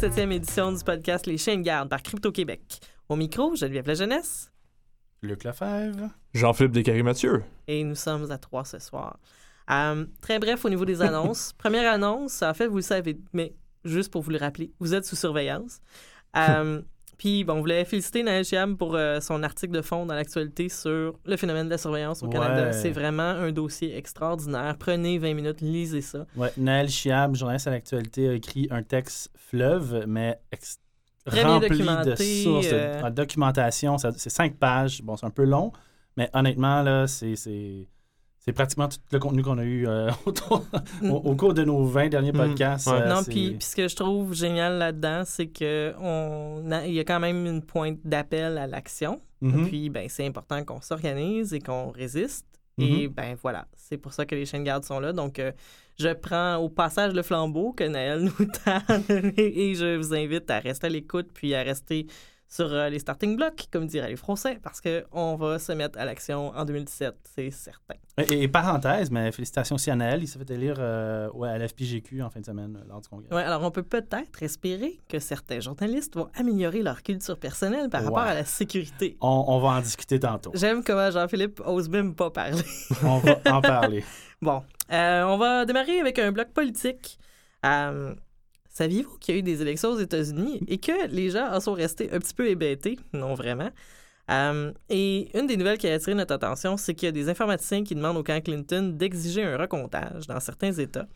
27e 0.00 0.32
édition 0.32 0.72
du 0.72 0.82
podcast 0.82 1.26
Les 1.26 1.36
Chiens 1.36 1.58
de 1.58 1.62
garde 1.62 1.90
par 1.90 2.02
Crypto-Québec. 2.02 2.80
Au 3.10 3.16
micro, 3.16 3.54
Geneviève 3.54 3.86
La 3.86 3.92
Jeunesse. 3.92 4.50
Luc 5.20 5.44
Lefebvre. 5.44 6.08
Jean-Philippe 6.32 6.72
Descaries-Mathieu. 6.72 7.42
Et 7.68 7.84
nous 7.84 7.94
sommes 7.94 8.30
à 8.30 8.38
trois 8.38 8.64
ce 8.64 8.78
soir. 8.78 9.18
Euh, 9.70 10.06
très 10.22 10.38
bref 10.38 10.64
au 10.64 10.70
niveau 10.70 10.86
des 10.86 11.02
annonces. 11.02 11.52
Première 11.58 11.92
annonce, 11.92 12.40
en 12.40 12.54
fait, 12.54 12.66
vous 12.66 12.76
le 12.76 12.82
savez, 12.82 13.18
mais 13.34 13.54
juste 13.84 14.10
pour 14.10 14.22
vous 14.22 14.30
le 14.30 14.38
rappeler, 14.38 14.72
vous 14.80 14.94
êtes 14.94 15.04
sous 15.04 15.16
surveillance. 15.16 15.82
Euh, 16.34 16.80
puis, 17.20 17.44
bon, 17.44 17.56
on 17.56 17.60
voulait 17.60 17.84
féliciter 17.84 18.22
Naël 18.22 18.46
Chiam 18.46 18.78
pour 18.78 18.94
euh, 18.94 19.20
son 19.20 19.42
article 19.42 19.74
de 19.74 19.82
fond 19.82 20.06
dans 20.06 20.14
l'actualité 20.14 20.70
sur 20.70 21.18
le 21.26 21.36
phénomène 21.36 21.66
de 21.66 21.70
la 21.72 21.76
surveillance 21.76 22.22
au 22.22 22.28
Canada. 22.30 22.72
C'est 22.72 22.90
vraiment 22.92 23.22
un 23.22 23.52
dossier 23.52 23.94
extraordinaire. 23.94 24.74
Prenez 24.78 25.18
20 25.18 25.34
minutes, 25.34 25.60
lisez 25.60 26.00
ça. 26.00 26.24
Ouais, 26.34 26.50
Naël 26.56 26.88
Chiab, 26.88 27.34
journaliste 27.36 27.66
à 27.66 27.72
l'actualité, 27.72 28.26
a 28.30 28.32
écrit 28.32 28.68
un 28.70 28.82
texte 28.82 29.30
fleuve, 29.36 30.04
mais 30.08 30.40
Très 31.26 31.42
rempli 31.42 31.68
de 31.68 31.74
sources, 32.42 32.70
de- 32.70 32.74
euh. 32.74 33.02
de 33.02 33.14
documentation. 33.14 33.98
Ça- 33.98 34.12
C'est 34.16 34.30
cinq 34.30 34.56
pages. 34.56 35.02
Bon, 35.02 35.16
c'est 35.18 35.26
un 35.26 35.30
peu 35.30 35.44
long, 35.44 35.72
mais 36.16 36.30
honnêtement, 36.32 36.80
là, 36.82 37.06
c'est. 37.06 37.34
C'est- 38.40 38.52
pratiquement 38.52 38.88
tout 38.88 38.98
le 39.12 39.18
contenu 39.18 39.42
qu'on 39.42 39.58
a 39.58 39.64
eu 39.64 39.86
euh, 39.86 40.10
autour- 40.26 40.64
au, 41.02 41.08
au 41.08 41.34
cours 41.36 41.54
de 41.54 41.62
nos 41.62 41.84
20 41.84 42.08
derniers 42.08 42.32
Mm, 42.32 42.36
podcasts. 42.36 42.86
ouais. 42.88 42.94
euh, 43.02 43.08
non, 43.08 43.22
puis 43.22 43.50
puis 43.52 43.58
ce 43.64 43.76
que 43.76 43.86
je 43.88 43.94
trouve 43.96 44.34
génial 44.34 44.78
là-dedans, 44.78 45.22
c'est 45.24 45.46
que 45.48 45.92
on 46.00 46.70
a- 46.72 46.86
il 46.86 46.94
y 46.94 47.00
a 47.00 47.04
quand 47.04 47.20
même 47.20 47.46
une 47.46 47.62
pointe 47.62 47.98
d'appel 48.04 48.58
à 48.58 48.66
l'action. 48.66 49.20
Mhm. 49.42 49.68
Puis, 49.68 49.88
ben, 49.88 50.06
c'est 50.10 50.26
important 50.26 50.62
qu'on 50.64 50.80
s'organise 50.82 51.54
et 51.54 51.60
qu'on 51.60 51.90
résiste. 51.90 52.46
Et 52.82 53.08
ben 53.08 53.36
voilà, 53.42 53.66
c'est 53.76 53.98
pour 53.98 54.14
ça 54.14 54.24
que 54.24 54.34
les 54.34 54.46
chaînes 54.46 54.64
gardes 54.64 54.84
sont 54.84 55.00
là. 55.00 55.12
Donc, 55.12 55.38
euh, 55.38 55.52
je 55.98 56.08
prends 56.14 56.56
au 56.56 56.70
passage 56.70 57.12
le 57.12 57.20
flambeau 57.22 57.72
que 57.74 57.84
Naël 57.84 58.22
nous 58.38 58.46
tend 58.46 58.80
et 59.36 59.74
je 59.74 59.96
vous 59.98 60.14
invite 60.14 60.50
à 60.50 60.60
rester 60.60 60.86
à 60.86 60.90
l'écoute 60.90 61.28
puis 61.34 61.54
à 61.54 61.62
rester 61.62 62.06
sur 62.50 62.72
euh, 62.72 62.88
les 62.88 62.98
starting 62.98 63.36
blocks, 63.36 63.68
comme 63.70 63.86
diraient 63.86 64.10
les 64.10 64.16
Français, 64.16 64.58
parce 64.60 64.80
qu'on 64.80 65.36
va 65.36 65.58
se 65.60 65.70
mettre 65.70 65.98
à 65.98 66.04
l'action 66.04 66.48
en 66.48 66.64
2017, 66.64 67.14
c'est 67.34 67.50
certain. 67.52 67.94
Et, 68.18 68.42
et 68.42 68.48
parenthèse, 68.48 69.10
mais 69.10 69.30
félicitations 69.30 69.76
aussi 69.76 69.90
à 69.90 69.96
Naël. 69.96 70.22
Il 70.22 70.26
s'est 70.26 70.38
fait 70.38 70.50
élire 70.50 70.74
euh, 70.78 71.30
ouais, 71.30 71.48
à 71.48 71.58
l'FPGQ 71.58 72.22
en 72.22 72.28
fin 72.28 72.40
de 72.40 72.44
semaine 72.44 72.76
euh, 72.76 72.88
lors 72.88 73.00
du 73.00 73.08
congrès. 73.08 73.32
Ouais, 73.32 73.44
alors 73.44 73.62
on 73.62 73.70
peut 73.70 73.84
peut-être 73.84 74.42
espérer 74.42 75.00
que 75.08 75.20
certains 75.20 75.60
journalistes 75.60 76.16
vont 76.16 76.28
améliorer 76.34 76.82
leur 76.82 77.04
culture 77.04 77.38
personnelle 77.38 77.88
par 77.88 78.02
rapport 78.02 78.18
à 78.18 78.34
la 78.34 78.44
sécurité. 78.44 79.16
On, 79.20 79.44
on 79.46 79.60
va 79.60 79.68
en 79.68 79.80
discuter 79.80 80.18
tantôt. 80.18 80.50
J'aime 80.54 80.82
comment 80.82 81.08
Jean-Philippe 81.08 81.62
ose 81.64 81.88
même 81.88 82.16
pas 82.16 82.30
parler. 82.30 82.64
on 83.04 83.18
va 83.18 83.40
en 83.46 83.60
parler. 83.60 84.04
Bon, 84.42 84.64
euh, 84.90 85.22
on 85.22 85.36
va 85.36 85.64
démarrer 85.66 86.00
avec 86.00 86.18
un 86.18 86.32
bloc 86.32 86.48
politique. 86.48 87.16
Saviez-vous 88.70 89.18
qu'il 89.18 89.34
y 89.34 89.36
a 89.36 89.40
eu 89.40 89.42
des 89.42 89.60
élections 89.62 89.90
aux 89.90 89.98
États-Unis 89.98 90.60
et 90.68 90.78
que 90.78 91.08
les 91.08 91.30
gens 91.30 91.52
en 91.52 91.60
sont 91.60 91.72
restés 91.72 92.10
un 92.12 92.18
petit 92.18 92.34
peu 92.34 92.48
hébétés? 92.48 92.98
Non, 93.12 93.34
vraiment. 93.34 93.70
Euh, 94.30 94.72
et 94.88 95.36
une 95.36 95.48
des 95.48 95.56
nouvelles 95.56 95.78
qui 95.78 95.88
a 95.88 95.94
attiré 95.94 96.14
notre 96.14 96.34
attention, 96.34 96.76
c'est 96.76 96.94
qu'il 96.94 97.06
y 97.06 97.08
a 97.08 97.12
des 97.12 97.28
informaticiens 97.28 97.82
qui 97.82 97.96
demandent 97.96 98.16
au 98.16 98.22
camp 98.22 98.40
Clinton 98.42 98.94
d'exiger 98.96 99.42
un 99.42 99.56
recomptage 99.56 100.28
dans 100.28 100.38
certains 100.38 100.72
États. 100.72 101.08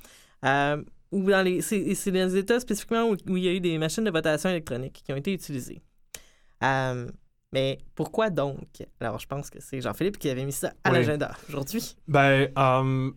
Euh, 0.45 0.83
ou 1.13 1.31
dans 1.31 1.43
les, 1.43 1.63
c'est, 1.63 1.95
c'est 1.95 2.11
dans 2.11 2.29
les 2.29 2.37
États 2.37 2.59
spécifiquement 2.59 3.09
où, 3.09 3.37
il 3.37 3.45
y 3.45 3.49
a 3.49 3.53
eu 3.53 3.61
des 3.61 3.79
machines 3.79 4.03
de 4.03 4.11
votation 4.11 4.51
électronique 4.51 5.03
qui 5.05 5.13
ont 5.13 5.17
été 5.17 5.33
utilisées. 5.33 5.81
Euh, 6.65 7.09
mais 7.55 7.79
pourquoi 7.95 8.29
donc? 8.31 8.59
Alors, 9.01 9.19
je 9.21 9.27
pense 9.27 9.49
que 9.49 9.59
c'est 9.61 9.81
Jean-Philippe 9.81 10.19
qui 10.19 10.29
avait 10.29 10.45
mis 10.45 10.53
ça 10.53 10.73
à 10.83 10.91
Oui. 10.91 10.97
l'agenda 10.97 11.31
aujourd'hui. 11.49 11.97
Ben, 12.09 12.49
euh, 12.59 13.11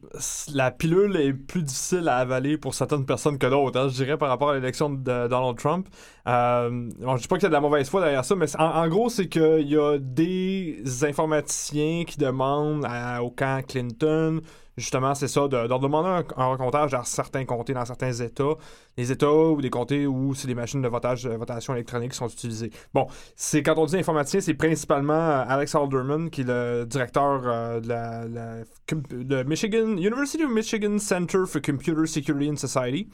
la 0.53 0.71
pilule 0.71 1.17
est 1.17 1.33
plus 1.33 1.63
difficile 1.63 2.07
à 2.07 2.17
avaler 2.17 2.57
pour 2.57 2.73
certaines 2.75 3.05
personnes 3.05 3.37
que 3.39 3.47
d'autres, 3.47 3.79
hein, 3.79 3.89
je 3.89 3.95
dirais, 3.95 4.17
par 4.17 4.29
rapport 4.29 4.51
à 4.51 4.53
l'élection 4.53 4.89
de 4.91 5.27
Donald 5.27 5.57
Trump. 5.57 5.87
Euh, 6.27 6.69
bon, 6.99 7.17
je 7.17 7.23
dis 7.23 7.27
pas 7.27 7.35
qu'il 7.37 7.43
y 7.43 7.47
a 7.47 7.49
de 7.49 7.53
la 7.53 7.61
mauvaise 7.61 7.89
foi 7.89 8.01
derrière 8.01 8.23
ça, 8.23 8.35
mais 8.35 8.45
en 8.57 8.87
gros, 8.87 9.09
c'est 9.09 9.27
qu'il 9.27 9.67
y 9.67 9.75
a 9.77 9.97
des 9.97 10.83
informaticiens 11.03 12.03
qui 12.05 12.17
demandent 12.17 12.85
à- 12.85 13.23
au 13.23 13.31
camp 13.31 13.65
Clinton, 13.67 14.41
justement, 14.77 15.15
c'est 15.15 15.27
ça, 15.27 15.47
de, 15.47 15.67
demander 15.67 16.23
un, 16.37 16.43
un 16.43 16.87
dans 16.87 17.03
certains 17.03 17.45
comtés, 17.45 17.73
dans 17.73 17.85
certains 17.85 18.13
États. 18.13 18.55
Les 18.95 19.11
États 19.11 19.31
ou 19.31 19.61
des 19.61 19.69
comtés 19.69 20.05
où 20.05 20.33
c'est 20.35 20.47
des 20.47 20.55
machines 20.55 20.81
de 20.81 20.87
votage, 20.87 21.23
de 21.23 21.31
votation 21.31 21.73
électronique 21.73 22.11
qui 22.11 22.17
sont 22.17 22.27
utilisées. 22.27 22.71
Bon, 22.93 23.07
c'est 23.35 23.63
quand 23.63 23.77
on 23.77 23.85
dit 23.85 23.97
informaticien, 23.97 24.39
c'est 24.39 24.53
principalement 24.53 25.13
euh, 25.13 25.45
Alex 25.47 25.75
Alderman, 25.75 26.29
qui 26.29 26.41
est 26.41 26.47
le 26.47 26.85
directeur 26.85 27.41
euh, 27.45 27.79
de 27.79 29.35
la, 29.35 29.43
Michigan, 29.43 29.97
University 29.97 30.43
of 30.43 30.51
Michigan 30.51 30.97
Center 30.99 31.39
for 31.47 31.61
Computer 31.61 32.05
Security 32.05 32.51
and 32.51 32.57
Society. 32.57 33.09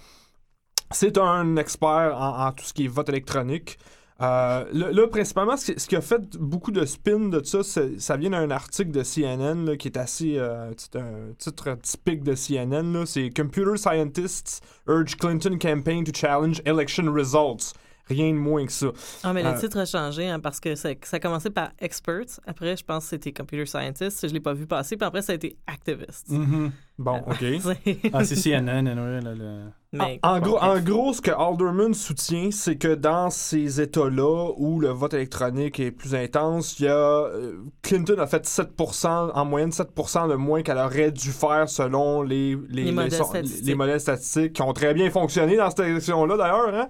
C'est 0.91 1.17
un 1.17 1.55
expert 1.55 2.15
en, 2.15 2.47
en 2.47 2.51
tout 2.51 2.65
ce 2.65 2.73
qui 2.73 2.85
est 2.85 2.89
vote 2.89 3.09
électronique. 3.09 3.79
Euh, 4.23 4.65
là, 4.71 5.07
principalement, 5.07 5.57
ce 5.57 5.73
qui, 5.73 5.95
a 5.95 6.01
fait 6.01 6.37
beaucoup 6.37 6.71
de 6.71 6.85
spin 6.85 7.19
de 7.29 7.43
ça, 7.43 7.61
c'est- 7.63 7.99
ça 7.99 8.15
vient 8.15 8.29
d'un 8.29 8.51
article 8.51 8.91
de 8.91 9.03
CNN 9.03 9.75
qui 9.77 9.87
est 9.89 9.97
assez. 9.97 10.37
euh, 10.37 10.71
un 10.95 11.33
titre 11.37 11.77
typique 11.81 12.23
de 12.23 12.33
CNN. 12.35 13.05
C'est 13.05 13.29
Computer 13.35 13.75
Scientists 13.77 14.61
Urge 14.87 15.17
Clinton 15.17 15.57
Campaign 15.59 16.03
to 16.05 16.11
Challenge 16.13 16.61
Election 16.65 17.11
Results. 17.13 17.73
Rien 18.09 18.31
de 18.31 18.37
moins 18.37 18.65
que 18.65 18.71
ça. 18.71 18.87
Ah, 19.23 19.31
mais 19.31 19.43
le 19.43 19.49
Euh, 19.49 19.57
titre 19.59 19.77
a 19.77 19.85
changé 19.85 20.27
hein, 20.27 20.39
parce 20.41 20.59
que 20.59 20.75
ça, 20.75 20.89
ça 21.03 21.17
a 21.17 21.19
commencé 21.21 21.49
par 21.49 21.69
experts. 21.79 22.39
Après, 22.45 22.75
je 22.75 22.83
pense 22.83 23.05
que 23.05 23.09
c'était 23.11 23.31
computer 23.31 23.65
scientist. 23.65 24.27
Je 24.27 24.33
l'ai 24.33 24.41
pas 24.41 24.53
vu 24.53 24.67
passer. 24.67 24.97
Puis 24.97 25.05
après, 25.07 25.21
ça 25.21 25.31
a 25.31 25.35
été 25.35 25.55
activist. 25.67 26.27
Mhm. 26.29 26.71
Bon, 26.97 27.21
OK. 27.25 27.37
C'est- 27.61 27.99
Ah, 28.13 28.23
c'est 28.25 28.35
CNN, 28.35 28.83
le- 28.93 29.63
mais, 29.93 30.19
En, 30.21 30.35
en 30.35 30.39
bon, 30.39 30.45
gros, 30.49 30.57
en 30.59 30.79
gros, 30.79 31.13
ce 31.13 31.21
que 31.21 31.31
Alderman 31.31 31.93
soutient, 31.93 32.49
c'est 32.51 32.75
que 32.75 32.93
dans 32.93 33.29
ces 33.29 33.79
États-là 33.81 34.51
où 34.57 34.79
le 34.79 34.89
vote 34.89 35.13
électronique 35.13 35.79
est 35.79 35.91
plus 35.91 36.13
intense, 36.13 36.79
il 36.79 36.85
y 36.85 36.87
a 36.89 36.95
euh, 36.97 37.53
Clinton 37.83 38.15
a 38.19 38.27
fait 38.27 38.45
7%, 38.45 39.31
en 39.33 39.45
moyenne 39.45 39.69
7% 39.71 40.29
de 40.29 40.35
moins 40.35 40.61
qu'elle 40.61 40.77
aurait 40.77 41.11
dû 41.11 41.31
faire 41.31 41.69
selon 41.69 42.21
les, 42.21 42.57
les, 42.69 42.83
Les 42.85 42.91
modèles 42.91 43.13
statistiques. 43.23 43.65
les 43.65 43.75
modèles 43.75 44.01
statistiques 44.01 44.53
qui 44.53 44.61
ont 44.61 44.73
très 44.73 44.93
bien 44.93 45.09
fonctionné 45.09 45.55
dans 45.57 45.69
cette 45.69 45.79
élection-là 45.87 46.37
d'ailleurs. 46.37 46.73
Hein? 46.75 46.87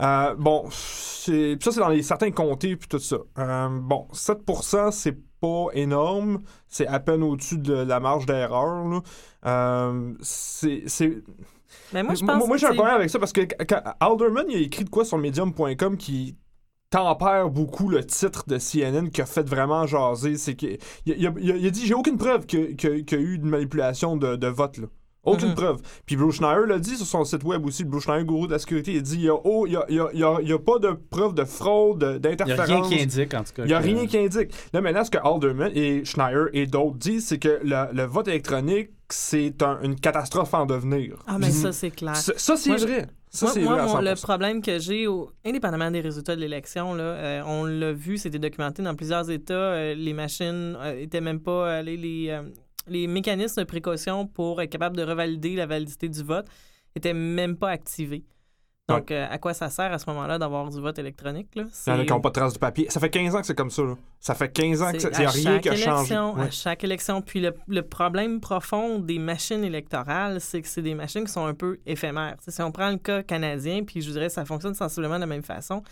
Euh, 0.00 0.34
bon, 0.38 0.64
c'est- 0.70 1.62
ça 1.62 1.72
c'est 1.72 1.80
dans 1.80 1.88
les 1.88 2.02
certains 2.02 2.30
comtés 2.30 2.76
puis 2.76 2.88
tout 2.88 2.98
ça. 3.00 3.16
Euh, 3.38 3.68
bon, 3.70 4.06
7% 4.12 4.90
c'est 4.92 5.16
pas 5.40 5.66
énorme, 5.72 6.40
c'est 6.66 6.86
à 6.86 7.00
peine 7.00 7.22
au-dessus 7.22 7.58
de 7.58 7.74
la 7.74 8.00
marge 8.00 8.26
d'erreur. 8.26 9.02
Euh, 9.46 10.14
c'est 10.20 10.82
c'est- 10.86 11.22
Mais 11.92 12.02
moi, 12.02 12.14
je 12.14 12.24
moi, 12.24 12.34
pense 12.38 12.48
moi, 12.48 12.56
j'ai 12.56 12.66
un 12.66 12.74
problème 12.74 12.94
avec 12.96 13.10
ça 13.10 13.18
parce 13.18 13.32
que 13.32 13.42
quand 13.64 13.82
Alderman 14.00 14.46
il 14.48 14.56
a 14.56 14.60
écrit 14.60 14.84
de 14.84 14.90
quoi 14.90 15.04
sur 15.04 15.18
medium.com 15.18 15.96
qui 15.96 16.36
tempère 16.90 17.50
beaucoup 17.50 17.88
le 17.90 18.04
titre 18.04 18.44
de 18.48 18.58
CNN 18.58 19.10
qui 19.10 19.20
a 19.20 19.26
fait 19.26 19.46
vraiment 19.48 19.86
jaser. 19.86 20.36
C'est 20.36 20.56
il, 20.62 21.26
a- 21.26 21.32
il 21.38 21.56
il 21.56 21.70
dit 21.70 21.86
j'ai 21.86 21.94
aucune 21.94 22.16
preuve 22.18 22.46
qu'il 22.46 22.76
y 22.80 23.14
a 23.14 23.18
eu 23.18 23.34
une 23.34 23.48
manipulation 23.48 24.16
de, 24.16 24.36
de 24.36 24.46
vote 24.46 24.78
là. 24.78 24.86
Aucune 25.24 25.48
Mhm. 25.48 25.54
preuve. 25.56 25.82
Puis 26.06 26.16
Bruce 26.16 26.36
Schneier 26.36 26.66
l'a 26.66 26.78
dit 26.78 26.96
sur 26.96 27.04
son 27.06 27.24
site 27.24 27.44
web 27.44 27.64
aussi, 27.66 27.84
Bruce 27.84 28.04
Schneier, 28.04 28.24
gourou 28.24 28.46
de 28.46 28.52
la 28.52 28.58
sécurité, 28.58 28.92
il 28.92 28.98
a 28.98 29.00
dit 29.02 29.14
il 29.16 29.22
y 29.22 29.28
a, 29.28 29.34
oh, 29.34 29.66
a, 29.66 30.58
pas 30.58 30.78
de 30.78 30.92
preuve 31.10 31.34
de 31.34 31.44
fraude, 31.44 31.98
de- 32.00 32.06
Il 32.06 32.10
n'y 32.10 32.16
a 32.16 32.18
d'interférence. 32.36 32.88
rien 32.88 32.96
qui 32.98 33.02
indique, 33.02 33.34
en 33.34 33.42
tout 33.44 33.52
cas. 33.52 33.62
Il 33.64 33.68
n'y 33.68 33.74
a 33.74 33.78
que- 33.80 33.84
rien 33.84 34.06
qui 34.06 34.16
indique. 34.18 34.50
Là, 34.72 34.80
maintenant, 34.80 35.04
ce 35.04 35.10
que 35.10 35.18
Alderman 35.18 35.70
et 35.74 36.04
Schneier 36.04 36.44
et 36.52 36.66
d'autres 36.66 36.96
disent, 36.96 37.26
c'est 37.26 37.38
que 37.38 37.60
le, 37.62 37.92
le 37.94 38.04
vote 38.04 38.28
électronique, 38.28 38.90
c'est 39.10 39.62
un- 39.62 39.80
une 39.82 39.96
catastrophe 39.96 40.54
en 40.54 40.66
devenir. 40.66 41.16
Ah, 41.26 41.36
mais 41.38 41.50
ça, 41.50 41.72
c'est 41.72 41.90
clair. 41.90 42.16
Ça, 42.16 42.32
ça, 42.36 42.56
c'est 42.56 42.76
vrai. 42.76 43.06
Ça, 43.30 43.52
moi, 43.60 43.74
vrai 43.84 44.02
le 44.02 44.14
100%. 44.16 44.22
problème 44.22 44.62
que 44.62 44.78
j'ai, 44.78 45.06
au- 45.06 45.30
indépendamment 45.44 45.90
des 45.90 46.00
résultats 46.00 46.34
de 46.34 46.40
l'élection, 46.40 46.94
là, 46.94 47.02
euh, 47.02 47.42
on 47.46 47.64
l'a 47.66 47.92
vu, 47.92 48.16
c'était 48.16 48.38
documenté 48.38 48.82
dans 48.82 48.94
plusieurs 48.94 49.28
États. 49.30 49.52
euh, 49.52 49.94
les 49.94 50.14
machines 50.14 50.76
euh, 50.80 50.98
étaient 50.98 51.20
même 51.20 51.40
pas. 51.40 51.50
euh, 51.68 51.82
les, 51.82 51.96
les, 52.88 53.06
mécanismes 53.06 53.62
de 53.62 53.66
précaution 53.66 54.26
pour 54.26 54.60
être 54.62 54.70
capable 54.70 54.96
de 54.96 55.02
revalider 55.02 55.54
la 55.54 55.66
validité 55.66 56.08
du 56.08 56.22
vote 56.22 56.46
étaient 56.94 57.14
même 57.14 57.56
pas 57.56 57.70
activés. 57.70 58.24
Donc, 58.88 59.10
euh, 59.10 59.26
à 59.30 59.36
quoi 59.36 59.52
ça 59.52 59.68
sert 59.68 59.92
à 59.92 59.98
ce 59.98 60.08
moment-là 60.08 60.38
d'avoir 60.38 60.70
du 60.70 60.80
vote 60.80 60.98
électronique? 60.98 61.48
Là? 61.54 61.64
Il 61.86 61.90
y 61.90 61.92
en 61.94 61.98
a 62.00 62.04
qui 62.06 62.10
n'ont 62.10 62.22
pas 62.22 62.30
de 62.30 62.34
trace 62.34 62.54
du 62.54 62.58
papier. 62.58 62.86
Ça 62.88 63.00
fait 63.00 63.10
15 63.10 63.34
ans 63.34 63.40
que 63.40 63.46
c'est 63.46 63.54
comme 63.54 63.70
ça. 63.70 63.82
là. 63.82 63.94
Ça 64.18 64.34
fait 64.34 64.50
15 64.50 64.80
ans 64.82 64.92
que 64.92 64.98
C'est 64.98 65.14
ça- 65.14 65.18
il 65.18 65.20
n'y 65.20 65.26
a 65.26 65.28
à 65.28 65.32
rien 65.32 65.52
chaque 65.52 65.62
qui 65.62 65.68
a 65.68 65.76
changé. 65.76 66.18
Ouais. 66.18 66.46
À 66.46 66.50
chaque 66.50 66.84
élection. 66.84 67.20
Puis 67.20 67.40
le, 67.40 67.54
le 67.66 67.82
problème 67.82 68.40
profond 68.40 68.98
des 68.98 69.18
machines 69.18 69.62
électorales, 69.62 70.40
c'est 70.40 70.62
que 70.62 70.68
c'est 70.68 70.80
des 70.80 70.94
machines 70.94 71.24
qui 71.24 71.32
sont 71.32 71.44
un 71.44 71.52
peu 71.52 71.80
éphémères. 71.84 72.36
Si 72.48 72.62
on 72.62 72.72
prend 72.72 72.88
le 72.88 72.96
cas 72.96 73.22
canadien, 73.22 73.84
puis 73.84 74.00
je 74.00 74.10
dirais 74.10 74.28
que 74.28 74.32
ça 74.32 74.46
fonctionne 74.46 74.74
sensiblement 74.74 75.16
de 75.16 75.20
la 75.20 75.26
même 75.26 75.42
façon, 75.42 75.82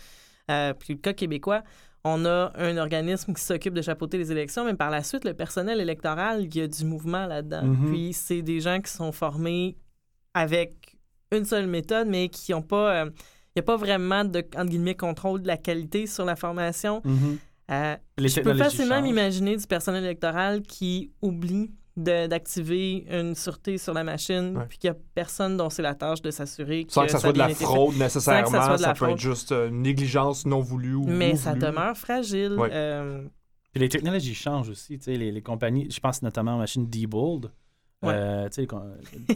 euh, 0.49 0.73
puis 0.73 0.95
le 0.95 0.99
cas 0.99 1.13
québécois, 1.13 1.61
on 2.03 2.25
a 2.25 2.51
un 2.55 2.77
organisme 2.77 3.33
qui 3.33 3.41
s'occupe 3.41 3.73
de 3.73 3.81
chapeauter 3.81 4.17
les 4.17 4.31
élections, 4.31 4.63
mais 4.65 4.73
par 4.75 4.89
la 4.89 5.03
suite, 5.03 5.25
le 5.25 5.33
personnel 5.33 5.79
électoral, 5.81 6.43
il 6.45 6.55
y 6.55 6.61
a 6.61 6.67
du 6.67 6.85
mouvement 6.85 7.25
là-dedans. 7.25 7.63
Mhm. 7.63 7.91
Puis 7.91 8.13
c'est 8.13 8.41
des 8.41 8.59
gens 8.59 8.79
qui 8.79 8.91
sont 8.91 9.11
formés 9.11 9.75
avec 10.33 10.97
une 11.31 11.45
seule 11.45 11.67
méthode, 11.67 12.07
mais 12.07 12.29
qui 12.29 12.51
n'ont 12.51 12.61
pas... 12.61 13.03
euh, 13.03 13.09
il 13.55 13.59
n'y 13.59 13.61
a 13.61 13.63
pas 13.63 13.75
vraiment 13.75 14.23
de, 14.23 14.39
entre 14.55 14.69
guillemets, 14.69 14.95
contrôle 14.95 15.41
de 15.41 15.47
la 15.47 15.57
qualité 15.57 16.05
sur 16.05 16.25
la 16.25 16.35
formation. 16.35 17.01
Mhm. 17.03 17.37
Euh, 17.71 17.95
Les 18.17 18.29
je 18.29 18.39
peux 18.41 18.53
facilement 18.53 19.01
m'imaginer 19.01 19.57
du 19.57 19.65
personnel 19.67 20.03
électoral 20.03 20.61
qui 20.61 21.11
oublie 21.21 21.71
d'activer 21.97 23.05
une 23.09 23.33
sûreté 23.35 23.77
sur 23.77 23.93
la 23.93 24.03
machine, 24.03 24.55
Ouais. 24.57 24.65
puis 24.69 24.77
qu'il 24.77 24.89
n'y 24.91 24.95
a 24.95 24.99
personne 25.15 25.57
dont 25.57 25.69
c'est 25.69 25.81
la 25.81 25.95
tâche 25.95 26.21
de 26.21 26.29
s'assurer 26.31 26.85
que, 26.85 26.93
Sans 26.93 27.05
que 27.05 27.11
ça 27.11 27.19
soit 27.19 27.33
de 27.33 27.37
la 27.39 27.49
fraude 27.49 27.95
nécessairement, 27.97 28.47
soit 28.49 28.73
de 28.73 28.81
ça 28.81 28.87
la 28.87 28.93
peut 28.93 28.97
fraude. 29.05 29.09
être 29.11 29.17
juste 29.19 29.51
euh, 29.51 29.69
une 29.69 29.81
négligence 29.81 30.45
non 30.45 30.59
voulue 30.59 30.93
ou 30.95 31.05
Mais 31.07 31.33
ou 31.33 31.37
ça 31.37 31.49
voulue. 31.51 31.61
demeure 31.63 31.97
fragile. 31.97 32.53
Ouais. 32.57 32.69
Euh, 32.71 33.23
Puis 33.71 33.81
les 33.81 33.89
technologies 33.89 34.35
changent 34.35 34.69
aussi. 34.69 34.97
tu 34.99 35.05
sais, 35.05 35.17
Les, 35.17 35.31
les 35.31 35.41
compagnies, 35.41 35.87
je 35.89 35.99
pense 35.99 36.21
notamment 36.21 36.55
aux 36.55 36.59
machines 36.59 36.87
Diebold. 36.87 37.51
Ouais. 38.03 38.13
Euh, 38.13 38.47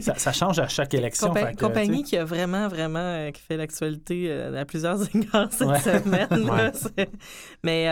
ça, 0.02 0.16
ça 0.16 0.32
change 0.32 0.60
à 0.60 0.68
chaque 0.68 0.94
élection. 0.94 1.30
Compa- 1.34 1.48
fait 1.48 1.56
que, 1.56 1.60
compagnie 1.66 2.04
qui 2.04 2.16
a 2.16 2.24
vraiment, 2.24 2.68
vraiment, 2.68 3.00
euh, 3.00 3.32
qui 3.32 3.42
fait 3.42 3.58
l'actualité 3.58 4.28
euh, 4.30 4.56
à 4.60 4.66
plusieurs 4.66 5.02
égards 5.16 5.52
cette 5.52 5.68
Ouais. 5.68 5.80
semaine. 5.80 6.28
là, 6.30 6.54
Ouais. 6.66 6.72
c'est- 6.74 7.10
Mais 7.64 7.88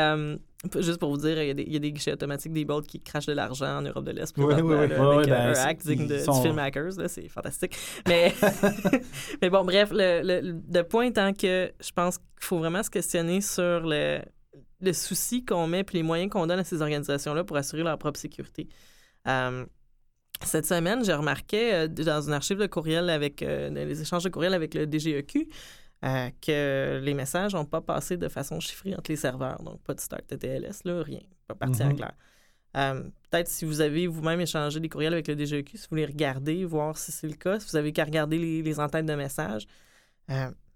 juste 0.80 1.00
pour 1.00 1.10
vous 1.10 1.18
dire, 1.18 1.42
il 1.42 1.48
y, 1.48 1.50
a 1.52 1.54
des, 1.56 1.64
il 1.64 1.74
y 1.74 1.76
a 1.76 1.80
des 1.80 1.92
guichets 1.92 2.12
automatiques 2.14 2.52
des 2.54 2.66
bots 2.66 2.82
qui 2.82 3.00
crachent 3.02 3.26
de 3.26 3.34
l'argent 3.34 3.78
en 3.78 3.82
Europe 3.82 4.04
de 4.06 4.12
l'Est. 4.12 4.38
Là, 4.38 4.46
Ouais, 4.46 4.54
avec 4.54 4.90
ben, 5.30 5.32
un 5.32 5.54
hack 5.54 5.78
digne 5.80 6.06
de, 6.06 6.20
sont- 6.20 6.34
du 6.36 6.42
film 6.48 6.60
Hackers. 6.60 6.92
C'est 7.08 7.28
fantastique. 7.30 7.76
Mais, 8.08 8.34
mais 9.42 9.50
bon, 9.50 9.64
bref, 9.64 9.90
le, 9.92 10.22
le, 10.24 10.62
le 10.72 10.84
point 10.84 11.06
étant 11.06 11.34
que 11.34 11.72
je 11.80 11.92
pense 11.94 12.18
qu'il 12.20 12.28
faut 12.42 12.60
vraiment 12.60 12.84
se 12.84 12.90
questionner 12.92 13.42
sur 13.42 13.82
le, 13.88 14.20
le 14.82 14.94
souci 14.94 15.44
qu'on 15.46 15.66
met 15.66 15.84
puis 15.84 15.98
les 15.98 16.04
moyens 16.04 16.30
qu'on 16.30 16.46
donne 16.46 16.60
à 16.60 16.64
ces 16.64 16.82
organisations-là 16.82 17.44
pour 17.44 17.58
assurer 17.58 17.82
leur 17.84 17.98
propre 17.98 18.20
sécurité. 18.20 18.68
Cette 20.44 20.66
semaine, 20.66 21.04
j'ai 21.04 21.14
remarqué 21.14 21.74
euh, 21.74 21.88
dans 21.88 22.22
une 22.22 22.34
archive 22.34 22.58
de 22.58 22.68
courriel 22.68 23.10
avec 23.10 23.42
euh, 23.42 23.70
les 23.70 24.02
échanges 24.02 24.24
de 24.24 24.30
courriel 24.30 24.54
avec 24.54 24.74
le 24.74 24.86
DGEQ 24.86 25.48
euh, 26.06 26.30
que 26.42 27.00
les 27.04 27.14
messages 27.14 27.54
n'ont 27.54 27.66
pas 27.66 27.82
passé 27.82 28.16
de 28.18 28.28
façon 28.30 28.60
chiffrée 28.60 28.94
entre 28.96 29.12
les 29.12 29.18
serveurs. 29.18 29.62
Donc, 29.64 29.82
pas 29.84 29.94
de 29.94 30.00
start 30.00 30.30
de 30.30 30.36
TLS, 30.38 30.84
là, 30.86 31.04
rien. 31.04 31.20
Pas 31.48 31.56
parti 31.56 31.84
en 31.84 31.88
Mhm. 31.90 31.96
clair. 31.98 32.14
Euh, 32.78 33.04
Peut-être 33.30 33.48
si 33.48 33.66
vous 33.66 33.82
avez 33.82 34.08
vous-même 34.08 34.40
échangé 34.42 34.80
des 34.80 34.90
courriels 34.90 35.14
avec 35.14 35.28
le 35.28 35.36
DGEQ, 35.36 35.78
si 35.78 35.84
vous 35.84 35.90
voulez 35.92 36.06
regarder, 36.06 36.64
voir 36.66 36.98
si 36.98 37.12
c'est 37.12 37.28
le 37.28 37.34
cas, 37.34 37.60
si 37.60 37.68
vous 37.70 37.76
avez 37.76 37.92
qu'à 37.92 38.06
regarder 38.06 38.38
les, 38.38 38.62
les 38.62 38.80
entêtes 38.80 39.06
de 39.06 39.16
messages. 39.16 39.68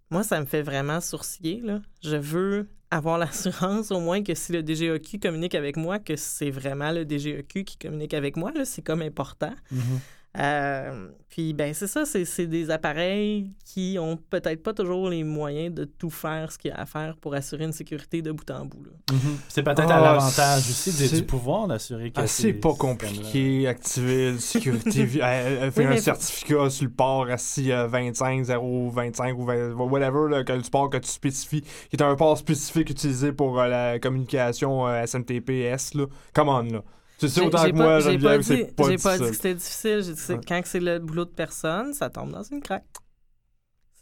Moi, 0.09 0.23
ça 0.23 0.39
me 0.39 0.45
fait 0.45 0.61
vraiment 0.61 0.99
sourciller. 1.01 1.61
Là. 1.61 1.81
Je 2.03 2.15
veux 2.15 2.67
avoir 2.93 3.17
l'assurance 3.23 3.91
au 3.91 3.99
moins 3.99 4.23
que 4.23 4.33
si 4.35 4.51
le 4.51 4.61
DGEQ 4.61 5.19
communique 5.19 5.55
avec 5.55 5.77
moi, 5.77 5.99
que 5.99 6.15
c'est 6.15 6.51
vraiment 6.51 6.91
le 6.91 7.05
DGEQ 7.05 7.63
qui 7.63 7.77
communique 7.77 8.13
avec 8.13 8.37
moi. 8.37 8.51
C'est 8.65 8.81
comme 8.81 9.01
important. 9.01 9.53
Mhm. 9.71 9.99
Euh, 10.39 11.09
puis, 11.29 11.53
ben, 11.53 11.73
c'est 11.75 11.85
ça, 11.87 12.05
c'est 12.05 12.25
c'est 12.25 12.47
des 12.47 12.71
appareils 12.71 13.51
qui 13.65 13.97
ont 13.99 14.17
peut-être 14.17 14.63
pas 14.63 14.73
toujours 14.73 15.09
les 15.09 15.23
moyens 15.23 15.73
de 15.73 15.85
tout 15.85 16.09
faire 16.09 16.51
ce 16.51 16.57
qu'il 16.57 16.71
y 16.71 16.73
a 16.73 16.79
à 16.79 16.85
faire 16.87 17.17
pour 17.17 17.35
assurer 17.35 17.65
une 17.65 17.71
sécurité 17.71 18.21
de 18.23 18.31
bout 18.31 18.49
en 18.49 18.65
bout. 18.65 18.83
là. 18.83 18.91
Mhm. 19.11 19.37
C'est 19.47 19.61
peut-être 19.61 19.85
Ah, 19.89 19.97
à 19.97 20.01
l'avantage 20.13 20.61
aussi 20.69 20.91
du- 20.91 21.17
du 21.17 21.23
pouvoir 21.23 21.67
d'assurer 21.67 22.09
que 22.09 22.19
Ah, 22.19 22.25
c'est 22.27 22.53
pas 22.53 22.73
compliqué, 22.73 23.67
activer 23.67 24.29
une 24.31 24.39
sécurité, 24.39 25.01
elle 25.21 25.71
fait 25.71 25.81
Oui, 25.81 25.85
un 25.85 25.89
mais- 25.91 26.01
certificat 26.01 26.69
sur 26.71 26.85
le 26.85 26.91
port 26.91 27.27
assis 27.29 27.71
à 27.71 27.85
25, 27.85 28.43
0, 28.43 28.89
25 28.89 29.37
ou 29.37 29.45
20, 29.45 29.73
whatever, 29.75 30.29
là, 30.31 30.43
que 30.43 30.53
le 30.53 30.61
port 30.69 30.89
que 30.89 30.97
tu 30.97 31.09
spécifies, 31.09 31.61
qui 31.61 31.95
est 31.95 32.01
un 32.01 32.15
port 32.15 32.37
spécifique 32.39 32.89
utilisé 32.89 33.33
pour 33.33 33.59
euh, 33.59 33.67
la 33.67 33.99
communication 33.99 34.87
euh, 34.87 35.03
SMTP-S, 35.05 35.93
là. 35.93 36.05
Come 36.33 36.49
on, 36.49 36.61
là. 36.63 36.83
Tu 37.19 37.27
sais 37.29 37.39
J'ai- 37.41 37.47
autant 37.47 37.63
que 37.63 37.69
pas- 37.71 37.75
moi, 37.77 37.99
Geneviève, 37.99 38.21
pas 38.21 38.37
dit, 38.39 38.43
c'est 38.45 38.75
pas 38.75 38.89
j'ai 38.89 38.97
pas 38.97 39.17
dit 39.17 39.23
que 39.29 39.33
c'était 39.33 39.53
difficile. 39.53 40.01
J'ai 40.03 40.11
dit 40.11 40.15
que 40.15 40.19
c'est- 40.21 40.45
quand 40.47 40.61
c'est 40.65 40.79
le 40.79 40.99
boulot 40.99 41.25
de 41.25 41.29
personne, 41.29 41.93
ça 41.93 42.09
tombe 42.09 42.31
dans 42.31 42.43
une 42.43 42.61
craque. 42.61 42.83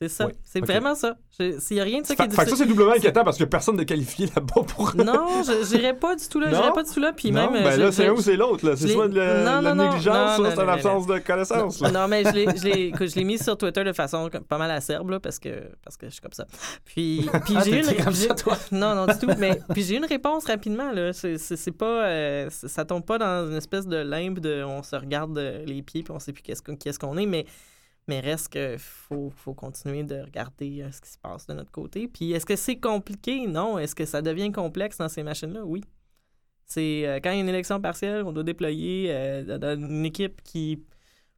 C'est 0.02 0.10
ça. 0.10 0.26
Oui, 0.26 0.34
C'est 0.44 0.66
vraiment 0.66 0.96
ça. 0.96 1.16
S'il 1.60 1.78
y 1.78 1.80
a 1.80 1.84
rien 1.84 2.02
de 2.02 2.08
ça 2.08 2.16
qui 2.16 2.22
est 2.22 2.26
fait 2.26 2.30
que 2.32 2.36
ça, 2.36 2.44
difficile. 2.44 2.66
c'est 2.66 2.70
doublement 2.70 2.94
inquiétant 2.94 3.24
parce 3.24 3.38
que 3.38 3.44
personne 3.44 3.76
n'est 3.78 3.86
qualifié 3.86 4.26
là-bas 4.36 4.64
pour. 4.68 4.96
Non, 5.06 5.44
je 5.44 5.64
j'irais 5.64 5.94
pas 5.96 6.16
du 6.16 6.28
tout 6.28 6.40
là. 6.40 6.50
Non? 6.50 6.58
J'irais 6.58 6.74
pas 6.74 6.84
du 6.84 6.92
tout 6.92 7.00
là. 7.00 7.14
Puis 7.14 7.32
non, 7.32 7.52
même. 7.52 7.64
ben 7.64 7.72
euh, 7.74 7.78
là, 7.86 7.92
c'est 7.92 8.08
un 8.08 8.12
ou 8.14 8.22
c'est 8.22 8.36
l'autre, 8.36 8.66
là. 8.68 8.76
C'est 8.76 8.88
soit 8.88 9.08
de 9.08 9.16
la, 9.20 9.44
Non, 9.44 9.62
la 9.62 9.76
non, 9.76 9.84
non, 9.84 9.90
négligence, 9.92 10.38
soit 10.38 10.56
c'est 10.56 10.62
une 10.64 10.70
absence 10.70 11.06
de 11.06 11.20
connaissance. 11.20 11.82
Non, 11.82 12.08
mais 12.08 12.24
je 12.26 13.16
l'ai, 13.16 13.24
mis 13.24 13.38
sur 13.38 13.56
Twitter 13.58 13.84
de 13.84 13.94
façon 13.94 14.28
pas 14.50 14.58
mal 14.58 14.72
acerbe, 14.72 15.12
là, 15.12 15.20
parce 15.20 15.38
que, 15.38 15.50
parce 15.84 15.98
que 15.98 16.08
je 16.08 16.14
suis 16.14 16.22
comme 16.22 16.34
ça. 16.34 16.48
Puis, 16.84 17.30
puis 17.46 17.54
Ah, 17.56 17.62
j'ai 17.64 17.80
une... 17.80 18.04
comme 18.04 18.14
ça, 18.16 18.34
toi? 18.34 18.58
Non, 18.72 18.96
non, 18.96 19.06
du 19.06 19.20
tout. 19.20 19.28
Mais 19.38 19.60
puis 19.74 19.84
j'ai 19.84 19.98
une 19.98 20.06
réponse 20.06 20.46
rapidement, 20.46 20.92
là. 20.92 21.12
C'est, 21.14 21.72
pas... 21.78 22.06
euh, 22.08 22.50
ça 22.50 22.86
tombe 22.86 23.06
pas 23.06 23.20
dans 23.20 23.48
une 23.52 23.58
espèce 23.58 23.86
de 23.86 23.98
limbe 23.98 24.40
de 24.40 24.64
on 24.64 24.82
se 24.82 24.96
regarde 24.96 25.38
euh, 25.38 25.64
les 25.66 25.84
pieds 25.84 26.02
puis 26.02 26.12
on 26.12 26.20
sait 26.20 26.34
plus 26.34 26.42
qu'est-ce, 26.42 26.64
qu'on- 26.64 26.76
qui 26.76 26.90
est-ce 26.90 26.98
qu'on 26.98 27.18
est, 27.18 27.28
mais... 27.28 27.46
Mais 28.12 28.20
reste 28.20 28.50
que 28.50 28.76
faut, 28.78 29.32
faut 29.36 29.54
continuer 29.54 30.04
de 30.04 30.20
regarder 30.22 30.82
euh, 30.82 30.92
ce 30.92 31.00
qui 31.00 31.10
se 31.10 31.18
passe 31.18 31.48
de 31.48 31.54
notre 31.54 31.72
côté. 31.72 32.10
Puis 32.10 32.34
est-ce 32.34 32.46
que 32.46 32.58
c'est 32.58 32.76
compliqué? 32.76 33.48
Non. 33.48 33.80
Est-ce 33.80 33.96
que 33.96 34.06
ça 34.06 34.22
devient 34.22 34.52
complexe 34.52 34.98
dans 34.98 35.08
ces 35.08 35.24
machines-là? 35.24 35.64
Oui. 35.64 35.82
C'est 36.66 37.08
euh, 37.08 37.20
quand 37.24 37.32
il 37.32 37.36
y 37.36 37.40
a 37.40 37.42
une 37.42 37.50
élection 37.50 37.80
partielle, 37.80 38.24
on 38.26 38.34
doit 38.34 38.44
déployer 38.44 39.08
euh, 39.12 39.76
une 39.76 40.06
équipe 40.06 40.42
qui 40.44 40.74
est 40.74 40.80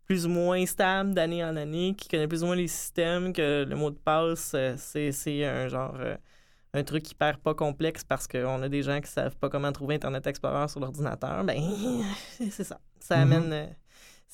plus 0.06 0.26
ou 0.26 0.30
moins 0.30 0.66
stable 0.66 1.14
d'année 1.14 1.44
en 1.44 1.56
année, 1.56 1.94
qui 1.96 2.08
connaît 2.10 2.28
plus 2.28 2.42
ou 2.44 2.48
moins 2.48 2.56
les 2.56 2.68
systèmes, 2.68 3.34
que 3.34 3.64
le 3.64 3.76
mot 3.76 3.92
de 3.92 3.98
passe, 3.98 4.56
c'est, 4.78 5.12
c'est 5.12 5.46
un 5.46 5.68
genre 5.68 5.96
un 6.74 6.84
truc 6.84 7.10
hyper 7.12 7.38
pas 7.40 7.54
complexe 7.54 8.04
parce 8.04 8.28
qu'on 8.28 8.62
a 8.64 8.68
des 8.68 8.82
gens 8.82 9.00
qui 9.00 9.10
savent 9.10 9.36
pas 9.38 9.48
comment 9.50 9.72
trouver 9.72 9.96
Internet 9.96 10.26
Explorer 10.26 10.68
sur 10.68 10.80
l'ordinateur. 10.80 11.44
Ben 11.44 11.62
c'est 12.50 12.64
ça. 12.64 12.80
Ça 13.00 13.24
Mhm. 13.24 13.32
amène. 13.34 13.76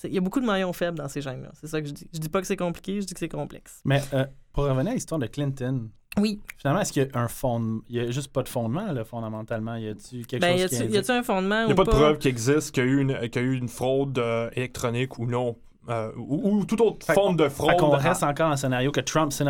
Il 0.06 0.13
y 0.13 0.18
a 0.18 0.22
beaucoup 0.22 0.40
de 0.40 0.46
maillons 0.46 0.74
faibles 0.74 0.98
dans 0.98 1.07
ces 1.07 1.22
gènes-là. 1.22 1.50
C'est 1.60 1.68
ça 1.68 1.81
que 1.81 1.88
je 1.88 1.94
dis. 1.94 2.07
Je 2.13 2.19
dis 2.19 2.30
pas 2.30 2.42
que 2.42 2.48
c'est 2.48 2.56
compliqué, 2.57 3.01
je 3.01 3.06
dis 3.07 3.13
que 3.13 3.19
c'est 3.19 3.28
complexe. 3.30 3.81
Mais 3.86 4.01
euh, 4.13 4.25
pour 4.54 4.63
revenir 4.66 4.92
à 4.92 4.96
l'histoire 4.96 5.19
de 5.19 5.28
Clinton, 5.28 5.90
Oui. 6.18 6.40
finalement, 6.57 6.81
est-ce 6.81 6.94
qu'il 6.94 7.04
y 7.04 7.18
a 7.18 7.19
un 7.19 7.28
fondement 7.28 7.81
Il 7.90 7.96
y 7.96 8.00
a 8.00 8.12
juste 8.12 8.31
pas 8.31 8.44
de 8.44 8.50
fondement, 8.50 8.92
là, 8.92 9.04
fondamentalement? 9.04 9.75
Y 9.75 9.90
a-tu 9.90 10.22
quelque 10.25 10.42
Ben, 10.42 10.56
y 10.57 10.62
chose 10.62 10.69
qui 10.69 10.86
y 10.88 10.98
a-tu 10.98 11.12
un 11.12 11.24
fondement 11.24 11.62
Il 11.62 11.68
n'y 11.68 11.72
a 11.74 11.75
pas 11.75 11.84
de 11.84 11.90
preuve 11.90 12.18
qu'il 12.18 12.30
existe, 12.31 12.72
qu'il 12.74 12.84
y 12.84 12.88
a 12.88 12.90
eu 12.90 13.01
une, 13.01 13.18
qu'il 13.30 13.42
y 13.42 13.46
a 13.46 13.48
eu 13.48 13.56
une 13.57 13.68
fraude 13.68 14.18
euh, 14.19 14.50
électronique 14.54 15.19
ou 15.19 15.25
non. 15.25 15.57
euh, 15.90 16.12
ou, 16.18 16.60
ou 16.60 16.66
toute 16.66 16.81
autre 16.81 17.06
Fait 17.06 17.13
forme 17.13 17.36
de 17.36 17.44
Fait 17.46 17.50
fraude. 17.50 17.78
qu'on 17.78 17.94
à- 17.94 17.98
reste 17.98 18.22
encore 18.24 18.48
dans 18.48 18.54
un 18.54 18.57
scénario 18.57 18.92
que 18.92 19.00
Trump, 19.01 19.31
c'est, 19.34 19.44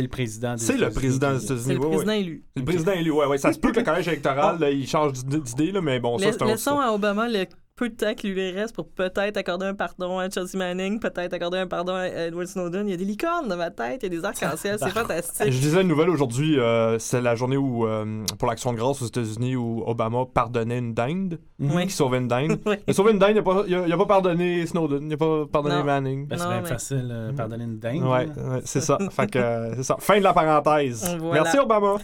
le 0.00 0.08
président 0.08 0.54
des 0.54 0.60
C'est 0.60 0.72
le 0.74 0.78
États-Unis 0.78 0.94
président 0.94 1.32
des 1.32 1.44
États-Unis. 1.44 1.64
C'est 1.66 1.74
le 1.74 1.80
président 1.80 2.12
élu. 2.12 2.44
C'est 2.54 2.60
le 2.60 2.64
président 2.66 2.92
élu, 2.92 3.10
ouais, 3.10 3.26
ouais. 3.26 3.38
Ça 3.38 3.52
se 3.52 3.58
peut 3.58 3.72
que 3.72 3.80
le 3.80 3.84
collège 3.84 4.06
électoral, 4.08 4.58
là, 4.60 4.70
il 4.70 4.86
change 4.86 5.12
d'id- 5.24 5.42
d'idée, 5.42 5.72
là, 5.72 5.80
mais 5.80 5.98
bon, 6.00 6.16
ça, 6.18 6.24
c'est 6.26 6.30
un 6.30 6.34
autre 6.34 6.44
Laissons 6.46 6.78
à 6.78 6.92
Obama 6.92 7.28
le 7.28 7.44
peu 7.80 7.88
de 7.88 7.94
temps 7.94 8.12
qui 8.14 8.28
lui 8.28 8.50
reste 8.50 8.74
pour 8.74 8.86
peut-être 8.88 9.38
accorder 9.38 9.64
un 9.64 9.74
pardon 9.74 10.18
à 10.18 10.28
Chelsea 10.28 10.50
Manning, 10.56 11.00
peut-être 11.00 11.32
accorder 11.32 11.56
un 11.56 11.66
pardon 11.66 11.94
à 11.94 12.08
Edward 12.08 12.46
Snowden. 12.46 12.86
Il 12.86 12.90
y 12.90 12.94
a 12.94 12.96
des 12.98 13.06
licornes 13.06 13.48
dans 13.48 13.56
ma 13.56 13.70
tête, 13.70 14.00
il 14.02 14.12
y 14.12 14.16
a 14.16 14.20
des 14.20 14.22
arcs-en-ciel, 14.24 14.76
c'est 14.78 14.90
fantastique. 15.00 15.50
Je 15.50 15.58
disais 15.60 15.80
une 15.80 15.88
nouvelle 15.88 16.10
aujourd'hui, 16.10 16.58
euh, 16.60 16.98
c'est 16.98 17.22
la 17.22 17.34
journée 17.36 17.56
où, 17.56 17.86
euh, 17.86 18.22
pour 18.38 18.48
l'Action 18.48 18.72
de 18.74 18.76
grâce 18.78 19.00
aux 19.00 19.06
États-Unis, 19.06 19.56
où 19.56 19.82
Obama 19.86 20.26
pardonnait 20.32 20.76
une 20.78 20.92
dinde, 20.92 21.38
Mhm. 21.58 21.74
Oui. 21.74 21.86
qui 21.86 21.92
sauvait 21.92 22.18
une 22.18 22.28
dinde. 22.28 22.58
Oui. 22.66 22.76
Il 22.86 22.90
a 22.90 22.92
sauvé 22.92 23.12
une 23.12 23.18
dinde, 23.18 23.30
il 23.30 23.36
n'a 23.36 23.42
pas, 23.42 23.96
pas 23.96 24.06
pardonné 24.06 24.66
Snowden, 24.66 25.02
il 25.02 25.08
n'a 25.08 25.16
pas 25.16 25.46
pardonné 25.50 25.76
Non. 25.76 25.84
Manning. 25.84 26.26
Ben, 26.26 26.36
c'est 26.38 26.46
bien 26.48 26.60
mais- 26.60 26.68
facile, 26.68 27.08
euh, 27.10 27.32
pardonner 27.32 27.64
une 27.64 27.78
dingue. 27.78 28.02
Ouais, 28.04 28.28
c'est 28.64 28.80
ça. 28.82 28.98
Fait 29.10 29.26
que, 29.30 29.38
euh, 29.38 29.74
c'est 29.76 29.84
ça. 29.84 29.96
Fin 29.98 30.18
de 30.18 30.22
la 30.24 30.32
parenthèse. 30.34 31.16
Voilà. 31.18 31.42
Merci 31.42 31.58
Obama. 31.58 31.94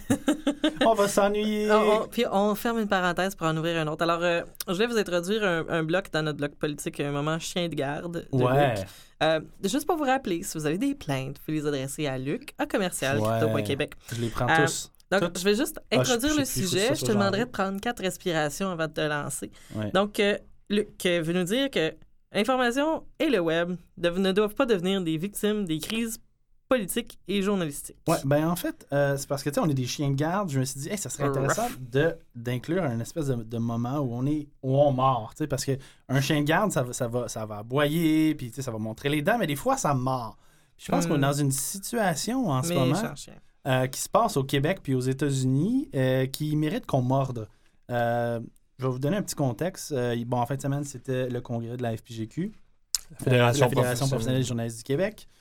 On 0.85 0.93
va 0.93 1.07
s'ennuyer. 1.07 1.69
Puis 2.11 2.23
on 2.31 2.55
ferme 2.55 2.79
une 2.79 2.87
parenthèse 2.87 3.35
pour 3.35 3.47
en 3.47 3.55
ouvrir 3.57 3.79
un 3.79 3.87
autre. 3.87 4.03
Alors, 4.03 4.19
euh, 4.21 4.41
je 4.67 4.73
vais 4.73 4.87
vous 4.87 4.97
introduire 4.97 5.43
un, 5.43 5.65
un 5.69 5.83
bloc 5.83 6.11
dans 6.11 6.23
notre 6.23 6.37
bloc 6.37 6.55
politique, 6.55 6.99
un 6.99 7.11
moment 7.11 7.39
chien 7.39 7.67
de 7.69 7.75
garde. 7.75 8.27
de 8.31 8.43
Ouais. 8.43 8.75
Luc. 8.75 8.85
Euh, 9.23 9.39
juste 9.63 9.85
pour 9.87 9.97
vous 9.97 10.03
rappeler, 10.03 10.43
si 10.43 10.57
vous 10.57 10.65
avez 10.65 10.77
des 10.77 10.93
plaintes, 10.95 11.37
vous 11.39 11.45
pouvez 11.45 11.57
les 11.59 11.65
adresser 11.67 12.05
à 12.07 12.17
Luc, 12.17 12.53
à 12.57 12.65
commercial, 12.65 13.19
Ouais. 13.19 13.27
crypto.québec. 13.39 13.93
Je 14.15 14.21
les 14.21 14.29
prends 14.29 14.47
Euh, 14.49 14.65
tous. 14.65 14.91
Donc, 15.11 15.37
je 15.37 15.43
vais 15.43 15.55
juste 15.55 15.79
Ah, 15.91 15.95
je- 15.95 15.99
introduire 16.01 16.33
je 16.33 16.39
le 16.39 16.45
sujet. 16.45 16.93
Je 16.93 17.05
te 17.05 17.11
demanderai 17.11 17.41
ai. 17.41 17.45
de 17.45 17.49
prendre 17.49 17.79
quatre 17.79 18.01
respirations 18.01 18.69
avant 18.69 18.87
de 18.87 18.91
te 18.93 19.01
lancer. 19.01 19.51
Ouais. 19.75 19.89
Donc, 19.91 20.19
euh, 20.19 20.37
Luc 20.69 20.89
veut 21.05 21.33
nous 21.33 21.45
dire 21.45 21.69
que 21.71 21.93
l'information 22.33 23.03
et 23.19 23.29
le 23.29 23.39
web 23.39 23.75
ne 23.97 24.31
doivent 24.33 24.53
pas 24.55 24.65
devenir 24.65 25.01
des 25.01 25.17
victimes 25.17 25.65
des 25.65 25.79
crises 25.79 26.17
politiques 26.69 27.17
et 27.27 27.41
journalistiques. 27.41 27.95
Ouais, 28.07 28.17
ben 28.25 28.47
en 28.49 28.55
fait, 28.55 28.85
euh, 28.91 29.15
c'est 29.17 29.27
parce 29.27 29.41
que 29.43 29.49
tu 29.49 29.55
sais, 29.55 29.61
on 29.61 29.69
est 29.69 29.73
des 29.73 29.85
chiens 29.85 30.09
de 30.09 30.15
garde. 30.15 30.49
Je 30.49 30.59
me 30.59 30.65
suis 30.65 30.79
dit, 30.81 30.89
hey, 30.89 30.97
ça 30.97 31.09
serait 31.09 31.23
intéressant 31.25 31.67
de, 31.79 32.15
d'inclure 32.35 32.83
un 32.83 32.99
espèce 32.99 33.27
de, 33.27 33.35
de 33.35 33.57
moment 33.57 33.99
où 33.99 34.13
on 34.13 34.25
est 34.25 34.47
où 34.63 34.77
on 34.77 34.91
mord, 34.91 35.31
tu 35.31 35.43
sais, 35.43 35.47
parce 35.47 35.63
que 35.65 35.77
un 36.09 36.19
chien 36.21 36.39
de 36.41 36.45
garde, 36.45 36.71
ça, 36.71 36.83
va- 36.83 36.93
ça 36.93 37.07
va, 37.07 37.27
ça 37.27 37.45
va 37.45 37.57
aboyer, 37.59 38.35
puis 38.35 38.49
tu 38.49 38.55
sais, 38.55 38.61
ça 38.61 38.71
va 38.71 38.77
montrer 38.79 39.09
les 39.09 39.21
dents, 39.21 39.37
mais 39.37 39.47
des 39.47 39.55
fois, 39.55 39.77
ça 39.77 39.93
mord. 39.93 40.37
Je 40.77 40.91
pense 40.91 41.05
Hmm. 41.05 41.09
qu'on 41.09 41.15
est 41.15 41.21
dans 41.21 41.33
une 41.33 41.51
situation 41.51 42.49
en 42.49 42.61
ce 42.63 42.73
moment 42.73 43.01
euh, 43.65 43.87
qui 43.87 43.99
se 43.99 44.07
passe 44.09 44.37
au 44.37 44.43
Québec 44.43 44.79
puis 44.83 44.93
aux 44.95 44.99
États-Unis 45.01 45.89
euh, 45.95 46.25
qui 46.27 46.55
mérite 46.55 46.85
qu'on 46.85 47.01
morde. 47.01 47.47
Euh, 47.89 48.39
je 48.77 48.85
vais 48.85 48.91
vous 48.91 48.99
donner 48.99 49.17
un 49.17 49.23
petit 49.23 49.35
contexte. 49.35 49.91
Euh, 49.91 50.15
bon, 50.25 50.37
en 50.37 50.45
fin 50.45 50.55
de 50.55 50.61
semaine, 50.61 50.83
c'était 50.83 51.29
le 51.29 51.41
congrès 51.41 51.77
de 51.77 51.81
la 51.81 51.97
FPGQ, 51.97 52.51
Fédération 53.23 53.65
la 53.65 53.69
Fédération 53.69 53.69
professionnelle. 53.69 54.09
professionnelle 54.09 54.41
des 54.41 54.47
journalistes 54.47 54.77
du 54.77 54.83
Québec, 54.83 55.27
euh, 55.27 55.31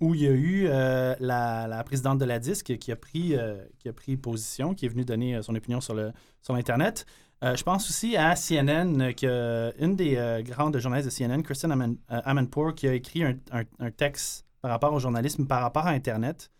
où 0.00 0.14
il 0.14 0.20
y 0.22 0.26
a 0.26 0.30
eu 0.32 0.66
euh, 0.68 1.14
la, 1.20 1.82
présidente 1.84 2.18
de 2.18 2.24
la 2.24 2.38
DISC 2.38 2.76
qui 2.78 2.92
a 2.92 2.96
pris, 2.96 3.34
euh, 3.34 3.64
qui 3.78 3.88
a 3.88 3.92
pris 3.92 4.16
position, 4.16 4.74
qui 4.74 4.86
est 4.86 4.88
venue 4.88 5.04
donner 5.04 5.36
euh, 5.36 5.42
son 5.42 5.54
opinion 5.54 5.80
sur, 5.80 5.94
le, 5.94 6.12
sur 6.42 6.54
l'Internet. 6.54 7.06
Euh, 7.44 7.54
je 7.54 7.62
pense 7.62 7.88
aussi 7.88 8.16
à 8.16 8.34
CNN, 8.34 9.00
euh, 9.00 9.12
que 9.12 9.72
une 9.82 9.94
des 9.94 10.16
euh, 10.16 10.42
grandes 10.42 10.76
journalistes 10.78 11.08
de 11.08 11.14
CNN, 11.24 11.42
Kristen 11.42 11.70
Aman- 11.70 11.96
euh, 12.10 12.20
Amanpour, 12.24 12.74
qui 12.74 12.88
a 12.88 12.94
écrit 12.94 13.22
un, 13.22 13.36
un- 13.52 13.90
texte 13.90 14.44
par 14.60 14.72
rapport 14.72 14.92
au 14.92 14.98
journalisme, 14.98 15.46
par 15.46 15.62
rapport 15.62 15.86
à 15.86 15.90
Internet, 15.90 16.50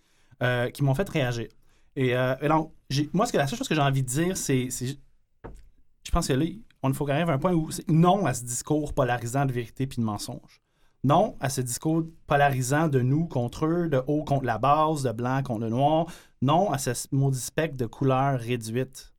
euh, 0.42 0.70
qui 0.70 0.84
m'ont 0.84 0.94
fait 0.94 1.08
réagir. 1.08 1.48
Et, 1.96 2.16
euh, 2.16 2.36
donc, 2.48 2.72
moi, 3.12 3.26
ce 3.26 3.32
que, 3.32 3.38
la 3.38 3.48
seule 3.48 3.58
chose 3.58 3.68
que 3.68 3.74
j'ai 3.74 3.80
envie 3.80 4.02
de 4.04 4.08
dire, 4.08 4.36
c'est, 4.36 4.68
je 4.70 6.10
pense 6.12 6.28
que 6.28 6.32
là, 6.32 6.46
on 6.84 6.92
faut 6.94 7.04
qu'on 7.04 7.12
arrive 7.12 7.28
à 7.28 7.32
un 7.32 7.38
point 7.38 7.52
où 7.52 7.70
c'est 7.72 7.88
non 7.88 8.24
à 8.24 8.32
ce 8.34 8.44
discours 8.44 8.94
polarisant 8.94 9.46
de 9.46 9.52
vérité 9.52 9.88
puis 9.88 9.98
de 10.00 10.04
mensonge. 10.04 10.62
Non 11.04 11.36
à 11.40 11.48
ce 11.48 11.60
discours 11.60 12.04
polarisant 12.26 12.88
de 12.88 13.00
nous 13.00 13.26
contre 13.26 13.66
eux, 13.66 13.88
de 13.88 14.02
haut 14.06 14.24
contre 14.24 14.44
la 14.44 14.58
base, 14.58 15.04
de 15.04 15.12
blanc 15.12 15.42
contre 15.42 15.60
le 15.60 15.70
noir. 15.70 16.06
Non 16.42 16.70
à 16.72 16.78
ce 16.78 16.90
maudit 17.12 17.38
spectre 17.38 17.76
de 17.76 17.86
couleurs 17.86 18.38
réduites. 18.38 19.12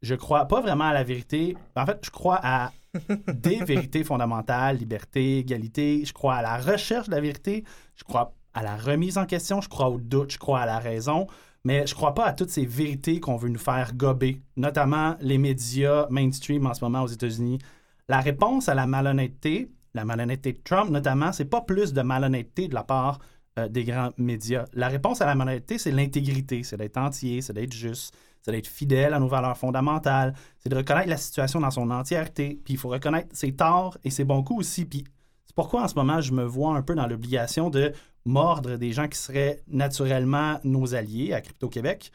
Je 0.00 0.14
crois 0.14 0.46
pas 0.46 0.60
vraiment 0.60 0.84
à 0.84 0.92
la 0.92 1.02
vérité. 1.02 1.56
En 1.74 1.84
fait, 1.86 1.98
je 2.04 2.10
crois 2.10 2.38
à 2.42 2.72
des 3.34 3.64
vérités 3.64 4.04
fondamentales, 4.04 4.76
liberté, 4.76 5.38
égalité. 5.38 6.04
Je 6.04 6.12
crois 6.12 6.36
à 6.36 6.42
la 6.42 6.56
recherche 6.56 7.08
de 7.08 7.14
la 7.14 7.20
vérité. 7.20 7.64
Je 7.96 8.04
crois 8.04 8.34
à 8.54 8.62
la 8.62 8.76
remise 8.76 9.18
en 9.18 9.26
question. 9.26 9.60
Je 9.60 9.68
crois 9.68 9.88
au 9.88 9.98
doute. 9.98 10.30
Je 10.30 10.38
crois 10.38 10.60
à 10.60 10.66
la 10.66 10.78
raison. 10.78 11.26
Mais 11.64 11.86
je 11.86 11.94
crois 11.94 12.14
pas 12.14 12.24
à 12.26 12.32
toutes 12.32 12.50
ces 12.50 12.64
vérités 12.64 13.18
qu'on 13.18 13.36
veut 13.36 13.48
nous 13.48 13.58
faire 13.58 13.94
gober, 13.94 14.40
notamment 14.56 15.16
les 15.20 15.38
médias 15.38 16.06
mainstream 16.08 16.66
en 16.66 16.74
ce 16.74 16.84
moment 16.84 17.02
aux 17.02 17.08
États-Unis. 17.08 17.58
La 18.08 18.20
réponse 18.20 18.68
à 18.68 18.74
la 18.74 18.86
malhonnêteté, 18.86 19.70
la 19.94 20.04
malhonnêteté 20.04 20.52
de 20.52 20.60
Trump 20.62 20.90
notamment, 20.90 21.32
c'est 21.32 21.44
pas 21.44 21.60
plus 21.60 21.92
de 21.92 22.02
malhonnêteté 22.02 22.68
de 22.68 22.74
la 22.74 22.84
part 22.84 23.18
euh, 23.58 23.68
des 23.68 23.84
grands 23.84 24.10
médias. 24.18 24.66
La 24.72 24.88
réponse 24.88 25.20
à 25.20 25.26
la 25.26 25.34
malhonnêteté, 25.34 25.78
c'est 25.78 25.90
l'intégrité, 25.90 26.62
c'est 26.62 26.76
d'être 26.76 26.96
entier, 26.96 27.42
c'est 27.42 27.52
d'être 27.52 27.72
juste, 27.72 28.14
c'est 28.42 28.52
d'être 28.52 28.66
fidèle 28.66 29.14
à 29.14 29.18
nos 29.18 29.28
valeurs 29.28 29.56
fondamentales, 29.56 30.34
c'est 30.58 30.68
de 30.68 30.76
reconnaître 30.76 31.08
la 31.08 31.16
situation 31.16 31.60
dans 31.60 31.70
son 31.70 31.90
entièreté, 31.90 32.60
puis 32.64 32.74
il 32.74 32.76
faut 32.76 32.88
reconnaître 32.88 33.28
ses 33.32 33.52
torts 33.52 33.98
et 34.04 34.10
ses 34.10 34.24
bons 34.24 34.42
coups 34.42 34.60
aussi. 34.60 34.84
Puis 34.84 35.04
c'est 35.44 35.56
pourquoi 35.56 35.82
en 35.82 35.88
ce 35.88 35.94
moment, 35.94 36.20
je 36.20 36.32
me 36.32 36.44
vois 36.44 36.76
un 36.76 36.82
peu 36.82 36.94
dans 36.94 37.06
l'obligation 37.06 37.70
de 37.70 37.92
mordre 38.24 38.76
des 38.76 38.92
gens 38.92 39.08
qui 39.08 39.18
seraient 39.18 39.62
naturellement 39.66 40.60
nos 40.62 40.94
alliés 40.94 41.32
à 41.32 41.40
Crypto-Québec. 41.40 42.12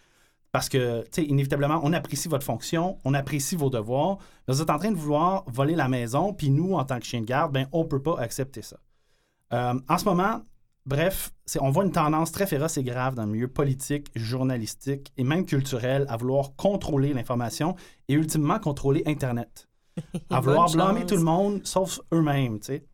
Parce 0.54 0.70
que, 0.70 1.02
tu 1.06 1.10
sais, 1.14 1.24
inévitablement, 1.24 1.82
on 1.84 1.92
apprécie 1.94 2.28
votre 2.28 2.46
fonction, 2.46 3.00
on 3.06 3.16
apprécie 3.16 3.56
vos 3.56 3.72
devoirs. 3.72 4.20
Mais 4.48 4.54
vous 4.54 4.62
êtes 4.62 4.70
en 4.70 4.78
train 4.78 4.92
de 4.92 4.98
vouloir 4.98 5.44
voler 5.48 5.76
la 5.76 5.90
maison, 5.90 6.32
puis 6.32 6.52
nous, 6.52 6.76
en 6.76 6.86
tant 6.86 7.00
que 7.00 7.06
chien 7.06 7.22
de 7.22 7.26
garde, 7.26 7.52
ben, 7.52 7.68
on 7.72 7.84
ne 7.84 7.88
peut 7.88 8.02
pas 8.02 8.20
accepter 8.20 8.62
ça. 8.62 8.78
Euh, 9.52 9.74
en 9.90 9.98
ce 9.98 10.06
moment, 10.06 10.44
bref, 10.86 11.32
on 11.60 11.72
voit 11.72 11.84
une 11.84 11.92
tendance 11.92 12.32
très 12.32 12.46
féroce 12.46 12.78
et 12.78 12.84
grave 12.84 13.16
dans 13.16 13.26
le 13.26 13.32
milieu 13.32 13.48
politique, 13.48 14.12
journalistique 14.16 15.12
et 15.18 15.24
même 15.24 15.48
culturel 15.48 16.06
à 16.08 16.18
vouloir 16.18 16.56
contrôler 16.56 17.14
l'information 17.14 17.76
et 18.08 18.14
ultimement 18.14 18.60
contrôler 18.60 19.02
Internet. 19.08 19.68
à 20.30 20.40
vouloir 20.40 20.72
blâmer 20.72 21.08
tout 21.08 21.16
le 21.18 21.24
monde, 21.24 21.62
sauf 21.64 22.00
eux-mêmes, 22.14 22.60
tu 22.60 22.68
sais. 22.68 22.86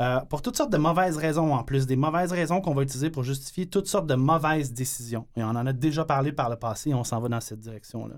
Euh, 0.00 0.20
pour 0.20 0.42
toutes 0.42 0.56
sortes 0.56 0.72
de 0.72 0.76
mauvaises 0.76 1.16
raisons 1.16 1.54
en 1.54 1.64
plus, 1.64 1.86
des 1.86 1.96
mauvaises 1.96 2.32
raisons 2.32 2.60
qu'on 2.60 2.74
va 2.74 2.82
utiliser 2.82 3.08
pour 3.08 3.22
justifier 3.22 3.66
toutes 3.66 3.86
sortes 3.86 4.06
de 4.06 4.14
mauvaises 4.14 4.72
décisions. 4.72 5.26
Et 5.36 5.42
on 5.42 5.48
en 5.48 5.66
a 5.66 5.72
déjà 5.72 6.04
parlé 6.04 6.32
par 6.32 6.50
le 6.50 6.56
passé 6.56 6.90
et 6.90 6.94
on 6.94 7.04
s'en 7.04 7.20
va 7.20 7.28
dans 7.28 7.40
cette 7.40 7.60
direction-là. 7.60 8.16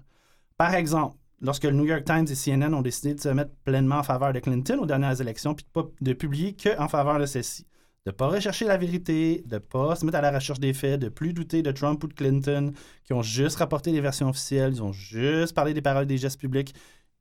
Par 0.57 0.75
exemple, 0.75 1.17
lorsque 1.41 1.65
le 1.65 1.73
New 1.73 1.85
York 1.85 2.05
Times 2.05 2.27
et 2.29 2.35
CNN 2.35 2.75
ont 2.75 2.83
décidé 2.83 3.15
de 3.15 3.21
se 3.21 3.29
mettre 3.29 3.53
pleinement 3.65 3.99
en 3.99 4.03
faveur 4.03 4.33
de 4.33 4.41
Clinton 4.41 4.79
aux 4.81 4.87
dernières 4.87 5.21
élections, 5.21 5.55
puis 5.55 5.65
de, 5.73 5.83
de 6.01 6.13
publier 6.15 6.57
qu'en 6.57 6.89
faveur 6.89 7.21
de 7.21 7.27
celle-ci, 7.27 7.65
de 8.07 8.11
ne 8.11 8.17
pas 8.17 8.27
rechercher 8.27 8.65
la 8.65 8.77
vérité, 8.77 9.45
de 9.47 9.55
ne 9.55 9.59
pas 9.59 9.95
se 9.95 10.05
mettre 10.05 10.19
à 10.19 10.21
la 10.21 10.33
recherche 10.33 10.59
des 10.59 10.73
faits, 10.73 11.01
de 11.01 11.09
plus 11.09 11.33
douter 11.33 11.63
de 11.63 11.71
Trump 11.71 12.03
ou 12.03 12.09
de 12.09 12.15
Clinton, 12.15 12.73
qui 13.05 13.13
ont 13.13 13.23
juste 13.23 13.59
rapporté 13.59 13.93
les 13.93 14.01
versions 14.01 14.29
officielles, 14.29 14.73
ils 14.75 14.83
ont 14.83 14.93
juste 14.93 15.55
parlé 15.55 15.75
des 15.75 15.83
paroles 15.83 16.07
des 16.07 16.19
gestes 16.19 16.41
publics, 16.41 16.75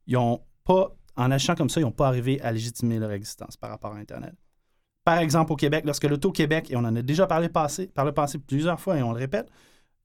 ils 0.07 0.17
ont 0.17 0.41
pas, 0.63 0.95
en 1.15 1.29
agissant 1.29 1.53
comme 1.53 1.69
ça, 1.69 1.79
ils 1.79 1.83
n'ont 1.83 1.91
pas 1.91 2.07
arrivé 2.07 2.41
à 2.41 2.51
légitimer 2.51 2.97
leur 2.97 3.11
existence 3.11 3.55
par 3.55 3.69
rapport 3.69 3.93
à 3.93 3.97
Internet. 3.97 4.33
Par 5.07 5.19
exemple, 5.19 5.53
au 5.53 5.55
Québec, 5.55 5.85
lorsque 5.85 6.03
l'Auto-Québec, 6.03 6.69
et 6.69 6.75
on 6.75 6.79
en 6.79 6.93
a 6.93 7.01
déjà 7.01 7.27
parlé 7.27 7.47
passé, 7.47 7.87
par 7.87 8.03
le 8.03 8.11
passé 8.11 8.39
plusieurs 8.39 8.77
fois 8.77 8.97
et 8.97 9.01
on 9.01 9.13
le 9.13 9.17
répète, 9.17 9.49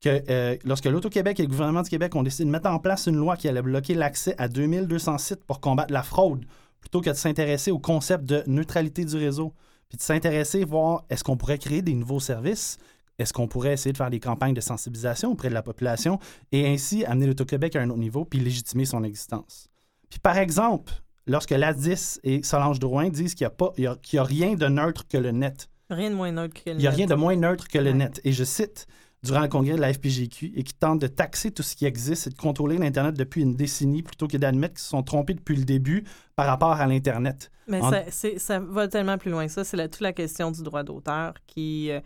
que 0.01 0.23
euh, 0.31 0.57
lorsque 0.65 0.85
l'Auto-Québec 0.85 1.41
et 1.41 1.43
le 1.43 1.49
gouvernement 1.49 1.83
du 1.83 1.91
Québec 1.91 2.15
ont 2.15 2.23
décidé 2.23 2.45
de 2.45 2.51
mettre 2.51 2.71
en 2.71 2.79
place 2.79 3.09
une 3.09 3.17
loi 3.17 3.37
qui 3.37 3.49
allait 3.49 3.63
bloquer 3.63 3.95
l'accès 3.95 4.37
à 4.39 4.47
2200 4.47 5.19
sites 5.19 5.45
pour 5.45 5.59
combattre 5.59 5.93
la 5.93 6.05
fraude, 6.05 6.45
plutôt 6.79 7.01
que 7.01 7.11
de 7.11 7.17
s'intéresser 7.17 7.73
au 7.73 7.81
concept 7.81 8.27
de 8.27 8.45
neutralité 8.47 9.05
du 9.05 9.17
réseau, 9.17 9.53
puis 9.89 9.99
de 9.99 10.03
s'intéresser, 10.03 10.65
voir 10.65 11.05
est-ce 11.11 11.25
qu'on 11.25 11.37
pourrait 11.37 11.59
créer 11.59 11.83
des 11.83 11.95
nouveaux 11.95 12.21
services, 12.21 12.79
est-ce 13.19 13.33
qu'on 13.33 13.49
pourrait 13.49 13.73
essayer 13.73 13.93
de 13.93 13.99
faire 13.99 14.09
des 14.09 14.21
campagnes 14.21 14.55
de 14.55 14.61
sensibilisation 14.61 15.33
auprès 15.33 15.49
de 15.49 15.55
la 15.55 15.63
population 15.63 16.21
et 16.53 16.69
ainsi 16.69 17.05
amener 17.07 17.27
l'Auto-Québec 17.27 17.75
à 17.75 17.81
un 17.81 17.91
autre 17.91 17.99
niveau 17.99 18.25
puis 18.25 18.39
légitimer 18.39 18.85
son 18.85 19.03
existence. 19.03 19.69
Puis 20.11 20.21
par 20.21 20.39
exemple, 20.39 20.93
lorsque 21.27 21.51
l'ADIS 21.51 22.19
et 22.25 22.43
Solange 22.43 22.79
Drouin 22.79 23.09
disent 23.09 23.35
qu'il 23.35 23.49
n'y 23.79 23.87
a, 23.87 23.93
a, 23.93 24.25
rien 24.25 24.55
de 24.55 24.67
neutre 24.67 25.07
que 25.09 25.19
le 25.19 25.31
net. 25.31 25.69
Rien 25.91 26.11
de 26.11 26.15
moins 26.15 26.33
neutre 26.33 26.55
que 26.55 26.71
le 26.71 26.75
net. 26.75 26.81
Il 26.81 26.83
n'y 26.83 26.87
a 26.87 26.91
rien 26.91 27.07
de 27.07 27.15
moins 27.15 27.37
neutre 27.37 27.69
que 27.69 27.79
le 27.79 27.93
net. 27.93 28.21
Et 28.25 28.33
je 28.33 28.45
cite, 28.45 28.87
durant 29.23 29.41
le 29.41 29.49
congrès 29.49 29.75
de 29.77 29.81
la 29.81 29.93
FPGQ, 29.93 30.53
et 30.57 30.63
qui 30.63 30.75
tente 30.75 31.01
de 31.01 31.07
taxer 31.07 31.51
tout 31.51 31.63
ce 31.63 31.77
qui 31.77 31.85
existe 31.85 32.27
et 32.27 32.31
de 32.31 32.35
contrôler 32.37 32.79
l'Internet 32.79 33.17
depuis 33.17 33.43
une 33.43 33.55
décennie 33.55 34.03
plutôt 34.03 34.27
que 34.27 34.37
d'admettre 34.37 34.75
qu'ils 34.75 34.83
se 34.83 34.89
sont 34.89 35.03
trompés 35.03 35.35
depuis 35.35 35.57
le 35.57 35.65
début 35.65 36.05
par 36.35 36.47
rapport 36.47 36.73
à 36.73 36.87
l'Internet. 36.87 37.51
Mais 37.69 37.81
ça, 37.81 38.05
ça, 38.39 38.59
va 38.59 38.89
tellement 38.89 39.19
plus 39.19 39.31
loin 39.31 39.47
que 39.47 39.53
ça. 39.53 39.65
C'est 39.65 39.89
toute 39.89 40.01
la 40.01 40.13
question 40.13 40.51
du 40.51 40.63
droit 40.63 40.83
d'auteur 40.83 41.35
qui... 41.47 41.91
Euh, 41.91 42.01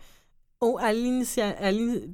au, 0.59 0.77
à 0.79 0.91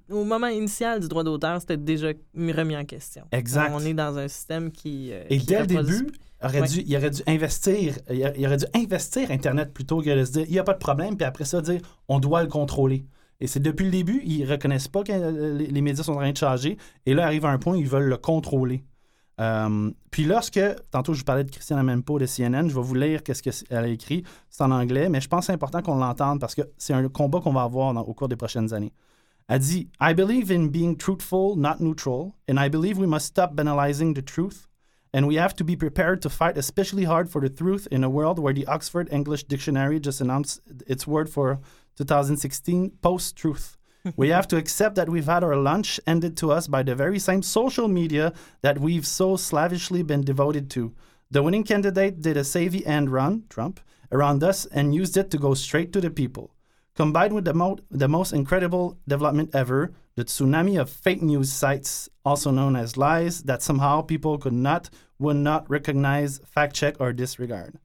au 0.09 0.25
moment 0.25 0.47
initial 0.47 0.99
du 0.99 1.07
droit 1.07 1.23
d'auteur, 1.23 1.61
c'était 1.61 1.77
déjà 1.77 2.09
remis 2.35 2.75
en 2.75 2.85
question. 2.85 3.23
Exact. 3.31 3.71
On 3.73 3.79
est 3.79 3.93
dans 3.93 4.17
un 4.17 4.27
système 4.27 4.71
qui. 4.71 5.11
Euh, 5.11 5.23
et 5.29 5.37
qui 5.37 5.45
dès 5.45 5.61
le 5.61 5.67
début, 5.67 6.07
aurait 6.43 6.63
dû, 6.63 6.83
il 6.85 6.97
aurait 6.97 7.09
dû 7.09 7.21
investir, 7.27 7.97
il 8.09 8.45
aurait 8.45 8.57
dû 8.57 8.65
investir 8.73 9.31
Internet 9.31 9.73
plutôt 9.73 10.01
que 10.01 10.09
de 10.09 10.25
se 10.25 10.31
dire 10.31 10.45
il 10.47 10.51
n'y 10.51 10.59
a 10.59 10.63
pas 10.63 10.73
de 10.73 10.79
problème, 10.79 11.15
puis 11.15 11.25
après 11.25 11.45
ça, 11.45 11.61
dire 11.61 11.81
on 12.09 12.19
doit 12.19 12.43
le 12.43 12.49
contrôler. 12.49 13.05
Et 13.39 13.47
c'est 13.47 13.59
depuis 13.59 13.85
le 13.85 13.91
début, 13.91 14.21
ils 14.25 14.45
ne 14.45 14.51
reconnaissent 14.51 14.87
pas 14.87 15.03
que 15.03 15.11
les 15.11 15.81
médias 15.81 16.03
sont 16.03 16.13
en 16.13 16.17
train 16.17 16.31
de 16.31 16.37
changer. 16.37 16.77
Et 17.05 17.13
là, 17.13 17.25
arrive 17.25 17.45
un 17.45 17.57
point 17.57 17.73
où 17.75 17.79
ils 17.79 17.87
veulent 17.87 18.07
le 18.07 18.17
contrôler. 18.17 18.83
Euh, 19.43 19.91
puis 20.09 20.23
lorsque, 20.23 20.59
tantôt 20.91 21.13
je 21.13 21.19
vous 21.19 21.25
parlais 21.25 21.43
de 21.43 21.51
Christiane 21.51 21.83
Mempo 21.83 22.17
de 22.17 22.25
CNN, 22.25 22.69
je 22.69 22.75
vais 22.75 22.81
vous 22.81 22.95
lire 22.95 23.23
qu'est-ce 23.23 23.43
qu'elle 23.43 23.77
a 23.77 23.87
écrit. 23.87 24.23
C'est 24.49 24.63
en 24.63 24.71
anglais, 24.71 25.09
mais 25.09 25.19
je 25.19 25.27
pense 25.27 25.41
que 25.41 25.45
c'est 25.47 25.53
important 25.53 25.81
qu'on 25.81 25.95
l'entende 25.95 26.39
parce 26.39 26.55
que 26.55 26.61
c'est 26.77 26.93
un 26.93 27.07
combat 27.09 27.41
qu'on 27.41 27.51
va 27.51 27.63
avoir 27.63 27.95
au 28.07 28.13
cours 28.13 28.29
des 28.29 28.37
prochaines 28.37 28.73
années. 28.73 28.93
Elle 29.49 29.59
dit 29.59 29.89
I 30.01 30.13
believe 30.13 30.51
in 30.51 30.67
being 30.67 30.95
truthful, 30.95 31.57
not 31.57 31.81
neutral, 31.81 32.33
and 32.49 32.57
I 32.57 32.69
believe 32.69 32.97
we 32.97 33.07
must 33.07 33.25
stop 33.25 33.53
banalizing 33.53 34.13
the 34.15 34.23
truth, 34.23 34.69
and 35.13 35.25
we 35.25 35.37
have 35.37 35.53
to 35.55 35.65
be 35.65 35.75
prepared 35.75 36.21
to 36.21 36.29
fight 36.29 36.57
especially 36.57 37.03
hard 37.03 37.27
for 37.27 37.41
the 37.41 37.53
truth 37.53 37.87
in 37.91 38.03
a 38.03 38.09
world 38.09 38.39
where 38.39 38.53
the 38.53 38.65
Oxford 38.67 39.09
English 39.11 39.43
Dictionary 39.45 39.99
just 39.99 40.21
announced 40.21 40.61
its 40.87 41.05
word 41.05 41.29
for 41.29 41.59
2016 41.97 42.91
post 43.01 43.35
truth. 43.35 43.77
We 44.17 44.29
have 44.29 44.47
to 44.49 44.57
accept 44.57 44.95
that 44.95 45.09
we've 45.09 45.25
had 45.25 45.43
our 45.43 45.55
lunch 45.55 45.99
ended 46.05 46.35
to 46.37 46.51
us 46.51 46.67
by 46.67 46.83
the 46.83 46.95
very 46.95 47.19
same 47.19 47.41
social 47.41 47.87
media 47.87 48.33
that 48.61 48.79
we've 48.79 49.07
so 49.07 49.37
slavishly 49.37 50.03
been 50.03 50.21
devoted 50.21 50.69
to. 50.71 50.93
The 51.31 51.41
winning 51.41 51.63
candidate 51.63 52.21
did 52.21 52.35
a 52.35 52.43
savvy 52.43 52.85
end 52.85 53.11
run, 53.11 53.43
Trump, 53.49 53.79
around 54.11 54.43
us 54.43 54.65
and 54.65 54.93
used 54.93 55.15
it 55.17 55.31
to 55.31 55.37
go 55.37 55.53
straight 55.53 55.93
to 55.93 56.01
the 56.01 56.09
people. 56.09 56.53
Combined 56.95 57.33
with 57.33 57.45
the, 57.45 57.53
mo- 57.53 57.79
the 57.89 58.07
most 58.07 58.33
incredible 58.33 58.99
development 59.07 59.49
ever, 59.55 59.93
the 60.15 60.25
tsunami 60.25 60.79
of 60.79 60.89
fake 60.89 61.23
news 61.23 61.51
sites, 61.51 62.07
also 62.23 62.51
known 62.51 62.75
as 62.75 62.97
lies, 62.97 63.43
that 63.43 63.63
somehow 63.63 64.01
people 64.01 64.37
could 64.37 64.53
not, 64.53 64.89
would 65.17 65.37
not 65.37 65.67
recognize, 65.69 66.39
fact 66.45 66.75
check, 66.75 66.95
or 66.99 67.13
disregard. 67.13 67.79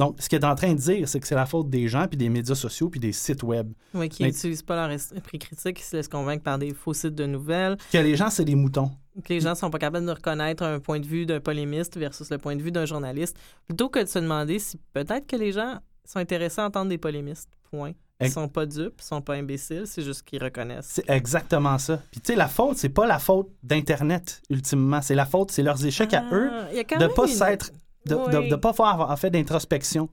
Donc, 0.00 0.16
ce 0.18 0.30
qu'il 0.30 0.38
est 0.38 0.46
en 0.46 0.54
train 0.54 0.72
de 0.72 0.78
dire, 0.78 1.06
c'est 1.06 1.20
que 1.20 1.26
c'est 1.26 1.34
la 1.34 1.44
faute 1.44 1.68
des 1.68 1.86
gens, 1.86 2.08
puis 2.08 2.16
des 2.16 2.30
médias 2.30 2.54
sociaux, 2.54 2.88
puis 2.88 2.98
des 2.98 3.12
sites 3.12 3.42
web. 3.42 3.70
Oui, 3.92 4.08
qui 4.08 4.22
n'utilisent 4.22 4.62
pas 4.62 4.74
leur 4.74 4.90
esprit 4.90 5.38
critique, 5.38 5.76
qui 5.76 5.82
se 5.82 5.94
laissent 5.94 6.08
convaincre 6.08 6.42
par 6.42 6.56
des 6.56 6.72
faux 6.72 6.94
sites 6.94 7.14
de 7.14 7.26
nouvelles. 7.26 7.76
Que 7.92 7.98
les 7.98 8.16
gens, 8.16 8.30
c'est 8.30 8.46
des 8.46 8.54
moutons. 8.54 8.90
Que 9.22 9.28
les 9.28 9.40
gens 9.40 9.54
sont 9.54 9.68
pas 9.68 9.78
capables 9.78 10.06
de 10.06 10.12
reconnaître 10.12 10.62
un 10.62 10.80
point 10.80 11.00
de 11.00 11.06
vue 11.06 11.26
d'un 11.26 11.40
polémiste 11.40 11.98
versus 11.98 12.30
le 12.30 12.38
point 12.38 12.56
de 12.56 12.62
vue 12.62 12.72
d'un 12.72 12.86
journaliste. 12.86 13.38
Plutôt 13.66 13.90
que 13.90 13.98
de 13.98 14.06
se 14.06 14.18
demander 14.18 14.58
si 14.58 14.80
peut-être 14.94 15.26
que 15.26 15.36
les 15.36 15.52
gens 15.52 15.80
sont 16.06 16.18
intéressés 16.18 16.62
à 16.62 16.64
entendre 16.64 16.88
des 16.88 16.96
polémistes. 16.96 17.50
Point. 17.70 17.92
Ils 18.22 18.30
sont 18.30 18.48
pas 18.48 18.66
dupes, 18.66 19.00
ils 19.00 19.04
sont 19.04 19.22
pas 19.22 19.34
imbéciles, 19.34 19.84
c'est 19.86 20.02
juste 20.02 20.22
qu'ils 20.22 20.42
reconnaissent. 20.42 20.90
C'est 20.92 21.08
exactement 21.08 21.78
ça. 21.78 22.02
Puis 22.10 22.20
tu 22.20 22.32
sais, 22.32 22.36
la 22.36 22.48
faute, 22.48 22.76
c'est 22.76 22.90
pas 22.90 23.06
la 23.06 23.18
faute 23.18 23.50
d'Internet, 23.62 24.42
ultimement. 24.50 25.00
C'est 25.00 25.14
la 25.14 25.24
faute, 25.26 25.50
c'est 25.50 25.62
leurs 25.62 25.84
échecs 25.84 26.12
à 26.14 26.24
eux 26.32 26.50
ah, 26.52 26.98
de 26.98 27.06
pas 27.06 27.26
s'être 27.26 27.70
de 28.06 28.14
ne 28.14 28.56
pas 28.56 28.72
faire 28.72 29.00
en 29.00 29.16
fait 29.16 29.30
d'introspection. 29.30 30.08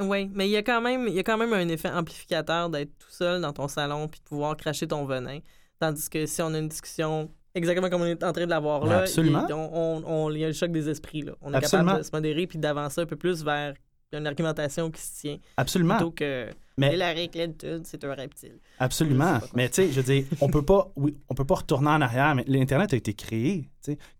Oui, 0.00 0.30
mais 0.34 0.46
il 0.46 0.50
y, 0.50 0.56
a 0.56 0.62
quand 0.62 0.82
même, 0.82 1.08
il 1.08 1.14
y 1.14 1.18
a 1.18 1.22
quand 1.22 1.38
même 1.38 1.54
un 1.54 1.68
effet 1.68 1.88
amplificateur 1.88 2.68
d'être 2.68 2.90
tout 2.98 3.10
seul 3.10 3.40
dans 3.40 3.52
ton 3.52 3.66
salon 3.66 4.08
puis 4.08 4.20
de 4.20 4.24
pouvoir 4.24 4.54
cracher 4.56 4.86
ton 4.86 5.06
venin. 5.06 5.38
Tandis 5.80 6.10
que 6.10 6.26
si 6.26 6.42
on 6.42 6.52
a 6.52 6.58
une 6.58 6.68
discussion 6.68 7.30
exactement 7.54 7.88
comme 7.88 8.02
on 8.02 8.06
est 8.06 8.22
en 8.22 8.32
train 8.32 8.44
de 8.44 8.50
l'avoir 8.50 8.84
là, 8.84 9.00
Absolument. 9.00 9.46
Il, 9.48 9.54
on, 9.54 10.02
on, 10.06 10.30
il 10.30 10.38
y 10.38 10.44
a 10.44 10.48
le 10.48 10.52
choc 10.52 10.70
des 10.70 10.90
esprits. 10.90 11.22
Là. 11.22 11.32
On 11.40 11.52
est 11.52 11.60
capable 11.60 11.98
de 11.98 12.02
se 12.02 12.10
modérer 12.12 12.46
puis 12.46 12.58
d'avancer 12.58 13.00
un 13.00 13.06
peu 13.06 13.16
plus 13.16 13.42
vers 13.42 13.72
une 14.12 14.26
argumentation 14.26 14.90
qui 14.90 15.00
se 15.00 15.20
tient. 15.20 15.38
Absolument. 15.56 15.96
Plutôt 15.96 16.10
que 16.10 16.50
mais 16.78 16.94
Hillary 16.94 17.30
Clinton, 17.30 17.82
c'est 17.84 18.04
un 18.04 18.14
reptile. 18.14 18.58
Absolument. 18.78 19.38
Mais 19.54 19.68
tu 19.68 19.76
sais, 19.76 19.92
je 19.92 20.00
veux 20.00 20.02
dire, 20.02 20.24
on 20.40 20.48
peut 20.48 20.64
pas, 20.64 20.90
oui, 20.96 21.16
on 21.28 21.34
peut 21.34 21.44
pas 21.44 21.56
retourner 21.56 21.88
en 21.88 22.00
arrière, 22.00 22.34
mais 22.34 22.44
l'Internet 22.46 22.92
a 22.92 22.96
été 22.96 23.14
créé. 23.14 23.70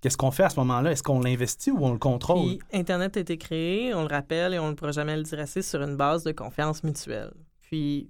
Qu'est-ce 0.01 0.17
qu'on 0.17 0.31
fait 0.31 0.45
à 0.45 0.51
ce 0.51 0.59
moment-là? 0.61 0.93
Est-ce 0.93 1.03
qu'on 1.03 1.21
l'investit 1.21 1.71
ou 1.71 1.85
on 1.85 1.93
le 1.93 1.99
contrôle? 1.99 2.57
Puis, 2.57 2.59
Internet 2.73 3.17
a 3.17 3.21
été 3.21 3.37
créé, 3.37 3.95
on 3.95 4.03
le 4.03 4.09
rappelle 4.09 4.55
et 4.55 4.59
on 4.59 4.71
ne 4.71 4.75
pourra 4.75 4.93
jamais 4.93 5.17
le 5.17 5.23
dire 5.23 5.41
assez, 5.41 5.61
sur 5.63 5.83
une 5.83 5.97
base 5.97 6.25
de 6.25 6.33
confiance 6.33 6.83
mutuelle. 6.83 7.33
Puis 7.63 8.09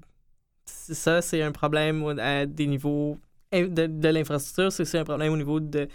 ça, 0.64 1.22
c'est 1.22 1.42
un 1.42 1.52
problème 1.52 2.18
à 2.18 2.46
des 2.46 2.66
niveaux 2.66 3.18
de, 3.52 3.86
de 3.86 4.08
l'infrastructure, 4.08 4.70
c'est 4.70 4.82
aussi 4.82 4.98
un 4.98 5.04
problème 5.04 5.32
au 5.32 5.36
niveau 5.36 5.60
de 5.60 5.88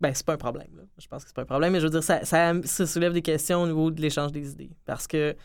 ben, 0.00 0.14
c'est 0.14 0.24
pas 0.24 0.32
un 0.32 0.38
problème. 0.38 0.68
là. 0.76 0.82
Je 0.98 1.06
pense 1.06 1.22
que 1.22 1.28
c'est 1.28 1.36
pas 1.36 1.42
un 1.42 1.46
problème, 1.46 1.74
mais 1.74 1.80
je 1.80 1.84
veux 1.84 1.90
dire, 1.90 2.02
ça, 2.02 2.24
ça, 2.24 2.54
ça 2.64 2.86
soulève 2.86 3.12
des 3.12 3.22
questions 3.22 3.62
au 3.62 3.66
niveau 3.66 3.90
de 3.90 4.00
l'échange 4.00 4.32
des 4.32 4.50
idées. 4.52 4.70
Parce 4.86 5.06
que, 5.06 5.36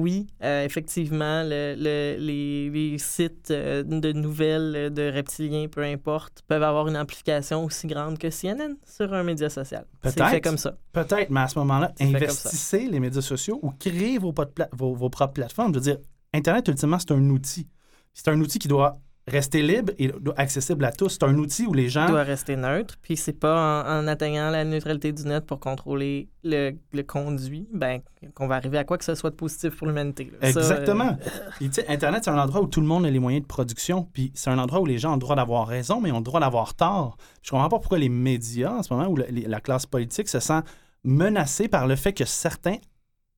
oui, 0.00 0.26
euh, 0.42 0.64
effectivement, 0.64 1.42
le- 1.42 1.74
le- 1.76 2.16
les, 2.18 2.70
les 2.70 2.98
sites 2.98 3.50
euh, 3.50 3.82
de 3.82 4.12
nouvelles 4.12 4.74
euh, 4.76 4.90
de 4.90 5.10
reptiliens, 5.12 5.68
peu 5.68 5.82
importe, 5.82 6.42
peuvent 6.48 6.62
avoir 6.62 6.88
une 6.88 6.96
amplification 6.96 7.64
aussi 7.64 7.86
grande 7.86 8.18
que 8.18 8.30
CNN 8.30 8.76
sur 8.84 9.12
un 9.12 9.22
média 9.22 9.48
social. 9.50 9.84
Peut-être. 10.00 10.28
fait 10.28 10.40
comme 10.40 10.58
ça. 10.58 10.76
Peut-être, 10.92 11.30
mais 11.30 11.40
à 11.40 11.48
ce 11.48 11.58
moment-là, 11.60 11.92
investissez 12.00 12.88
les 12.88 13.00
médias 13.00 13.22
sociaux 13.22 13.58
ou 13.62 13.70
créez 13.70 14.18
vos 14.18 14.32
propres 14.32 15.26
plateformes. 15.32 15.72
Je 15.74 15.78
veux 15.78 15.84
dire, 15.84 15.98
Internet, 16.34 16.68
ultimement, 16.68 16.98
c'est 16.98 17.12
un 17.12 17.30
outil. 17.30 17.66
C'est 18.14 18.28
un 18.28 18.40
outil 18.40 18.58
qui 18.58 18.68
doit 18.68 18.98
rester 19.28 19.62
libre 19.62 19.92
et 19.98 20.10
accessible 20.36 20.84
à 20.84 20.92
tous. 20.92 21.10
C'est 21.10 21.22
un 21.22 21.36
outil 21.36 21.66
où 21.66 21.74
les 21.74 21.84
Il 21.84 21.90
gens... 21.90 22.08
doit 22.08 22.22
rester 22.22 22.56
neutre, 22.56 22.96
puis 23.00 23.16
c'est 23.16 23.32
pas 23.38 23.84
en, 23.84 24.00
en 24.00 24.06
atteignant 24.08 24.50
la 24.50 24.64
neutralité 24.64 25.12
du 25.12 25.24
net 25.24 25.46
pour 25.46 25.60
contrôler 25.60 26.28
le, 26.44 26.72
le 26.92 27.02
conduit, 27.02 27.68
ben, 27.72 28.00
qu'on 28.34 28.46
va 28.46 28.56
arriver 28.56 28.78
à 28.78 28.84
quoi 28.84 28.98
que 28.98 29.04
ce 29.04 29.14
soit 29.14 29.30
de 29.30 29.36
positif 29.36 29.76
pour 29.76 29.86
l'humanité. 29.86 30.32
là. 30.40 30.52
Ça, 30.52 30.58
euh, 30.58 30.62
Exactement. 30.62 31.16
Internet, 31.88 32.24
c'est 32.24 32.30
un 32.30 32.38
endroit 32.38 32.62
où 32.62 32.66
tout 32.66 32.80
le 32.80 32.86
monde 32.86 33.06
a 33.06 33.10
les 33.10 33.18
moyens 33.18 33.42
de 33.42 33.48
production. 33.48 34.08
Puis 34.12 34.32
c'est 34.34 34.50
un 34.50 34.58
endroit 34.58 34.80
où 34.80 34.86
les 34.86 34.98
gens 34.98 35.10
ont 35.10 35.14
le 35.14 35.20
droit 35.20 35.36
d'avoir 35.36 35.66
raison, 35.66 36.00
mais 36.00 36.10
ont 36.12 36.18
le 36.18 36.24
droit 36.24 36.40
d'avoir 36.40 36.74
tort. 36.74 37.16
Je 37.42 37.50
comprends 37.50 37.68
pas 37.68 37.78
pourquoi 37.78 37.98
les 37.98 38.08
médias, 38.08 38.72
en 38.72 38.82
ce 38.82 38.92
moment, 38.92 39.08
ou 39.08 39.16
la 39.16 39.60
classe 39.60 39.86
politique 39.86 40.28
se 40.28 40.40
sent 40.40 40.60
menacée 41.04 41.68
par 41.68 41.86
le 41.86 41.96
fait 41.96 42.12
que 42.12 42.24
certains 42.24 42.76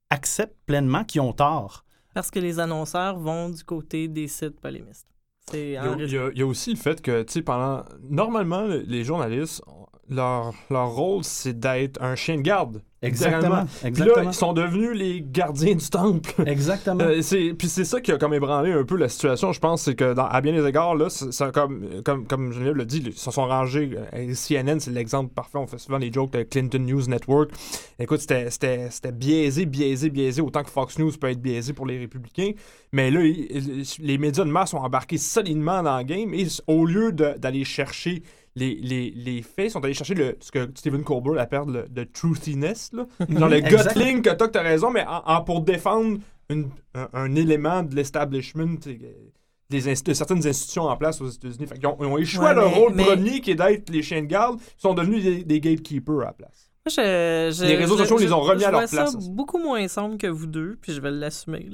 acceptent 0.08 0.56
pleinement 0.66 1.04
qu'ils 1.04 1.20
ont 1.20 1.32
tort. 1.32 1.84
Parce 2.14 2.30
que 2.30 2.40
les 2.40 2.58
annonceurs 2.58 3.18
vont 3.18 3.48
du 3.50 3.62
côté 3.62 4.08
des 4.08 4.26
sites 4.26 4.60
polémistes. 4.60 5.06
C'est 5.50 5.68
Il 5.70 5.72
y, 6.12 6.16
a, 6.16 6.30
il 6.32 6.38
y 6.38 6.42
aussi 6.42 6.70
le 6.70 6.76
fait 6.76 7.00
que, 7.02 7.22
tu 7.22 7.32
sais, 7.34 7.42
pendant. 7.42 7.84
Normalement, 8.08 8.62
le- 8.66 8.80
les 8.86 9.04
journalistes, 9.04 9.62
leur, 10.10 10.52
leur 10.70 10.90
rôle, 10.90 11.24
c'est 11.24 11.58
d'être 11.58 12.02
un 12.02 12.14
chien 12.16 12.36
de 12.36 12.42
garde. 12.42 12.82
littéralement. 13.02 13.64
Puis 13.64 13.80
là, 13.82 13.88
Exactement. 13.88 14.30
ils 14.30 14.34
sont 14.34 14.52
devenus 14.52 14.90
les 14.94 15.22
gardiens 15.26 15.74
du 15.74 15.88
temple. 15.88 16.34
Exactement. 16.46 17.02
Euh, 17.02 17.22
c'est- 17.22 17.54
puis 17.54 17.66
c'est 17.68 17.86
ça 17.86 17.98
qui 18.02 18.12
a 18.12 18.18
comme 18.18 18.34
ébranlé 18.34 18.72
un 18.72 18.84
peu 18.84 18.96
la 18.96 19.08
situation, 19.08 19.52
je 19.52 19.58
pense, 19.60 19.80
c'est 19.84 19.94
que 19.94 20.12
dans- 20.12 20.26
à 20.26 20.42
bien 20.42 20.52
des 20.52 20.68
égards, 20.68 20.94
là, 20.96 21.08
comme, 21.54 21.86
comme, 22.04 22.26
comme 22.26 22.52
Geneviève 22.52 22.76
l'a 22.76 22.84
dit, 22.84 23.02
ils 23.06 23.14
se 23.14 23.30
sont 23.30 23.46
rangés. 23.46 23.92
euh, 24.12 24.34
CNN, 24.34 24.80
c'est 24.80 24.90
l'exemple 24.90 25.32
parfait. 25.32 25.56
On 25.56 25.66
fait 25.66 25.78
souvent 25.78 25.96
les 25.96 26.12
jokes 26.12 26.32
de 26.34 26.42
Clinton 26.42 26.80
News 26.80 27.06
Network. 27.08 27.50
Écoute, 27.98 28.20
c'était- 28.20 28.50
c'était 28.50 28.90
c'était 28.90 29.12
biaisé, 29.12 29.64
biaisé, 29.64 30.10
biaisé, 30.10 30.42
autant 30.42 30.62
que 30.62 30.70
Fox 30.70 30.98
News 30.98 31.12
peut 31.18 31.30
être 31.30 31.40
biaisé 31.40 31.72
pour 31.72 31.86
les 31.86 31.98
républicains. 31.98 32.50
Mais 32.92 33.10
là, 33.10 33.20
les 33.22 34.18
médias 34.18 34.44
de 34.44 34.50
masse 34.50 34.74
ont 34.74 34.78
embarqué 34.78 35.16
solidement 35.16 35.82
dans 35.82 35.96
le 35.96 36.04
game 36.04 36.34
et 36.34 36.46
au 36.66 36.84
lieu 36.84 37.12
de- 37.12 37.34
d'aller 37.38 37.64
chercher 37.64 38.22
les, 38.56 38.74
les, 38.74 39.10
les 39.10 39.42
faits, 39.42 39.70
sont 39.70 39.84
allés 39.84 39.94
chercher 39.94 40.14
le, 40.14 40.36
ce 40.40 40.50
que 40.50 40.68
Stephen 40.74 41.04
Colbert 41.04 41.40
appelle 41.40 41.66
le, 41.68 41.84
le 41.94 42.06
truthiness, 42.06 42.90
là. 42.92 43.06
genre 43.28 43.48
le 43.48 43.56
Exact. 43.56 43.94
gutling 43.94 44.22
que 44.22 44.30
t'as 44.30 44.46
que 44.46 44.52
t'as 44.52 44.62
raison, 44.62 44.90
mais 44.90 45.04
en, 45.06 45.22
en- 45.24 45.42
pour 45.44 45.60
défendre 45.62 46.18
une- 46.48 46.70
un, 46.94 47.08
un 47.12 47.34
élément 47.36 47.82
de 47.82 47.94
l'establishment 47.94 48.76
des 48.84 49.94
de 50.04 50.12
certaines 50.14 50.44
institutions 50.46 50.82
en 50.84 50.96
place 50.96 51.20
aux 51.20 51.28
États-Unis. 51.28 51.66
Ils 51.80 51.86
ont 51.86 52.18
échoué 52.18 52.46
à 52.46 52.54
leur 52.54 52.70
mais- 52.70 52.74
rôle 52.76 52.92
mais- 52.94 53.04
premier 53.04 53.40
qui 53.40 53.52
est 53.52 53.54
d'être 53.54 53.88
les 53.88 54.02
chiens 54.02 54.20
de 54.22 54.26
garde. 54.26 54.58
Ils 54.60 54.80
sont 54.80 54.94
devenus 54.94 55.22
des, 55.22 55.44
des 55.44 55.60
gatekeepers 55.60 56.20
à 56.22 56.24
la 56.24 56.32
place. 56.32 56.72
Moi, 56.84 56.88
je- 56.88 57.54
je- 57.56 57.64
Les 57.66 57.76
réseaux 57.76 57.94
je- 57.96 58.02
sociaux 58.02 58.18
je- 58.18 58.24
les 58.24 58.32
ont 58.32 58.40
remis 58.40 58.62
je 58.62 58.66
à 58.66 58.70
leur 58.72 58.80
vois 58.80 58.86
ça 58.88 59.02
place. 59.04 59.28
beaucoup 59.28 59.58
moins 59.58 59.86
sombre 59.86 60.18
que 60.18 60.26
vous 60.26 60.46
deux, 60.46 60.76
puis 60.82 60.92
je 60.92 61.00
vais 61.00 61.12
l'assumer. 61.12 61.68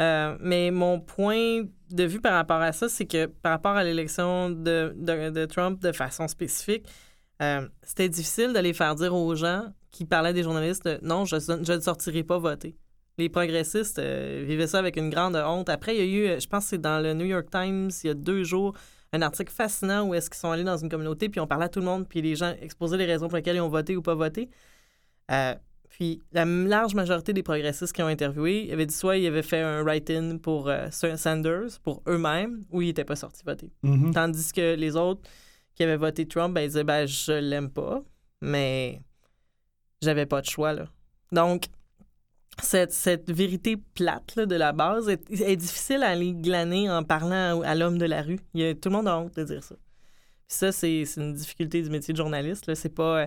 Euh, 0.00 0.36
mais 0.40 0.70
mon 0.70 1.00
point 1.00 1.62
de 1.90 2.04
vue 2.04 2.20
par 2.20 2.34
rapport 2.34 2.60
à 2.60 2.72
ça, 2.72 2.88
c'est 2.88 3.06
que 3.06 3.26
par 3.26 3.52
rapport 3.52 3.76
à 3.76 3.84
l'élection 3.84 4.50
de, 4.50 4.92
de, 4.96 5.44
Trump 5.46 5.80
de 5.80 5.92
façon 5.92 6.26
spécifique, 6.26 6.86
euh, 7.42 7.68
c'était 7.82 8.08
difficile 8.08 8.52
de 8.52 8.58
les 8.58 8.72
faire 8.72 8.94
dire 8.94 9.14
aux 9.14 9.34
gens 9.34 9.72
qui 9.94 10.04
parlaient 10.04 10.32
des 10.32 10.42
journalistes 10.42 10.84
de, 10.84 10.98
non, 11.02 11.24
je, 11.24 11.36
ne 11.36 11.80
sortirai 11.80 12.24
pas 12.24 12.38
voter. 12.38 12.76
Les 13.16 13.28
progressistes 13.28 14.00
euh, 14.00 14.42
vivaient 14.44 14.66
ça 14.66 14.80
avec 14.80 14.96
une 14.96 15.08
grande 15.08 15.36
honte. 15.36 15.68
Après, 15.68 15.96
il 15.96 15.98
y 15.98 16.02
a 16.02 16.04
eu, 16.04 16.26
euh, 16.26 16.40
je 16.40 16.48
pense 16.48 16.64
que 16.64 16.70
c'est 16.70 16.80
dans 16.80 17.00
le 17.00 17.14
New 17.14 17.26
York 17.26 17.48
Times, 17.48 17.90
il 18.02 18.06
y 18.08 18.10
a 18.10 18.14
deux 18.14 18.42
jours, 18.42 18.74
un 19.12 19.22
article 19.22 19.52
fascinant 19.52 20.08
où 20.08 20.14
est-ce 20.14 20.28
qu'ils 20.28 20.40
sont 20.40 20.50
allés 20.50 20.64
dans 20.64 20.76
une 20.76 20.88
communauté, 20.88 21.28
puis 21.28 21.38
on 21.40 21.46
parlait 21.46 21.66
à 21.66 21.68
tout 21.68 21.78
le 21.78 21.84
monde, 21.84 22.08
puis 22.08 22.20
les 22.22 22.34
gens 22.34 22.52
exposaient 22.60 22.96
les 22.96 23.06
raisons 23.06 23.28
pour 23.28 23.36
lesquelles 23.36 23.56
ils 23.56 23.60
ont 23.60 23.68
voté 23.68 23.96
ou 23.96 24.02
pas 24.02 24.16
voté. 24.16 24.50
Euh, 25.30 25.54
puis 25.96 26.20
la 26.32 26.44
large 26.44 26.92
majorité 26.96 27.32
des 27.32 27.44
progressistes 27.44 27.92
qui 27.92 28.02
ont 28.02 28.08
interviewé 28.08 28.68
avaient 28.72 28.84
dit 28.86 28.94
soit 28.94 29.16
ils 29.16 29.28
avaient 29.28 29.42
fait 29.44 29.60
un 29.60 29.82
write-in 29.84 30.38
pour 30.38 30.68
euh, 30.68 30.88
Sanders, 30.90 31.78
pour 31.84 32.02
eux-mêmes, 32.08 32.64
ou 32.72 32.82
ils 32.82 32.88
n'étaient 32.88 33.04
pas 33.04 33.14
sortis 33.14 33.42
voter. 33.46 33.70
Mhm. 33.84 34.12
Tandis 34.12 34.52
que 34.52 34.74
les 34.74 34.96
autres 34.96 35.22
qui 35.76 35.84
avaient 35.84 35.96
voté 35.96 36.26
Trump, 36.26 36.52
ben, 36.52 36.62
ils 36.62 36.66
disaient 36.66 36.82
ben, 36.82 37.06
je 37.06 37.30
l'aime 37.32 37.70
pas, 37.70 38.02
mais 38.40 39.02
j'avais 40.02 40.26
pas 40.26 40.40
de 40.40 40.46
choix. 40.46 40.72
Là. 40.72 40.86
Donc, 41.30 41.66
cette, 42.60 42.92
cette 42.92 43.30
vérité 43.30 43.76
plate 43.76 44.34
là, 44.34 44.46
de 44.46 44.56
la 44.56 44.72
base 44.72 45.08
est, 45.08 45.30
est 45.30 45.56
difficile 45.56 46.02
à 46.02 46.08
aller 46.08 46.32
glaner 46.34 46.90
en 46.90 47.04
parlant 47.04 47.62
à, 47.62 47.68
à 47.68 47.74
l'homme 47.76 47.98
de 47.98 48.04
la 48.06 48.22
rue. 48.22 48.40
Il 48.54 48.60
y 48.62 48.66
a, 48.68 48.74
tout 48.74 48.88
le 48.88 48.96
monde 48.96 49.06
a 49.06 49.16
honte 49.16 49.36
de 49.36 49.44
dire 49.44 49.62
ça. 49.62 49.76
Puis 50.48 50.56
ça, 50.58 50.72
c'est 50.72 51.04
une 51.16 51.34
difficulté 51.34 51.82
du 51.82 51.90
métier 51.90 52.12
de 52.12 52.18
journaliste. 52.18 52.74
C'est 52.74 52.94
pas. 52.94 53.22
euh, 53.22 53.26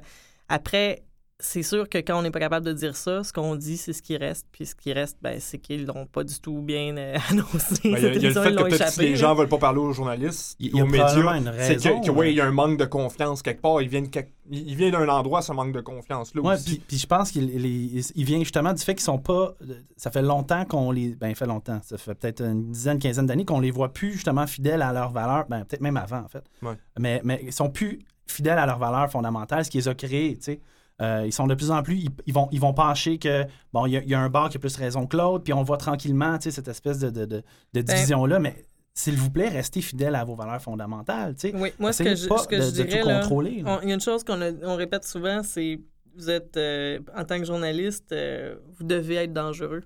Après, 0.49 1.03
c'est 1.39 1.61
sûr 1.61 1.87
que 1.87 1.99
quand 1.99 2.17
on 2.17 2.23
n'est 2.23 2.31
pas 2.31 2.39
capable 2.39 2.65
de 2.65 2.73
dire 2.73 2.95
ça, 2.95 3.23
ce 3.23 3.31
qu'on 3.31 3.55
dit, 3.55 3.77
c'est 3.77 3.93
ce 3.93 4.01
qui 4.01 4.17
reste. 4.17 4.47
Puis 4.51 4.65
ce 4.65 4.73
qui 4.75 4.91
reste, 4.91 5.17
ben, 5.21 5.39
c'est 5.39 5.59
qu'ils 5.59 5.85
l'ont 5.85 6.07
pas 6.07 6.23
du 6.23 6.39
tout 6.39 6.61
bien 6.63 6.97
euh, 6.97 7.15
annoncé. 7.29 7.75
Ben, 7.83 7.97
Il 7.97 8.03
y 8.03 8.05
a, 8.07 8.13
y 8.13 8.19
le 8.19 8.31
fait 8.31 8.49
ils 8.49 8.55
que 8.55 8.73
échappé, 8.73 9.09
les 9.09 9.15
gens 9.15 9.35
veulent 9.35 9.47
pas 9.47 9.59
parler 9.59 9.79
aux 9.79 9.93
journalistes, 9.93 10.55
Il 10.59 10.75
y 10.75 10.79
a 10.79 10.83
aux 10.83 10.87
médias, 10.87 11.09
c'est 11.09 11.75
que, 11.75 11.83
raison, 11.83 12.01
que, 12.01 12.09
ouais, 12.09 12.27
hein. 12.27 12.29
il 12.31 12.35
y 12.37 12.41
a 12.41 12.45
un 12.45 12.51
manque 12.51 12.77
de 12.79 12.85
confiance 12.85 13.43
quelque 13.43 13.61
part. 13.61 13.81
Il 13.83 13.87
vient, 13.89 14.01
de 14.01 14.07
quelque- 14.07 14.31
il 14.49 14.67
il 14.69 14.75
vient 14.75 14.89
d'un 14.89 15.07
endroit, 15.09 15.43
ce 15.43 15.51
manque 15.51 15.73
de 15.73 15.81
confiance 15.81 16.33
là 16.33 16.41
Ouais, 16.41 16.55
aussi. 16.55 16.65
puis, 16.77 16.83
puis 16.87 16.97
je 16.97 17.05
pense 17.05 17.29
qu'il 17.31 17.43
il, 17.51 17.65
il- 17.97 18.05
il 18.15 18.23
vient 18.25 18.39
justement 18.39 18.73
du 18.73 18.81
fait 18.83 18.95
qu'ils 18.95 19.03
sont 19.03 19.19
pas. 19.19 19.53
Ça 19.95 20.09
fait 20.09 20.23
longtemps 20.23 20.65
qu'on 20.65 20.89
les. 20.89 21.09
Ben, 21.13 21.35
fait 21.35 21.45
longtemps. 21.45 21.79
Ça 21.83 21.99
fait 21.99 22.15
peut-être 22.15 22.41
une 22.41 22.71
dizaine, 22.71 22.97
quinzaine 22.97 23.27
d'années 23.27 23.45
qu'on 23.45 23.59
les 23.59 23.69
voit 23.71 23.93
plus 23.93 24.13
justement 24.13 24.47
fidèles 24.47 24.81
à 24.81 24.91
leurs 24.91 25.11
valeurs. 25.11 25.45
Ben, 25.49 25.65
peut-être 25.65 25.81
même 25.81 25.97
avant, 25.97 26.21
en 26.21 26.27
fait. 26.29 26.43
Ouais. 26.63 26.73
Mais, 26.97 27.21
mais 27.23 27.41
ils 27.43 27.53
sont 27.53 27.69
plus 27.69 27.99
fidèles 28.25 28.57
à 28.57 28.65
leurs 28.65 28.79
valeurs 28.79 29.11
fondamentales, 29.11 29.63
ce 29.65 29.69
qui 29.69 29.77
les 29.77 29.87
a 29.87 29.93
créés, 29.93 30.35
tu 30.37 30.43
sais. 30.43 30.59
Euh, 31.01 31.23
ils 31.25 31.31
sont 31.31 31.45
de 31.45 31.53
plus 31.53 31.69
en 31.69 31.83
plus, 31.83 31.97
ils, 31.97 32.09
ils 32.25 32.33
vont, 32.33 32.47
ils 32.51 32.59
vont 32.59 32.73
pencher 32.73 33.19
que, 33.19 33.45
bon, 33.71 33.85
il 33.85 33.91
y, 33.93 33.97
a- 33.97 34.03
il 34.03 34.09
y 34.09 34.15
a 34.15 34.19
un 34.19 34.29
bar 34.29 34.49
qui 34.49 34.57
a 34.57 34.59
plus 34.59 34.75
raison 34.77 35.05
que 35.05 35.15
l'autre, 35.15 35.43
puis 35.43 35.53
on 35.53 35.61
voit 35.61 35.77
tranquillement, 35.77 36.37
tu 36.39 36.45
sais, 36.45 36.51
cette 36.51 36.67
espèce 36.67 36.97
de, 36.99 37.09
de, 37.11 37.25
de- 37.25 37.43
Ben 37.73 37.81
de 37.81 37.81
division-là. 37.81 38.39
Mais 38.39 38.65
s'il 38.95 39.15
vous 39.15 39.29
plaît, 39.29 39.49
restez 39.49 39.81
fidèles 39.81 40.15
à 40.15 40.23
vos 40.23 40.33
valeurs 40.35 40.59
fondamentales, 40.61 41.35
tu 41.35 41.49
sais. 41.51 41.55
Oui, 41.55 41.69
moi, 41.77 41.93
ce 41.93 42.01
que 42.01 42.09
je, 42.09 42.15
ce 42.15 42.47
que 42.47 42.55
de, 42.55 42.61
je 42.61 42.69
dirais, 42.71 43.03
là, 43.03 43.21
là. 43.21 43.79
il 43.83 43.89
y 43.89 43.91
a 43.91 43.93
une 43.93 44.01
chose 44.01 44.23
qu'on 44.23 44.41
on 44.63 44.75
répète 44.75 45.03
souvent, 45.03 45.43
c'est 45.43 45.79
vous 46.15 46.31
êtes, 46.31 46.57
euh, 46.57 46.97
en 47.15 47.23
tant 47.25 47.37
que 47.37 47.45
journaliste, 47.45 48.11
euh, 48.11 48.55
vous 48.79 48.83
devez 48.83 49.15
être 49.17 49.33
dangereux. 49.33 49.83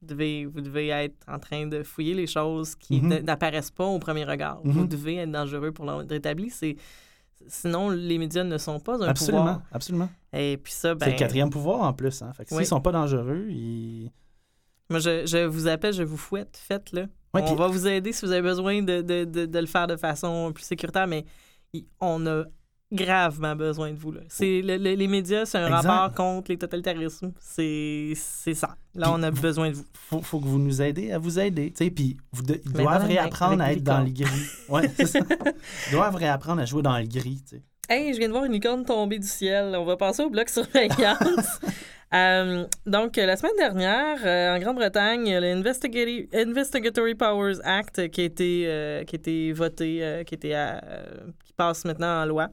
Vous 0.00 0.06
devez, 0.06 0.44
vous 0.46 0.60
devez 0.60 0.90
être 0.90 1.16
en 1.26 1.40
train 1.40 1.66
de 1.66 1.82
fouiller 1.82 2.14
les 2.14 2.28
choses 2.28 2.76
qui 2.76 3.00
Mhm. 3.00 3.12
n- 3.12 3.24
n'apparaissent 3.24 3.72
pas 3.72 3.86
au 3.86 3.98
premier 3.98 4.22
regard. 4.24 4.60
Vous 4.62 4.82
Mhm. 4.82 4.88
devez 4.88 5.16
être 5.16 5.32
dangereux 5.32 5.72
pour 5.72 5.84
l'ordre 5.86 6.12
établi. 6.14 6.50
C'est, 6.50 6.76
sinon, 7.48 7.90
les 7.90 8.18
médias 8.18 8.44
ne 8.44 8.58
sont 8.58 8.80
pas 8.80 8.96
un 9.04 9.08
Absolument, 9.08 9.38
pouvoir. 9.44 9.62
absolument. 9.72 10.08
Et 10.32 10.56
puis 10.62 10.72
ça, 10.72 10.94
ben, 10.94 11.04
C'est 11.06 11.12
le 11.12 11.18
quatrième 11.18 11.50
pouvoir 11.50 11.80
en 11.82 11.92
plus. 11.92 12.22
Hein. 12.22 12.32
Fait 12.32 12.44
que 12.44 12.54
Oui. 12.54 12.58
s'ils 12.58 12.66
sont 12.68 12.80
pas 12.80 12.92
dangereux, 12.92 13.46
ils... 13.48 14.10
moi, 14.90 14.98
je, 15.00 15.26
je 15.26 15.44
vous 15.44 15.66
appelle, 15.68 15.92
je 15.94 16.02
vous 16.02 16.16
fouette, 16.16 16.56
faites-le. 16.62 17.02
Ouais, 17.34 17.42
on 17.46 17.54
va 17.54 17.66
vous 17.68 17.86
aider 17.86 18.12
si 18.12 18.24
vous 18.24 18.32
avez 18.32 18.42
besoin 18.42 18.82
de, 18.82 19.02
de, 19.02 19.24
de, 19.24 19.46
de 19.46 19.58
le 19.58 19.66
faire 19.66 19.86
de 19.86 19.96
façon 19.96 20.52
plus 20.54 20.64
sécuritaire, 20.64 21.06
mais 21.06 21.24
on 22.00 22.26
a 22.26 22.44
gravement 22.92 23.56
besoin 23.56 23.90
de 23.92 23.96
vous. 23.98 24.12
Là. 24.12 24.20
C'est, 24.28 24.62
le- 24.62 24.76
le- 24.76 24.94
les 24.94 25.08
médias, 25.08 25.44
c'est 25.44 25.58
un 25.58 25.66
Exact. 25.66 25.88
rapport 25.88 26.14
contre 26.14 26.50
les 26.52 26.56
totalitarismes. 26.58 27.32
C'est, 27.40 28.12
c'est 28.14 28.54
ça. 28.54 28.76
Là, 28.94 29.10
on 29.12 29.22
a 29.22 29.30
besoin 29.30 29.70
de 29.70 29.74
vous. 29.76 29.84
faut, 30.08 30.22
faut 30.22 30.40
que 30.40 30.46
vous 30.46 30.58
nous 30.58 30.80
aidiez 30.80 31.12
à 31.12 31.18
vous 31.18 31.38
aider. 31.38 31.72
Puis 31.76 32.16
vous 32.32 32.42
de- 32.42 32.60
ils 32.64 32.72
Mais 32.76 32.82
doivent 32.84 33.06
réapprendre 33.06 33.62
à 33.62 33.72
être 33.72 33.82
dans 33.82 34.00
le 34.02 34.10
gris. 34.10 34.46
Ouais, 34.68 34.88
c'est 34.96 35.06
ça. 35.06 35.18
Ils 35.88 35.92
doivent 35.92 36.14
réapprendre 36.16 36.62
à 36.62 36.64
jouer 36.64 36.82
dans 36.82 36.96
le 36.98 37.06
gris. 37.06 37.42
tu 37.48 37.56
sais. 37.56 37.62
Hey, 37.88 38.12
je 38.14 38.18
viens 38.18 38.28
de 38.28 38.32
voir 38.32 38.44
une 38.44 38.52
licorne 38.52 38.84
tomber 38.84 39.18
du 39.18 39.26
ciel. 39.28 39.74
On 39.76 39.84
va 39.84 39.96
passer 39.96 40.22
au 40.22 40.30
bloc 40.30 40.48
surveillance. 40.48 41.60
Euh, 42.14 42.64
donc, 42.86 43.16
la 43.16 43.36
semaine 43.36 43.56
dernière, 43.58 44.18
euh, 44.24 44.54
en 44.54 44.60
Grande-Bretagne, 44.60 45.26
il 45.26 45.32
y 45.32 45.34
a 45.34 45.40
l'Investigatory 45.40 46.28
Investigatory 46.32 47.16
Powers 47.16 47.56
Act 47.64 47.98
euh, 47.98 48.06
qui 48.06 48.20
a 48.20 48.24
été, 48.24 48.62
euh, 48.68 49.02
qui 49.02 49.16
a 49.16 49.18
été 49.18 49.52
voté, 49.52 50.04
euh, 50.04 50.22
qui, 50.22 50.34
a 50.34 50.36
été, 50.36 50.50
euh, 50.54 50.78
passe 51.56 51.84
maintenant 51.84 52.22
en 52.22 52.26
loi. 52.26 52.48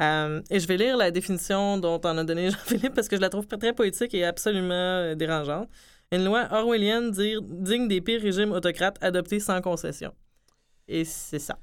Euh, 0.00 0.40
et 0.50 0.60
je 0.60 0.66
vais 0.68 0.76
lire 0.76 0.96
la 0.96 1.10
définition 1.10 1.76
dont 1.76 2.00
on 2.04 2.18
a 2.18 2.24
donné 2.24 2.50
Jean-Philippe 2.50 2.94
parce 2.94 3.08
que 3.08 3.16
je 3.16 3.20
la 3.20 3.28
trouve 3.30 3.46
très 3.46 3.72
poétique 3.72 4.14
et 4.14 4.24
absolument 4.24 4.72
euh, 4.74 5.14
dérangeante. 5.14 5.68
Une 6.12 6.24
loi 6.24 6.46
orwellienne 6.52 7.10
dire- 7.10 7.42
digne 7.42 7.88
des 7.88 8.00
pires 8.00 8.22
régimes 8.22 8.52
autocrates 8.52 8.96
adoptés 9.02 9.40
sans 9.40 9.60
concession. 9.60 10.12
Et 10.86 11.04
c'est 11.04 11.38
ça. 11.40 11.58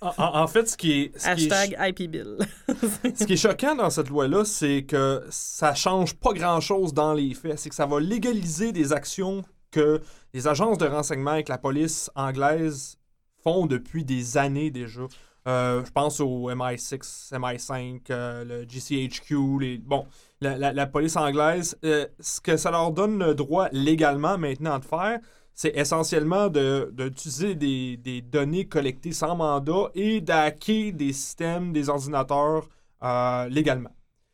En, 0.00 0.12
en- 0.18 0.36
en 0.42 0.46
fait, 0.46 0.68
ce 0.68 0.76
qui 0.76 0.92
est, 1.02 1.18
ce 1.18 1.34
qui 1.34 1.46
est 1.46 1.52
Hashtag 1.52 1.76
IP 2.00 2.10
Bill. 2.10 2.36
Ce 3.14 3.24
qui 3.24 3.34
est 3.34 3.36
choquant 3.36 3.74
dans 3.74 3.90
cette 3.90 4.08
loi-là, 4.08 4.44
c'est 4.44 4.84
que 4.84 5.22
ça 5.30 5.74
change 5.74 6.14
pas 6.14 6.32
grand-chose 6.32 6.92
dans 6.94 7.12
les 7.14 7.34
faits. 7.34 7.58
C'est 7.58 7.68
que 7.68 7.74
ça 7.74 7.86
va 7.86 8.00
légaliser 8.00 8.72
des 8.72 8.92
actions 8.92 9.42
que 9.70 10.00
les 10.34 10.46
agences 10.48 10.78
de 10.78 10.86
renseignement 10.86 11.34
et 11.34 11.44
que 11.44 11.52
la 11.52 11.58
police 11.58 12.10
anglaise 12.14 12.96
font 13.42 13.66
depuis 13.66 14.04
des 14.04 14.36
années 14.38 14.70
déjà. 14.70 15.02
Euh, 15.48 15.84
je 15.84 15.90
pense 15.90 16.20
au 16.20 16.50
MI6, 16.50 17.32
MI5, 17.32 18.00
euh, 18.10 18.44
le 18.44 18.64
GCHQ, 18.68 19.58
les, 19.60 19.78
bon, 19.78 20.06
la, 20.40 20.86
police 20.86 21.16
anglaise. 21.16 21.76
Euh, 21.84 22.06
ce 22.20 22.40
que 22.40 22.56
ça 22.56 22.70
leur 22.70 22.92
donne 22.92 23.18
le 23.18 23.34
droit 23.34 23.68
légalement 23.72 24.38
maintenant 24.38 24.78
de 24.78 24.84
faire, 24.84 25.18
c'est 25.54 25.76
essentiellement 25.76 26.48
de- 26.48 26.90
d'utiliser 26.92 27.54
des, 27.54 27.96
des 27.96 28.20
données 28.22 28.66
collectées 28.68 29.12
sans 29.12 29.34
mandat 29.36 29.90
et 29.94 30.20
d'hacker 30.20 30.92
des 30.92 31.12
systèmes, 31.12 31.72
des 31.72 31.88
ordinateurs 31.88 32.68
euh, 33.02 33.48
légalement. 33.48 33.90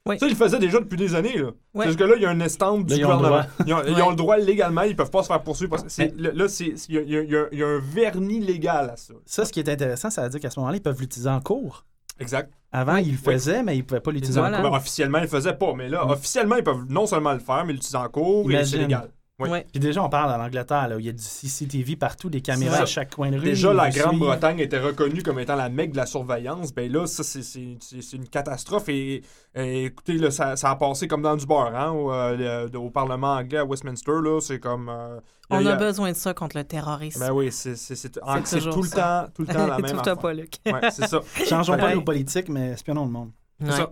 Oui. 0.08 0.18
Ça, 0.18 0.26
ils 0.26 0.30
le 0.30 0.34
faisaient 0.36 0.58
déjà 0.58 0.80
depuis 0.80 0.96
des 0.96 1.14
années. 1.14 1.36
Là. 1.36 1.44
Ouais. 1.44 1.52
C'est 1.80 1.86
juste 1.88 1.98
que 1.98 2.04
là, 2.04 2.14
il 2.16 2.22
y 2.22 2.26
a 2.26 2.30
un 2.30 2.40
estampe 2.40 2.86
du 2.86 3.00
gouvernement. 3.00 3.42
Ils 3.66 3.74
ont, 3.74 3.82
ils 3.86 3.94
Ouais. 3.94 4.02
ont 4.02 4.10
le 4.10 4.16
droit 4.16 4.36
légalement, 4.38 4.82
ils 4.82 4.96
peuvent 4.96 5.10
pas 5.10 5.22
se 5.22 5.28
faire 5.28 5.42
poursuivre. 5.42 5.70
parce 5.70 5.82
que 5.84 5.88
c'est- 5.90 6.14
là, 6.18 6.30
là, 6.34 6.48
c'est- 6.48 6.74
il 6.88 6.94
y, 6.94 6.98
a- 6.98 7.02
il 7.02 7.10
y 7.10 7.16
a- 7.16 7.22
il 7.22 7.30
y 7.30 7.36
a- 7.36 7.46
il 7.52 7.58
y 7.58 7.62
a 7.62 7.66
un 7.68 7.78
vernis 7.78 8.40
légal 8.40 8.90
à 8.90 8.96
ça. 8.96 9.14
Ça, 9.26 9.44
ce 9.44 9.52
qui 9.52 9.60
est 9.60 9.68
intéressant, 9.68 10.10
ça 10.10 10.22
veut 10.22 10.30
dire 10.30 10.40
qu'à 10.40 10.50
ce 10.50 10.58
moment-là, 10.60 10.78
ils 10.78 10.82
peuvent 10.82 11.00
l'utiliser 11.00 11.28
en 11.30 11.40
cours. 11.40 11.84
Exact. 12.20 12.50
Avant, 12.72 12.96
ils 12.96 13.12
le 13.12 13.16
faisaient, 13.16 13.62
mais 13.62 13.76
ils 13.76 13.80
ne 13.80 13.84
pouvaient 13.84 14.00
pas 14.00 14.10
l'utiliser 14.10 14.40
Voilà. 14.40 14.58
en 14.58 14.62
Ben, 14.62 14.68
cours. 14.68 14.76
officiellement, 14.76 15.18
ils 15.18 15.22
le 15.22 15.28
faisaient 15.28 15.54
pas, 15.54 15.72
mais 15.74 15.88
là, 15.88 16.04
Mm. 16.04 16.10
officiellement, 16.10 16.56
ils 16.56 16.64
peuvent 16.64 16.84
non 16.88 17.06
seulement 17.06 17.32
le 17.32 17.38
faire, 17.38 17.64
mais 17.64 17.72
l'utiliser 17.74 17.96
en 17.98 18.08
cours 18.08 18.50
et 18.50 18.64
c'est 18.64 18.78
légal. 18.78 19.10
Oui. 19.40 19.48
Ouais. 19.50 19.64
Puis 19.70 19.78
déjà, 19.78 20.02
on 20.02 20.08
parle 20.08 20.32
en 20.32 20.44
Angleterre, 20.44 20.88
là, 20.88 20.96
où 20.96 20.98
il 20.98 21.06
y 21.06 21.08
a 21.08 21.12
du 21.12 21.22
CCTV 21.22 21.94
partout, 21.94 22.28
des 22.28 22.40
caméras 22.40 22.78
à 22.78 22.86
chaque 22.86 23.14
coin 23.14 23.30
de 23.30 23.36
rue. 23.36 23.44
Déjà, 23.44 23.72
la. 23.72 23.88
Grande-Bretagne 23.88 24.58
était 24.58 24.80
reconnue 24.80 25.22
comme 25.22 25.38
étant 25.38 25.54
la 25.54 25.68
mecque 25.68 25.92
de 25.92 25.96
la 25.96 26.06
surveillance. 26.06 26.74
Ben 26.74 26.90
là, 26.90 27.06
ça, 27.06 27.22
c'est- 27.22 28.12
une 28.12 28.28
catastrophe. 28.28 28.88
Et, 28.88 29.22
et 29.54 29.84
écoutez, 29.84 30.14
là, 30.14 30.32
ça, 30.32 30.56
ça 30.56 30.70
a 30.70 30.74
passé 30.76 31.06
comme 31.06 31.22
dans 31.22 31.36
du 31.36 31.46
beurre, 31.46 31.72
hein, 31.76 31.90
au, 31.92 32.12
euh, 32.12 32.66
le- 32.68 32.78
au 32.78 32.90
Parlement 32.90 33.34
anglais 33.34 33.58
à 33.58 33.64
Westminster. 33.64 34.10
là, 34.24 34.40
C'est 34.40 34.58
comme. 34.58 34.88
euh, 34.88 35.20
On 35.50 35.64
a 35.64 35.76
besoin 35.76 36.10
de 36.10 36.16
ça 36.16 36.34
contre 36.34 36.56
le 36.56 36.64
terrorisme. 36.64 37.20
Ben 37.20 37.32
oui, 37.32 37.52
c'est 37.52 37.74
tout 37.74 38.82
le 38.82 38.88
ça. 38.88 39.24
temps, 39.26 39.32
tout 39.34 39.42
le 39.42 39.48
temps 39.54 39.66
la 39.68 39.76
Tout 39.76 39.82
même 39.82 39.92
le 39.94 40.00
affaire. 40.00 40.14
temps 40.16 40.20
pas, 40.20 40.34
Luc. 40.34 40.54
Ouais, 40.66 40.90
c'est 40.90 41.06
ça. 41.06 41.20
Changeons 41.48 41.76
pas 41.76 41.84
Ouais. 41.86 41.94
nos 41.94 42.02
politiques, 42.02 42.48
mais 42.48 42.70
espionnons 42.70 43.04
le 43.04 43.12
monde. 43.12 43.30
C'est 43.60 43.66
Ouais. 43.70 43.76
ça. 43.76 43.90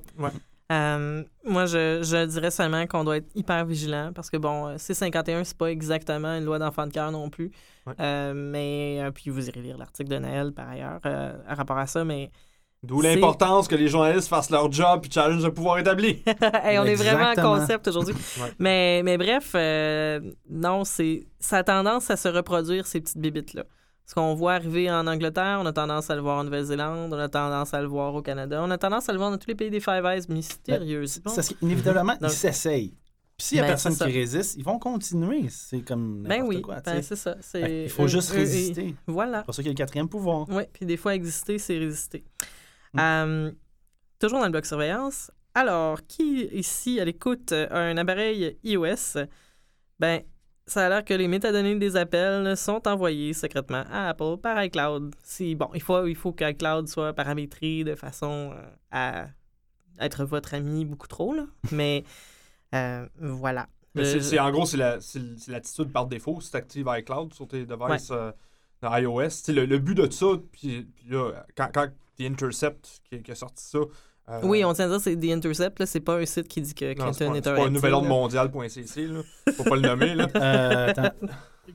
Euh, 0.72 1.22
moi, 1.44 1.66
je, 1.66 2.02
je 2.02 2.26
dirais 2.26 2.50
seulement 2.50 2.86
qu'on 2.86 3.04
doit 3.04 3.18
être 3.18 3.30
hyper 3.34 3.64
vigilant 3.64 4.10
parce 4.14 4.30
que, 4.30 4.36
bon, 4.36 4.66
euh, 4.66 4.76
C51, 4.76 5.44
c'est 5.44 5.56
pas 5.56 5.70
exactement 5.70 6.34
une 6.36 6.44
loi 6.44 6.58
d'enfant 6.58 6.86
de 6.86 6.92
cœur 6.92 7.12
non 7.12 7.30
plus. 7.30 7.52
Ouais. 7.86 7.94
Euh, 8.00 8.32
mais, 8.34 8.98
euh, 9.00 9.10
puis 9.12 9.30
vous 9.30 9.48
irez 9.48 9.60
lire 9.60 9.78
l'article 9.78 10.10
de 10.10 10.18
Naël 10.18 10.52
par 10.52 10.68
ailleurs 10.68 11.00
euh, 11.06 11.36
à 11.46 11.54
rapport 11.54 11.78
à 11.78 11.86
ça, 11.86 12.04
mais 12.04 12.30
D'où 12.82 13.00
l'importance 13.00 13.66
que 13.68 13.74
les 13.74 13.88
journalistes 13.88 14.28
fassent 14.28 14.50
leur 14.50 14.70
job 14.70 15.00
puis 15.02 15.10
challenge 15.10 15.42
le 15.42 15.52
pouvoir 15.52 15.78
établi. 15.78 16.22
Hey, 16.62 16.78
on 16.78 16.84
est 16.84 16.94
vraiment 16.94 17.30
en 17.30 17.34
concept 17.34 17.88
aujourd'hui. 17.88 18.14
Ouais. 18.40 18.52
mais, 18.58 19.02
mais 19.04 19.16
bref, 19.18 19.52
euh, 19.54 20.20
non, 20.50 20.84
c'est 20.84 21.26
ça 21.40 21.58
a 21.58 21.64
tendance 21.64 22.10
à 22.10 22.16
se 22.16 22.28
reproduire, 22.28 22.86
ces 22.86 23.00
petites 23.00 23.18
bibites-là. 23.18 23.64
Ce 24.06 24.14
qu'on 24.14 24.34
voit 24.34 24.52
arriver 24.54 24.88
en 24.90 25.06
Angleterre, 25.08 25.58
on 25.60 25.66
a 25.66 25.72
tendance 25.72 26.10
à 26.10 26.14
le 26.14 26.20
voir 26.22 26.38
en 26.38 26.44
Nouvelle-Zélande, 26.44 27.12
on 27.12 27.18
a 27.18 27.28
tendance 27.28 27.74
à 27.74 27.80
le 27.82 27.88
voir 27.88 28.14
au 28.14 28.22
Canada, 28.22 28.62
on 28.62 28.70
a 28.70 28.78
tendance 28.78 29.08
à 29.08 29.12
le 29.12 29.18
voir 29.18 29.32
dans 29.32 29.38
tous 29.38 29.48
les 29.48 29.56
pays 29.56 29.68
des 29.70 29.80
Five 29.80 30.04
Eyes 30.04 30.22
mystérieusement. 30.28 31.32
Ça, 31.32 31.42
c'est- 31.42 31.60
inévitablement, 31.60 32.14
ils 32.20 32.30
s'essayent. 32.30 32.94
Puis 33.36 33.48
s'il 33.48 33.56
y 33.58 33.60
a 33.60 33.64
Ben, 33.64 33.68
personne 33.70 33.94
qui 33.96 34.04
résiste, 34.04 34.54
ils 34.56 34.64
vont 34.64 34.78
continuer. 34.78 35.46
C'est 35.50 35.82
comme 35.82 36.22
Ben 36.22 36.42
oui, 36.42 36.62
quoi. 36.62 36.76
ben, 36.80 37.02
c'est 37.02 37.16
ça. 37.16 37.36
Fait 37.42 37.82
qu'il 37.82 37.90
faut 37.90 38.04
eux- 38.04 38.08
juste 38.08 38.32
eux- 38.32 38.36
résister. 38.36 38.84
ils- 38.86 38.96
Voilà. 39.12 39.40
C'est 39.40 39.44
pour 39.44 39.54
ça 39.54 39.62
qu'il 39.62 39.66
y 39.66 39.70
a 39.70 39.74
le 39.74 39.76
quatrième 39.76 40.08
pouvoir. 40.08 40.46
Oui, 40.48 40.62
puis 40.72 40.86
des 40.86 40.96
fois, 40.96 41.14
exister, 41.14 41.58
c'est 41.58 41.76
résister. 41.76 42.24
Mm. 42.94 42.98
Euh, 43.00 43.50
toujours 44.18 44.38
dans 44.38 44.46
le 44.46 44.52
bloc 44.52 44.64
surveillance. 44.64 45.30
Alors, 45.54 46.06
qui 46.06 46.44
ici, 46.52 46.98
à 47.00 47.04
l'écoute, 47.04 47.52
a 47.52 47.76
un 47.76 47.96
appareil 47.98 48.56
iOS? 48.64 49.18
Ben, 49.98 50.22
ça 50.66 50.86
a 50.86 50.88
l'air 50.88 51.04
que 51.04 51.14
les 51.14 51.28
métadonnées 51.28 51.76
des 51.76 51.96
appels 51.96 52.56
sont 52.56 52.86
envoyées 52.88 53.32
secrètement 53.32 53.84
à 53.90 54.08
Apple 54.08 54.36
par 54.42 54.62
iCloud. 54.64 55.14
Si, 55.22 55.54
bon, 55.54 55.68
il 55.74 55.80
faut, 55.82 56.06
il 56.06 56.16
faut 56.16 56.32
qu'iCloud 56.32 56.88
soit 56.88 57.12
paramétré 57.12 57.84
de 57.84 57.94
façon 57.94 58.52
euh, 58.52 58.62
à 58.90 59.26
être 60.00 60.24
votre 60.24 60.54
ami 60.54 60.84
beaucoup 60.84 61.06
trop, 61.08 61.32
là. 61.34 61.46
Mais 61.72 62.04
euh, 62.74 63.06
voilà. 63.18 63.68
Mais 63.94 64.04
c'est- 64.20 64.38
en 64.38 64.50
gros, 64.50 64.66
c'est 64.66 64.76
la- 64.76 64.98
l'attitude 65.48 65.92
par 65.92 66.06
défaut 66.06 66.40
si 66.40 66.50
tu 66.50 66.56
actives 66.56 66.86
iCloud 66.98 67.32
sur 67.32 67.46
tes 67.48 67.64
devices 67.64 68.10
euh, 68.10 68.32
iOS. 68.82 69.52
Le, 69.52 69.64
le 69.64 69.78
but 69.78 69.94
de 69.94 70.10
ça, 70.10 70.26
puis 70.52 70.82
puis 70.96 71.08
là, 71.08 71.46
quand, 71.56 71.70
quand 71.72 71.88
The 72.18 72.22
Intercept 72.22 73.00
qui, 73.08 73.22
qui 73.22 73.30
a 73.30 73.34
sorti 73.34 73.62
ça. 73.64 73.78
Euh, 74.30 74.40
Oui, 74.42 74.64
on 74.64 74.72
tient 74.72 74.86
à 74.86 74.88
dire 74.88 75.00
c'est 75.00 75.16
The 75.16 75.24
Intercept, 75.32 75.78
là, 75.78 75.86
c'est 75.86 76.00
pas 76.00 76.16
un 76.16 76.26
site 76.26 76.48
qui 76.48 76.60
dit 76.60 76.74
que 76.74 76.98
non, 76.98 77.12
c'est 77.12 77.26
Clinton 77.26 77.32
pas, 77.32 77.38
est 77.38 77.42
c'est 77.42 77.48
un 77.48 77.54
pas 77.54 77.60
un 77.60 77.62
reptile, 77.64 77.72
nouvel 77.74 77.94
ordre 77.94 78.08
mondial.cc, 78.08 79.06
là. 79.06 79.20
Faut 79.56 79.64
pas 79.64 79.76
le 79.76 79.82
nommer, 79.82 80.14
là. 80.14 80.28
Euh, 80.36 80.88
attends. 80.90 81.10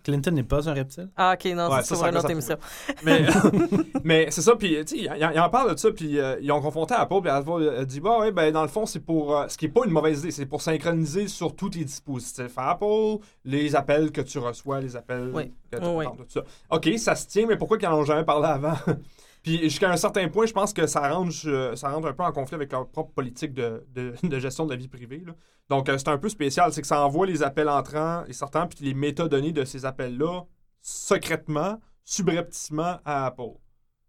Clinton 0.06 0.32
n'est 0.32 0.44
pas 0.44 0.70
un 0.70 0.74
reptile? 0.74 1.10
Ah, 1.18 1.36
ok, 1.38 1.52
non, 1.54 1.70
Ouais, 1.70 1.82
c'est 1.84 1.96
pour 1.96 2.06
une 2.06 2.16
autre 2.16 2.30
émission. 2.30 2.56
Mais, 3.04 3.26
mais 4.06 4.32
c'est 4.32 4.42
ça, 4.42 4.56
puis 4.56 4.78
tu 4.86 4.98
sais, 4.98 4.98
ils 4.98 5.30
ils 5.36 5.40
en 5.40 5.50
parlent 5.50 5.74
de 5.74 5.78
ça, 5.80 5.92
puis 5.92 6.18
euh, 6.18 6.38
ils 6.42 6.50
ont 6.52 6.62
confronté 6.62 6.94
Apple, 6.94 7.20
puis 7.22 7.30
Apple 7.30 7.74
a 7.78 7.84
dit, 7.84 8.00
bah 8.00 8.20
ouais, 8.20 8.32
ben 8.32 8.54
dans 8.54 8.62
le 8.62 8.70
fond, 8.70 8.86
c'est 8.86 9.02
pour, 9.02 9.38
euh, 9.38 9.48
ce 9.50 9.58
qui 9.58 9.66
est 9.66 9.70
pas 9.70 9.82
une 9.86 9.92
mauvaise 9.92 10.20
idée, 10.20 10.32
c'est 10.32 10.46
pour 10.46 10.62
synchroniser 10.62 11.28
sur 11.28 11.56
tous 11.58 11.72
tes 11.72 11.84
dispositifs 11.84 12.54
Apple, 12.56 13.18
les 13.44 13.76
appels 13.76 14.12
que 14.14 14.22
tu 14.22 14.40
reçois, 14.40 14.80
les 14.80 14.96
appels 14.96 15.30
Oui. 15.34 15.52
que 15.70 15.78
tu 15.78 15.84
Oui, 15.84 15.92
oui. 15.98 16.06
entends, 16.06 16.16
tout 16.24 16.24
ça. 16.30 16.44
Ok, 16.70 16.90
ça 16.98 17.16
se 17.16 17.28
tient, 17.28 17.46
mais 17.46 17.58
pourquoi 17.58 17.78
qu'ils 17.78 17.90
en 17.90 17.98
ont 18.00 18.06
jamais 18.06 18.24
parlé 18.24 18.48
avant? 18.48 18.74
Puis 19.44 19.58
jusqu'à 19.64 19.90
un 19.92 19.98
certain 19.98 20.28
point, 20.30 20.46
je 20.46 20.54
pense 20.54 20.72
que 20.74 20.86
ça 20.88 21.12
rentre, 21.12 21.34
euh, 21.48 21.76
ça 21.76 21.90
rentre 21.90 22.08
un 22.08 22.14
peu 22.14 22.24
en 22.24 22.32
conflit 22.32 22.56
avec 22.56 22.72
leur 22.72 22.88
propre 22.88 23.12
politique 23.14 23.54
de, 23.54 23.84
de- 23.94 24.14
de 24.28 24.40
gestion 24.40 24.66
de 24.66 24.72
la 24.72 24.76
vie 24.78 24.88
privée. 24.88 25.24
là. 25.26 25.34
Donc 25.70 25.90
euh, 25.90 25.98
c'est 25.98 26.10
un 26.10 26.18
peu 26.18 26.30
spécial, 26.30 26.72
c'est 26.74 26.82
que 26.82 26.88
ça 26.88 27.04
envoie 27.04 27.26
les 27.26 27.42
appels 27.44 27.70
entrants 27.70 28.24
et 28.28 28.34
sortants, 28.34 28.68
puis 28.68 28.86
les 28.86 28.94
métadonnées 28.94 29.52
de 29.54 29.64
ces 29.66 29.86
appels-là 29.86 30.44
secrètement, 30.82 31.80
subrepticement 32.06 32.98
à 33.06 33.26
Apple. 33.28 33.54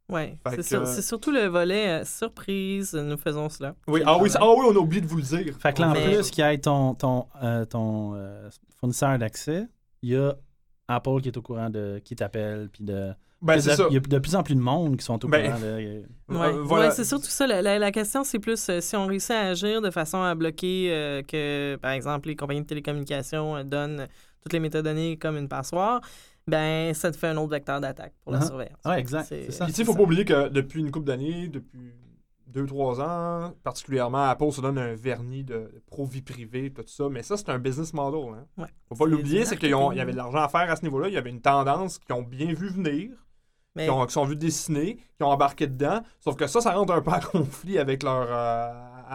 Ouais, 0.09 0.39
Fait 0.47 0.57
c'est 0.57 0.63
sur- 0.63 0.87
surtout 0.87 1.31
le 1.31 1.47
volet 1.47 2.01
euh, 2.03 2.05
surprise, 2.05 2.93
nous 2.95 3.17
faisons 3.17 3.49
cela. 3.49 3.75
Oui, 3.87 4.03
ah 4.05 4.19
oui, 4.19 4.29
ah 4.35 4.41
oui, 4.51 4.67
on 4.69 4.73
a 4.77 4.79
oublié 4.79 5.01
de 5.01 5.07
vous 5.07 5.17
le 5.19 5.23
dire. 5.23 5.57
Fait 5.59 5.73
que 5.73 5.81
là, 5.81 5.91
en 5.91 5.93
Mais- 5.93 6.15
plus 6.17 6.31
qu'il 6.31 6.45
y 6.45 6.47
ait 6.47 6.59
ton, 6.59 6.95
ton, 6.95 7.27
euh, 7.43 7.65
ton 7.65 8.15
euh, 8.15 8.51
fournisseur 8.79 9.17
d'accès, 9.19 9.67
il 10.03 10.11
y 10.11 10.17
a 10.17 10.35
Apple 10.89 11.21
qui 11.23 11.29
est 11.29 11.37
au 11.39 11.43
courant 11.43 11.71
de 11.71 12.01
qui 12.05 12.17
t'appelle, 12.17 12.69
puis 12.71 12.85
de... 12.85 13.13
Ben, 13.43 13.61
c'est 13.61 13.71
de- 13.71 13.75
ça. 13.77 13.87
Il 13.91 13.95
y 13.95 13.97
a 13.97 14.01
de 14.01 14.19
plus 14.19 14.35
en 14.37 14.43
plus 14.43 14.55
de 14.55 14.61
monde 14.61 14.97
qui 14.97 15.05
sont 15.05 15.23
au 15.25 15.29
Ben, 15.29 15.45
courant 15.47 15.59
de... 15.61 15.65
Euh, 15.67 16.03
Ouais, 16.29 16.53
voilà. 16.63 16.89
Ouais, 16.89 16.95
c'est 16.95 17.05
surtout 17.05 17.27
ça. 17.27 17.47
La, 17.47 17.61
la- 17.61 17.79
la 17.79 17.91
question, 17.93 18.25
c'est 18.25 18.39
plus 18.39 18.69
euh, 18.71 18.81
si 18.81 18.97
on 18.97 19.07
réussit 19.07 19.33
à 19.33 19.49
agir 19.49 19.83
de 19.83 19.91
façon 19.91 20.23
à 20.23 20.35
bloquer 20.35 20.89
euh, 20.91 21.23
que, 21.23 21.77
par 21.83 21.91
exemple, 21.91 22.29
les 22.29 22.37
compagnies 22.37 22.63
de 22.63 22.67
télécommunications 22.67 23.57
euh, 23.57 23.63
donnent 23.65 24.07
toutes 24.43 24.53
les 24.53 24.61
métadonnées 24.61 25.17
comme 25.19 25.37
une 25.37 25.49
passoire, 25.49 26.01
ben 26.47 26.93
ça 26.95 27.11
te 27.13 27.17
fait 27.17 27.29
un 27.29 27.37
autre 27.37 27.51
vecteur 27.51 27.81
d'attaque 27.81 28.15
pour 28.25 28.33
la 28.33 28.39
Uh-huh. 28.41 28.47
surveillance. 28.47 28.79
Ouais, 28.85 28.99
exact, 28.99 29.27
c'est 29.29 29.51
ça. 29.53 29.65
Puis, 29.67 29.75
tu 29.75 29.79
sais, 29.81 29.85
faut 29.85 29.95
pas 29.95 30.03
oublier 30.03 30.25
que 30.25 30.49
depuis 30.49 30.81
une 30.81 30.91
couple 30.91 31.07
d'années, 31.07 31.49
depuis 31.49 31.93
2-3 32.53 33.01
ans, 33.01 33.55
particulièrement, 33.63 34.25
Apple 34.25 34.51
se 34.53 34.61
donne 34.61 34.79
un 34.79 34.95
vernis 34.95 35.45
de 35.45 35.71
pro-vie 35.87 36.23
privée, 36.23 36.71
tout 36.73 36.83
ça. 36.87 37.09
Mais 37.11 37.23
ça, 37.23 37.37
c'est 37.37 37.49
un 37.51 37.59
business 37.59 37.95
model. 37.95 38.35
Hein. 38.35 38.47
Ouais. 38.59 38.67
Faut 38.89 38.95
pas 38.97 39.05
C'est 39.05 39.11
l'oublier, 39.11 39.45
c'est 39.45 39.57
qu'il 39.57 39.71
y 39.71 39.75
avait 40.01 40.13
de 40.13 40.17
l'argent 40.17 40.43
à 40.43 40.49
faire 40.49 40.71
à 40.71 40.77
ce 40.77 40.83
niveau-là. 40.83 41.09
Il 41.09 41.15
y 41.15 41.17
avait 41.19 41.31
une 41.31 41.41
tendance 41.41 41.99
qu'ils 41.99 42.15
ont 42.15 42.23
bien 42.23 42.53
vu 42.53 42.69
venir, 42.69 43.11
Mais 43.75 43.85
qui, 43.87 43.91
ont, 43.91 44.05
qui 44.05 44.13
sont 44.13 44.25
vus 44.25 44.37
dessiner, 44.37 44.97
qui 45.17 45.23
ont 45.23 45.29
embarqué 45.29 45.67
dedans. 45.67 46.03
Sauf 46.21 46.37
que 46.37 46.47
ça, 46.47 46.61
ça 46.61 46.73
rentre 46.73 46.93
un 46.93 47.01
peu 47.01 47.11
en 47.11 47.21
conflit 47.33 47.79
avec 47.79 48.03
leur 48.03 48.27
euh, 48.31 48.71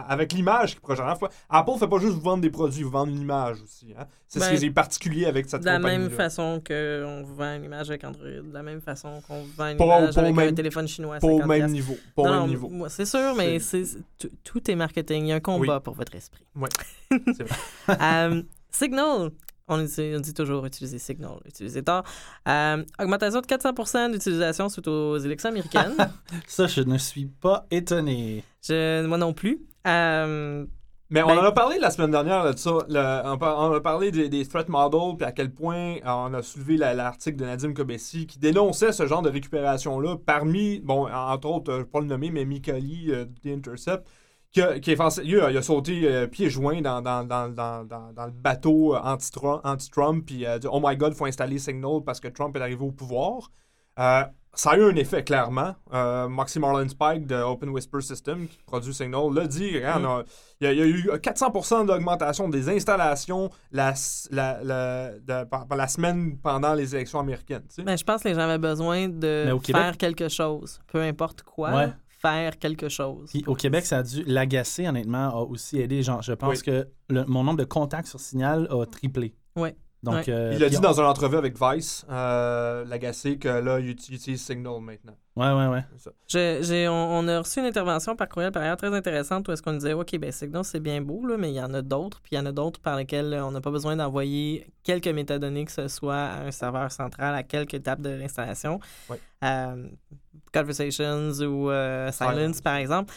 avec 0.08 0.32
l'image 0.32 0.72
qu'ils 0.72 0.80
projettent. 0.80 1.04
Apple 1.48 1.72
fait 1.78 1.86
pas 1.88 1.98
juste 1.98 2.14
vous 2.14 2.20
vendre 2.20 2.42
des 2.42 2.50
produits, 2.50 2.82
vous 2.82 2.90
vendre 2.90 3.12
une 3.12 3.20
image 3.20 3.60
aussi. 3.62 3.94
Hein. 3.98 4.04
C'est 4.28 4.38
ce 4.40 4.50
Ben, 4.50 4.58
qui 4.58 4.64
est 4.66 4.70
particulier 4.70 5.26
avec 5.26 5.48
cette 5.48 5.60
de 5.60 5.66
la 5.66 5.76
compagnie 5.76 5.98
même 5.98 6.10
façon 6.10 6.62
qu'on 6.66 7.22
vend 7.36 7.54
une 7.54 7.64
image 7.64 7.88
avec 7.90 8.04
Android, 8.04 8.24
de 8.24 8.52
la 8.52 8.62
même 8.62 8.80
façon 8.80 9.20
qu'on 9.26 9.42
vend 9.56 9.68
une 9.68 9.80
image 9.80 10.18
avec 10.18 10.34
même- 10.34 10.48
un 10.48 10.54
téléphone 10.54 10.86
chinois 10.88 11.18
Pas 11.18 11.26
au 11.26 11.38
50 11.38 11.48
même 11.48 11.70
niveau. 11.70 11.96
Pas 12.14 12.22
Non, 12.24 12.40
même 12.42 12.48
niveau. 12.50 12.68
moi, 12.68 12.88
C'est 12.88 13.06
sûr, 13.06 13.34
mais 13.36 13.58
c'est 13.60 13.84
tout- 14.18 14.30
tout 14.44 14.70
est 14.70 14.74
marketing. 14.76 15.24
Il 15.24 15.28
y 15.28 15.32
a 15.32 15.36
un 15.36 15.40
combat 15.40 15.80
pour 15.80 15.94
votre 15.94 16.14
esprit. 16.14 16.44
Ouais, 16.56 16.68
c'est 17.10 17.42
vrai. 17.44 17.56
Euh, 18.00 18.42
Signal. 18.70 19.30
On 19.68 19.78
dit, 19.82 20.12
on 20.16 20.20
dit 20.20 20.34
toujours 20.34 20.64
utiliser 20.66 20.98
Signal, 20.98 21.38
utiliser 21.46 21.82
tard. 21.82 22.04
Euh, 22.48 22.82
augmentation 22.98 23.40
de 23.40 23.46
400 23.46 24.08
d'utilisation 24.10 24.68
suite 24.68 24.88
aux 24.88 25.18
élections 25.18 25.50
américaines. 25.50 25.94
Ça, 26.46 26.66
je 26.66 26.80
ne 26.82 26.96
suis 26.98 27.26
pas 27.26 27.66
étonné. 27.70 28.44
Je, 28.62 29.06
moi 29.06 29.18
non 29.18 29.32
plus. 29.34 29.60
Euh, 29.86 30.64
Mais 31.10 31.22
on 31.22 31.28
Ben- 31.28 31.38
en 31.38 31.42
a 31.44 31.52
parlé 31.52 31.78
la 31.78 31.90
semaine 31.90 32.10
dernière 32.10 32.44
là, 32.44 32.52
de 32.52 32.58
ça. 32.58 32.70
Le- 32.88 33.22
on, 33.24 33.72
a 33.72 33.80
parlé 33.80 34.10
des, 34.10 34.28
des 34.28 34.44
threat 34.46 34.68
models, 34.68 35.16
puis 35.16 35.26
à 35.26 35.32
quel 35.32 35.50
point 35.50 35.96
euh, 35.96 36.00
on 36.06 36.34
a 36.34 36.42
soulevé 36.42 36.76
la- 36.76 36.92
l'article 36.94 37.36
de 37.38 37.44
Nadim 37.46 37.72
Kobesi 37.72 38.26
qui 38.26 38.38
dénonçait 38.38 38.92
ce 38.92 39.06
genre 39.06 39.22
de 39.22 39.30
récupération-là 39.30 40.16
parmi, 40.26 40.80
bon, 40.80 41.08
entre 41.10 41.48
autres, 41.48 41.72
je 41.72 41.76
ne 41.78 41.82
vais 41.82 41.88
pas 41.88 42.00
le 42.00 42.06
nommer, 42.06 42.30
mais 42.30 42.44
Mikali 42.44 43.06
euh, 43.10 43.24
The 43.42 43.46
Intercept, 43.48 44.06
qui, 44.52 44.62
a- 44.62 44.78
qui 44.80 44.90
est 44.92 44.96
pensé- 44.96 45.22
il, 45.24 45.38
a, 45.40 45.50
il 45.50 45.56
a 45.56 45.62
sauté 45.62 46.00
euh, 46.04 46.26
pieds 46.26 46.48
joints 46.50 46.80
dans, 46.80 47.02
dans, 47.02 47.22
dans, 47.24 47.48
dans, 47.48 47.84
dans, 47.84 48.12
dans 48.12 48.26
le 48.26 48.32
bateau 48.32 48.94
euh, 48.94 49.00
anti-Trump, 49.02 49.60
anti-Trump, 49.64 50.24
puis 50.26 50.46
euh, 50.46 50.58
dit, 50.58 50.66
Oh 50.70 50.80
my 50.82 50.96
god, 50.96 51.12
il 51.12 51.16
faut 51.16 51.26
installer 51.26 51.58
Signal 51.58 52.00
parce 52.04 52.18
que 52.20 52.28
Trump 52.28 52.56
est 52.56 52.60
arrivé 52.60 52.82
au 52.84 52.90
pouvoir. 52.92 53.50
Euh, 53.98 54.22
ça 54.54 54.70
a 54.70 54.76
eu 54.78 54.82
un 54.82 54.96
effet, 54.96 55.22
clairement. 55.22 55.74
Euh, 55.92 56.26
Moxie 56.28 56.58
Marlin 56.58 56.88
Spike 56.88 57.26
de 57.26 57.36
Open 57.36 57.68
Whisper 57.68 58.00
System, 58.00 58.48
qui 58.48 58.58
produit 58.66 58.94
Signal, 58.94 59.32
l'a 59.32 59.46
dit. 59.46 59.76
On 59.84 60.04
a- 60.04 60.24
il 60.60 60.64
y, 60.64 60.68
a, 60.68 60.72
il 60.72 60.78
y 60.78 60.82
a 60.82 60.86
eu 60.86 61.10
400% 61.18 61.86
d'augmentation 61.86 62.48
des 62.48 62.68
installations 62.68 63.50
la, 63.70 63.92
la, 64.30 64.58
la- 64.64 65.10
de- 65.18 65.44
par, 65.44 65.66
par 65.68 65.76
la 65.78 65.86
semaine 65.86 66.38
pendant 66.38 66.74
les 66.74 66.94
élections 66.96 67.20
américaines. 67.20 67.62
tu 67.68 67.76
sais. 67.76 67.82
ben, 67.82 67.96
je 67.96 68.02
pense 68.02 68.22
que 68.22 68.28
les 68.28 68.34
gens 68.34 68.40
avaient 68.40 68.58
besoin 68.58 69.08
Mais 69.08 69.52
de 69.52 69.58
faire 69.64 69.96
quelque 69.98 70.28
chose, 70.28 70.80
peu 70.90 71.00
importe 71.02 71.42
quoi. 71.42 71.70
Ouais. 71.72 71.92
Faire 72.20 72.58
quelque 72.58 72.88
chose. 72.88 73.30
Puis 73.30 73.44
au 73.46 73.54
Québec, 73.54 73.86
ça 73.86 73.98
a 73.98 74.02
dû 74.02 74.22
l'agacer, 74.24 74.86
honnêtement, 74.88 75.28
a 75.38 75.42
aussi 75.42 75.78
aidé. 75.78 76.02
Genre, 76.02 76.20
je 76.22 76.32
pense 76.32 76.58
Oui. 76.58 76.64
que 76.64 76.88
le- 77.08 77.24
mon 77.26 77.44
nombre 77.44 77.58
de 77.58 77.64
contacts 77.64 78.08
sur 78.08 78.20
Signal 78.20 78.66
a 78.70 78.84
triplé. 78.86 79.34
Ouais. 79.56 79.76
Donc, 80.02 80.14
Ouais. 80.14 80.24
euh, 80.28 80.52
Il 80.54 80.62
a 80.62 80.68
dit 80.68 80.76
on- 80.76 80.80
dans 80.80 81.00
une 81.00 81.06
entrevue 81.06 81.36
avec 81.38 81.56
Vice, 81.60 82.06
euh, 82.08 82.84
l'agacé, 82.84 83.36
que 83.36 83.48
là, 83.48 83.80
il 83.80 83.86
uti- 83.90 84.12
utilise 84.14 84.40
Signal 84.40 84.80
maintenant. 84.80 85.16
Ouais, 85.34 85.52
ouais, 85.52 85.66
ouais. 85.66 85.84
Je- 86.28 86.58
j'ai- 86.62 86.88
on, 86.88 87.18
on 87.18 87.26
a 87.26 87.40
reçu 87.40 87.58
une 87.58 87.66
intervention 87.66 88.14
par 88.14 88.28
courriel 88.28 88.52
par 88.52 88.62
ailleurs 88.62 88.76
très 88.76 88.94
intéressante 88.94 89.48
où 89.48 89.52
est-ce 89.52 89.60
qu'on 89.62 89.72
disait 89.72 89.94
OK, 89.94 90.16
ben 90.18 90.30
Signal, 90.30 90.62
c'est 90.64 90.78
bien 90.78 91.00
beau, 91.00 91.26
là, 91.26 91.36
mais 91.36 91.50
il 91.50 91.54
y 91.56 91.60
en 91.60 91.74
a 91.74 91.82
d'autres, 91.82 92.20
puis 92.20 92.30
il 92.34 92.38
y 92.38 92.40
en 92.40 92.46
a 92.46 92.52
d'autres 92.52 92.80
par 92.80 92.96
lesquels 92.96 93.32
euh, 93.34 93.44
on 93.44 93.50
n'a 93.50 93.60
pas 93.60 93.72
besoin 93.72 93.96
d'envoyer 93.96 94.68
quelques 94.84 95.08
métadonnées 95.08 95.64
que 95.64 95.72
ce 95.72 95.88
soit 95.88 96.14
à 96.16 96.42
un 96.44 96.50
serveur 96.52 96.92
central 96.92 97.34
à 97.34 97.42
quelques 97.42 97.74
étapes 97.74 98.00
de 98.00 98.10
l'installation. 98.10 98.78
Ouais. 99.10 99.20
Euh, 99.42 99.88
Conversations 100.52 101.30
ou 101.42 101.70
euh, 101.70 102.10
Silence, 102.12 102.34
Silence. 102.34 102.60
par 102.60 102.76
exemple. 102.76 103.12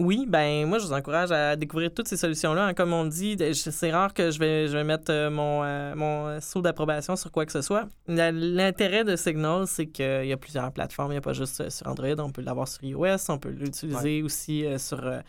Euh, 0.00 0.04
oui, 0.04 0.26
ben 0.28 0.66
moi 0.66 0.78
je 0.78 0.86
vous 0.86 0.92
encourage 0.92 1.30
à 1.32 1.56
découvrir 1.56 1.92
toutes 1.94 2.08
ces 2.08 2.16
solutions-là. 2.16 2.66
hein. 2.66 2.74
Comme 2.74 2.92
on 2.92 3.04
dit, 3.04 3.36
c'est 3.52 3.90
rare 3.90 4.14
que 4.14 4.30
je 4.30 4.38
vais, 4.38 4.66
je 4.68 4.76
vais 4.76 4.84
mettre 4.84 5.10
euh, 5.12 5.30
mon, 5.30 5.62
euh, 5.62 5.94
mon 5.94 6.40
saut 6.40 6.62
d'approbation 6.62 7.16
sur 7.16 7.30
quoi 7.30 7.46
que 7.46 7.52
ce 7.52 7.62
soit. 7.62 7.86
L'intérêt 8.08 9.04
de 9.04 9.16
Signal, 9.16 9.66
c'est 9.66 9.86
qu'il 9.86 10.26
y 10.26 10.32
a 10.32 10.36
plusieurs 10.36 10.72
plateformes. 10.72 11.10
Il 11.10 11.14
n'y 11.14 11.18
a 11.18 11.22
pas 11.22 11.32
juste 11.32 11.60
euh, 11.60 11.70
sur 11.70 11.86
Android. 11.86 12.08
On 12.18 12.30
peut 12.32 12.42
l'avoir 12.42 12.68
sur 12.68 12.82
iOS. 12.84 13.16
On 13.28 13.38
peut 13.38 13.50
l'utiliser 13.50 14.22
aussi 14.22 14.64
euh, 14.64 14.78
sur 14.78 15.04
euh, 15.06 15.20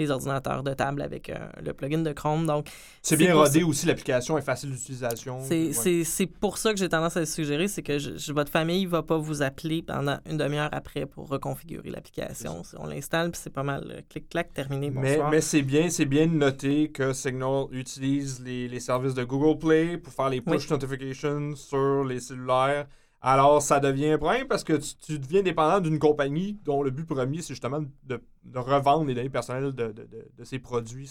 les 0.00 0.10
ordinateurs 0.10 0.62
de 0.62 0.74
table 0.74 1.02
avec 1.02 1.30
euh, 1.30 1.36
le 1.62 1.72
plugin 1.72 1.98
de 1.98 2.12
Chrome. 2.12 2.46
Donc, 2.46 2.68
C'est 3.02 3.16
bien 3.16 3.34
rodé 3.34 3.62
aussi, 3.62 3.86
l'application 3.86 4.36
est 4.38 4.42
facile 4.42 4.70
d'utilisation. 4.72 5.40
c'est 5.42 5.66
Ouais. 5.68 5.72
c'est- 5.72 6.04
c'est 6.04 6.26
pour 6.26 6.58
ça 6.58 6.72
que 6.72 6.78
j'ai 6.78 6.88
tendance 6.88 7.16
à 7.16 7.20
le 7.20 7.26
suggérer, 7.26 7.68
c'est 7.68 7.82
que 7.82 7.98
je- 7.98 8.32
votre 8.32 8.50
famille 8.50 8.84
ne 8.84 8.90
va 8.90 9.02
pas 9.02 9.18
vous 9.18 9.42
appeler 9.42 9.82
pendant 9.82 10.18
une 10.28 10.36
demi-heure 10.38 10.70
après 10.72 11.06
pour 11.06 11.28
reconfigurer 11.28 11.90
l'application. 11.90 12.62
On 12.78 12.86
l'installe, 12.86 13.30
puis 13.30 13.40
c'est 13.42 13.50
pas 13.52 13.62
mal 13.62 13.84
euh, 13.90 14.00
clic-clac, 14.08 14.52
terminé, 14.54 14.90
Mais, 14.90 15.12
bonsoir. 15.12 15.30
mais 15.30 15.40
c'est 15.40 15.62
bien, 15.62 15.90
c'est 15.90 16.04
bien 16.06 16.26
de 16.26 16.32
noter 16.34 16.90
que 16.90 17.12
Signal 17.12 17.66
utilise 17.72 18.42
les, 18.44 18.68
les 18.68 18.80
services 18.80 19.14
de 19.14 19.24
Google 19.24 19.58
Play 19.58 19.98
pour 19.98 20.12
faire 20.12 20.28
les 20.30 20.40
push 20.40 20.68
notifications 20.70 21.54
sur 21.56 22.04
les 22.04 22.20
cellulaires. 22.20 22.86
Alors, 23.22 23.60
ça 23.60 23.80
devient 23.80 24.10
un 24.12 24.18
problème 24.18 24.46
parce 24.48 24.64
que 24.64 24.72
tu, 24.74 24.94
tu 24.96 25.18
deviens 25.18 25.42
dépendant 25.42 25.80
d'une 25.80 25.98
compagnie 25.98 26.58
dont 26.64 26.82
le 26.82 26.90
but 26.90 27.04
premier, 27.06 27.42
c'est 27.42 27.52
justement 27.54 27.80
de, 28.04 28.20
de 28.44 28.58
revendre 28.58 29.04
les 29.06 29.14
données 29.14 29.28
personnelles 29.28 29.72
de, 29.74 29.88
de, 29.88 29.92
de, 29.92 30.28
de 30.38 30.44
ses 30.44 30.58
produits, 30.58 31.10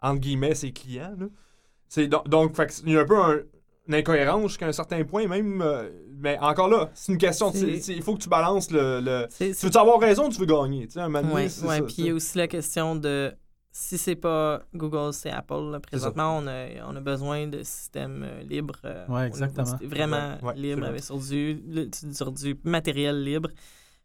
entre 0.00 0.20
guillemets, 0.20 0.54
ses 0.54 0.72
clients. 0.72 1.14
là. 1.18 1.26
C'est 1.88 2.06
donc, 2.08 2.28
donc 2.28 2.56
fait 2.56 2.66
que 2.66 2.72
il 2.86 2.92
y 2.92 2.96
a 2.96 3.00
un 3.00 3.04
peu 3.04 3.18
un- 3.20 3.40
une 3.88 3.94
incohérence 3.94 4.48
jusqu'à 4.50 4.66
un 4.66 4.72
certain 4.72 5.04
point, 5.04 5.28
même. 5.28 5.62
euh, 5.62 5.88
mais 6.18 6.36
encore 6.40 6.68
là, 6.68 6.90
c'est 6.94 7.12
une 7.12 7.18
question. 7.18 7.52
Il 7.52 8.02
faut 8.02 8.14
que 8.16 8.22
tu 8.22 8.28
balances 8.28 8.70
le. 8.70 9.26
Tu 9.38 9.52
veux 9.66 9.76
avoir 9.76 10.00
raison 10.00 10.28
tu 10.28 10.40
veux 10.40 10.46
gagner? 10.46 10.86
Tu 10.86 10.94
sais, 10.94 11.00
un 11.00 11.08
moment 11.08 11.22
donné, 11.22 11.34
Ouais, 11.34 11.48
c'est 11.48 11.66
ouais. 11.66 11.78
ça, 11.78 11.82
Puis 11.84 11.94
il 11.98 12.06
y 12.06 12.10
a 12.10 12.14
aussi 12.14 12.36
la 12.38 12.48
question 12.48 12.96
de 12.96 13.32
si 13.78 13.98
c'est 13.98 14.16
pas 14.16 14.62
Google, 14.74 15.12
c'est 15.12 15.30
Apple. 15.30 15.70
là. 15.70 15.80
Présentement, 15.80 16.38
on 16.38 16.46
a, 16.46 16.66
on 16.88 16.96
a 16.96 17.00
besoin 17.00 17.46
de 17.46 17.62
systèmes 17.62 18.22
euh, 18.24 18.42
libres. 18.42 18.78
euh, 18.86 19.06
Ouais, 19.08 19.26
exactement. 19.26 19.76
Vraiment. 19.82 20.38
Ouais, 20.42 20.54
libres, 20.54 20.86
avec- 20.86 21.04
sur 21.04 21.18
du, 21.18 21.60
le- 21.68 21.90
sur 22.12 22.32
du 22.32 22.58
matériel 22.64 23.22
libre. 23.22 23.50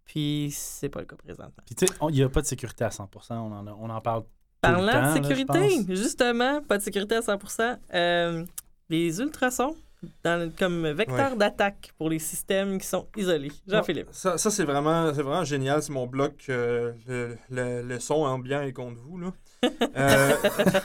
Puis 0.06 0.50
c'est 0.54 0.90
pas 0.90 1.00
le 1.00 1.06
cas 1.06 1.16
présentement. 1.16 1.64
Puis 1.66 1.76
tu 1.76 1.86
sais, 1.88 1.94
il 2.10 2.16
n'y 2.16 2.22
a 2.24 2.28
pas 2.30 2.42
de 2.42 2.46
sécurité 2.48 2.84
à 2.84 2.90
100%. 2.90 3.08
On 3.32 3.52
en, 3.54 3.66
a- 3.68 3.78
on 3.80 3.90
en 3.90 4.02
parle 4.02 4.24
tout 4.24 4.28
le 4.64 4.74
Parlant 4.74 4.92
temps, 4.92 5.08
de 5.16 5.24
sécurité, 5.26 5.86
justement, 5.96 6.62
pas 6.62 6.78
de 6.78 6.84
sécurité 6.84 7.16
à 7.16 7.22
100%. 7.22 7.78
euh, 7.94 8.46
les 8.90 9.22
ultrasons 9.22 9.76
dans, 10.24 10.52
comme 10.60 10.86
vecteur 10.92 11.38
d'attaque 11.38 11.94
pour 11.98 12.10
les 12.10 12.20
systèmes 12.20 12.78
qui 12.78 12.86
sont 12.88 13.08
isolés. 13.16 13.52
Jean-Philippe. 13.68 14.10
Ça, 14.12 14.38
ça, 14.38 14.50
c'est 14.52 14.66
vraiment, 14.66 15.14
c'est 15.14 15.22
vraiment 15.22 15.46
génial. 15.46 15.82
C'est 15.82 15.94
mon 15.94 16.08
bloc. 16.08 16.34
euh, 16.50 16.92
le, 17.08 17.38
le- 17.50 17.82
le 17.84 18.00
son 18.02 18.16
ambiant 18.16 18.62
est 18.64 18.74
contre 18.74 19.00
vous. 19.00 19.18
Là. 19.18 19.32
Euh, 19.63 20.32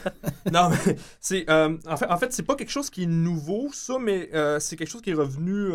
non, 0.52 0.68
mais 0.70 0.96
c'est. 1.20 1.48
euh, 1.50 1.76
en 1.88 1.96
fait, 1.96 2.06
en 2.10 2.16
fait 2.18 2.32
c'est 2.32 2.42
pas 2.42 2.54
quelque 2.56 2.70
chose 2.70 2.90
qui 2.90 3.04
est 3.04 3.06
nouveau, 3.06 3.68
ça, 3.72 3.98
mais 3.98 4.28
euh, 4.34 4.60
c'est 4.60 4.76
quelque 4.76 4.88
chose 4.90 5.02
qui 5.02 5.10
est 5.10 5.14
revenu 5.14 5.70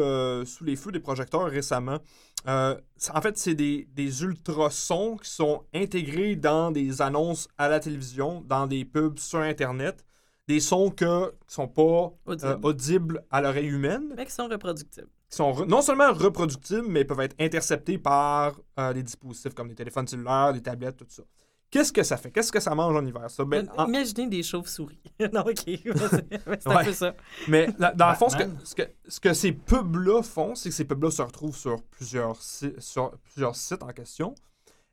sous 0.45 0.63
les 0.63 0.75
feux 0.75 0.91
des 0.91 0.99
projecteurs 0.99 1.45
récemment. 1.49 1.99
En 2.45 3.21
fait, 3.21 3.37
c'est 3.37 3.55
des, 3.55 3.87
des 3.93 4.23
ultrasons 4.23 5.17
qui 5.17 5.29
sont 5.29 5.63
intégrés 5.73 6.35
dans 6.35 6.71
des 6.71 7.01
annonces 7.01 7.47
à 7.57 7.67
la 7.69 7.79
télévision, 7.79 8.41
dans 8.47 8.67
des 8.67 8.85
pubs 8.85 9.19
sur 9.19 9.39
Internet. 9.39 10.05
Des 10.47 10.59
sons 10.59 10.89
que, 10.89 11.29
qui 11.47 11.53
sont 11.53 11.67
pas 11.67 12.11
Audible. 12.25 12.59
audibles 12.63 13.23
à 13.29 13.41
l'oreille 13.41 13.67
humaine 13.67 14.13
Mais 14.17 14.25
qui 14.25 14.31
sont 14.33 14.47
reproductibles. 14.47 15.07
qui 15.29 15.37
sont 15.37 15.51
re- 15.53 15.65
non 15.67 15.81
seulement 15.81 16.11
reproductibles, 16.11 16.87
mais 16.89 17.05
peuvent 17.05 17.21
être 17.21 17.35
interceptés 17.39 17.97
par 17.99 18.59
euh, 18.79 18.91
des 18.91 19.03
dispositifs 19.03 19.53
comme 19.53 19.69
des 19.69 19.75
téléphones 19.75 20.07
cellulaires, 20.07 20.51
des 20.51 20.61
tablettes, 20.61 20.97
tout 20.97 21.05
ça. 21.07 21.23
Qu'est-ce 21.71 21.93
que 21.93 22.03
ça 22.03 22.17
fait? 22.17 22.31
Qu'est-ce 22.31 22.51
que 22.51 22.59
ça 22.59 22.75
mange 22.75 22.95
en 22.95 23.05
hiver? 23.05 23.29
Ça? 23.29 23.45
Ben, 23.45 23.67
en- 23.77 23.87
Imaginez 23.87 24.27
des 24.27 24.43
chauves-souris. 24.43 24.99
non, 25.33 25.41
OK. 25.41 25.55
c'est 25.65 26.67
un 26.67 26.75
Ouais. 26.75 26.83
peu 26.83 26.91
ça. 26.93 27.15
mais 27.47 27.67
la- 27.79 27.93
dans 27.93 28.09
le 28.09 28.15
fond, 28.15 28.27
ce 28.29 28.35
que, 28.35 28.43
ce, 28.65 28.75
que, 28.75 28.83
ce 29.07 29.19
que 29.21 29.33
ces 29.33 29.53
pubs-là 29.53 30.21
font, 30.21 30.53
c'est 30.53 30.69
que 30.69 30.75
ces 30.75 30.83
pubs-là 30.85 31.09
se 31.11 31.21
retrouvent 31.21 31.55
sur 31.55 31.81
plusieurs, 31.83 32.35
si- 32.41 32.73
sur 32.79 33.11
plusieurs 33.23 33.55
sites 33.55 33.83
en 33.83 33.87
question. 33.93 34.35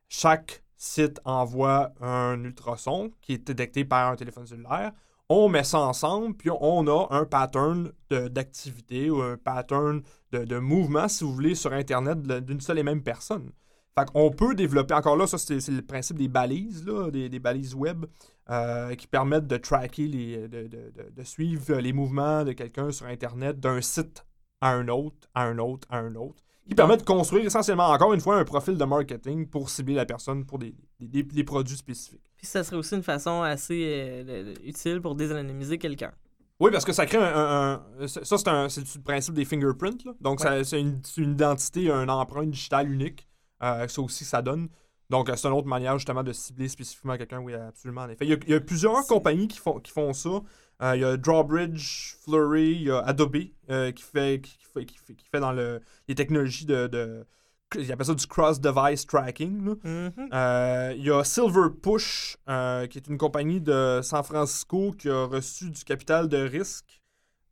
Chaque 0.08 0.62
site 0.76 1.20
envoie 1.24 1.90
un 2.00 2.42
ultrason 2.44 3.10
qui 3.20 3.32
est 3.34 3.38
détecté 3.46 3.84
par 3.84 4.12
un 4.12 4.16
téléphone 4.16 4.46
cellulaire. 4.46 4.92
On 5.28 5.48
met 5.48 5.64
ça 5.64 5.80
ensemble, 5.80 6.34
puis 6.36 6.48
on 6.60 6.86
a 6.86 7.08
un 7.10 7.24
pattern 7.26 7.92
de- 8.08 8.28
d'activité 8.28 9.10
ou 9.10 9.20
un 9.20 9.36
pattern 9.36 10.00
de, 10.32 10.44
de 10.44 10.58
mouvement, 10.58 11.08
si 11.08 11.24
vous 11.24 11.34
voulez, 11.34 11.54
sur 11.54 11.72
Internet 11.72 12.22
d'une 12.22 12.60
seule 12.60 12.78
et 12.78 12.82
même 12.84 13.02
personne. 13.02 13.50
Fait 13.98 14.06
qu'on 14.12 14.30
peut 14.30 14.54
développer, 14.54 14.94
encore 14.94 15.16
là, 15.16 15.26
ça 15.26 15.38
c'est 15.38 15.66
le 15.68 15.82
principe 15.82 16.18
des 16.18 16.28
balises, 16.28 16.84
là, 16.87 17.11
des, 17.11 17.28
des 17.28 17.38
balises 17.38 17.74
web, 17.74 18.04
euh, 18.50 18.94
qui 18.94 19.06
permettent 19.06 19.46
de 19.46 19.56
tracker, 19.56 20.06
les, 20.06 20.48
de, 20.48 20.62
de- 20.62 20.68
de- 20.68 21.11
de 21.14 21.22
suivre 21.24 21.76
les 21.76 21.92
mouvements 21.92 22.44
de 22.44 22.52
quelqu'un 22.52 22.90
sur 22.92 23.06
Internet 23.06 23.58
d'un 23.61 23.80
site 23.80 24.24
à 24.61 24.72
un 24.72 24.88
autre, 24.88 25.28
à 25.34 25.44
un 25.44 25.58
autre, 25.58 25.87
à 25.90 25.98
un 25.98 26.14
autre, 26.14 26.42
qui 26.68 26.74
permet 26.74 26.96
de 26.98 27.02
construire 27.02 27.44
essentiellement, 27.46 27.88
encore 27.88 28.12
une 28.12 28.20
fois, 28.20 28.37
un 28.37 28.44
profil 28.44 28.76
de 28.76 28.84
marketing 28.84 29.46
pour 29.46 29.70
cibler 29.70 29.94
la 29.94 30.04
personne 30.04 30.44
pour 30.44 30.58
des, 30.58 30.74
des- 31.00 31.44
produits 31.44 31.76
spécifiques. 31.76 32.20
Puis 32.37 32.46
ça 32.46 32.62
serait 32.62 32.76
aussi 32.76 32.94
une 32.94 33.02
façon 33.02 33.42
assez 33.42 33.82
euh, 34.28 34.54
utile 34.64 35.00
pour 35.00 35.14
désanonymiser 35.14 35.78
quelqu'un. 35.78 36.12
Oui, 36.61 36.70
parce 36.72 36.84
que 36.84 36.92
ça 36.92 37.06
crée 37.06 37.18
un. 37.18 37.22
un- 37.22 37.82
un- 38.00 38.06
ça, 38.08 38.37
c'est 38.68 38.80
le 38.96 39.02
principe 39.02 39.34
des 39.34 39.44
fingerprints. 39.44 40.04
là. 40.04 40.12
Donc, 40.20 40.40
c'est 40.64 40.80
une, 40.80 41.00
c'est 41.04 41.20
une 41.20 41.32
identité, 41.32 41.90
un 41.90 42.08
empreinte 42.08 42.50
digitale 42.50 42.90
unique. 42.90 43.27
Euh, 43.62 43.88
ça 43.88 44.02
aussi, 44.02 44.24
ça 44.24 44.42
donne. 44.42 44.68
Donc, 45.10 45.30
euh, 45.30 45.36
c'est 45.36 45.48
une 45.48 45.54
autre 45.54 45.66
manière 45.66 45.96
justement 45.98 46.22
de 46.22 46.32
cibler 46.32 46.68
spécifiquement 46.68 47.16
quelqu'un. 47.16 47.38
Oui, 47.40 47.54
absolument. 47.54 48.02
En 48.02 48.08
effet. 48.08 48.24
Il 48.24 48.30
y 48.30 48.34
a, 48.34 48.36
il 48.46 48.50
y 48.50 48.54
a 48.54 48.60
plusieurs 48.60 49.06
compagnies 49.06 49.48
qui 49.48 49.58
font, 49.58 49.80
qui 49.80 49.90
font 49.90 50.12
ça. 50.12 50.42
Euh, 50.82 50.96
il 50.96 51.00
y 51.00 51.04
a 51.04 51.16
Drawbridge, 51.16 52.14
Flurry, 52.24 52.72
il 52.72 52.82
y 52.82 52.90
a 52.90 53.00
Adobe 53.00 53.36
euh, 53.70 53.90
qui, 53.90 54.02
fait, 54.02 54.40
qui, 54.40 54.56
fait, 54.72 54.84
qui, 54.84 54.98
fait, 54.98 55.14
qui 55.14 55.26
fait 55.28 55.40
dans 55.40 55.52
le, 55.52 55.80
les 56.06 56.14
technologies 56.14 56.66
de. 56.66 56.86
de 56.86 57.26
ils 57.74 57.92
appellent 57.92 58.06
ça 58.06 58.14
du 58.14 58.26
cross-device 58.26 59.06
tracking. 59.06 59.64
là. 59.66 59.74
Mhm. 59.84 60.28
Euh, 60.32 60.94
Il 60.96 61.04
y 61.04 61.10
a 61.10 61.22
Silver 61.22 61.68
Push, 61.82 62.36
qui 62.46 62.98
est 62.98 63.06
une 63.08 63.18
compagnie 63.18 63.60
de 63.60 64.00
San 64.02 64.22
Francisco 64.22 64.92
qui 64.92 65.10
a 65.10 65.26
reçu 65.26 65.70
du 65.70 65.84
capital 65.84 66.28
de 66.28 66.38
risque 66.38 67.02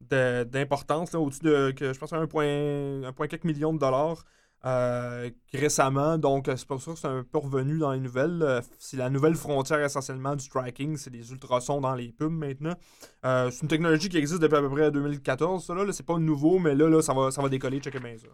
d'importance, 0.01 1.15
au-dessus 1.15 1.41
de, 1.43 1.71
que, 1.73 1.93
je 1.93 1.99
pense, 1.99 2.13
1,4 2.13 3.47
million 3.47 3.75
de 3.75 3.79
dollars 3.79 4.25
euh, 4.67 5.31
récemment. 5.55 6.19
Donc, 6.19 6.49
euh, 6.49 6.57
c'est 6.57 6.67
pour 6.67 6.83
ça 6.83 6.93
que 6.93 6.99
c'est 6.99 7.07
un 7.07 7.23
peu 7.25 7.39
revenu 7.39 7.79
dans 7.79 7.93
les 7.93 8.01
nouvelles. 8.01 8.43
Euh, 8.43 8.61
C'est 8.79 8.97
la 8.97 9.09
nouvelle 9.09 9.35
frontière 9.37 9.81
essentiellement 9.83 10.37
du 10.37 10.49
tracking. 10.49 10.97
C'est 10.97 11.11
des 11.11 11.31
ultrasons 11.31 11.81
dans 11.81 11.95
les 11.95 12.13
pubs 12.13 12.33
maintenant. 12.33 12.75
C'est 13.23 13.63
une 13.63 13.69
technologie 13.69 14.09
qui 14.09 14.19
existe 14.19 14.41
depuis 14.43 14.57
à 14.57 14.61
peu 14.61 14.71
près 14.71 14.91
2014. 14.91 15.65
Ça, 15.65 15.75
là, 15.75 15.91
c'est 15.93 16.07
pas 16.07 16.19
nouveau, 16.19 16.59
mais 16.59 16.75
là, 16.75 16.89
là 16.89 17.01
ça, 17.03 17.15
va, 17.15 17.31
ça 17.31 17.41
va 17.43 17.49
décoller. 17.49 17.79
Checkez 17.81 18.01
bien 18.01 18.17
ça. 18.19 18.27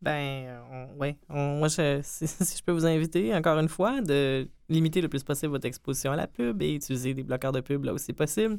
Ben, 0.00 0.60
on- 0.72 0.98
ouais. 0.98 1.16
On- 1.28 1.58
moi, 1.58 1.68
je- 1.68 2.00
si, 2.04 2.26
si 2.26 2.58
je 2.58 2.62
peux 2.64 2.72
vous 2.72 2.86
inviter, 2.86 3.32
encore 3.34 3.58
une 3.58 3.68
fois, 3.68 4.00
de 4.00 4.48
limiter 4.68 5.00
le 5.00 5.08
plus 5.08 5.22
possible 5.22 5.52
votre 5.52 5.66
exposition 5.66 6.10
à 6.12 6.16
la 6.16 6.26
pub 6.26 6.60
et 6.60 6.74
utiliser 6.74 7.14
des 7.14 7.22
bloqueurs 7.22 7.52
de 7.52 7.60
pub 7.60 7.84
là 7.84 7.94
où 7.94 7.98
c'est 7.98 8.12
possible, 8.12 8.58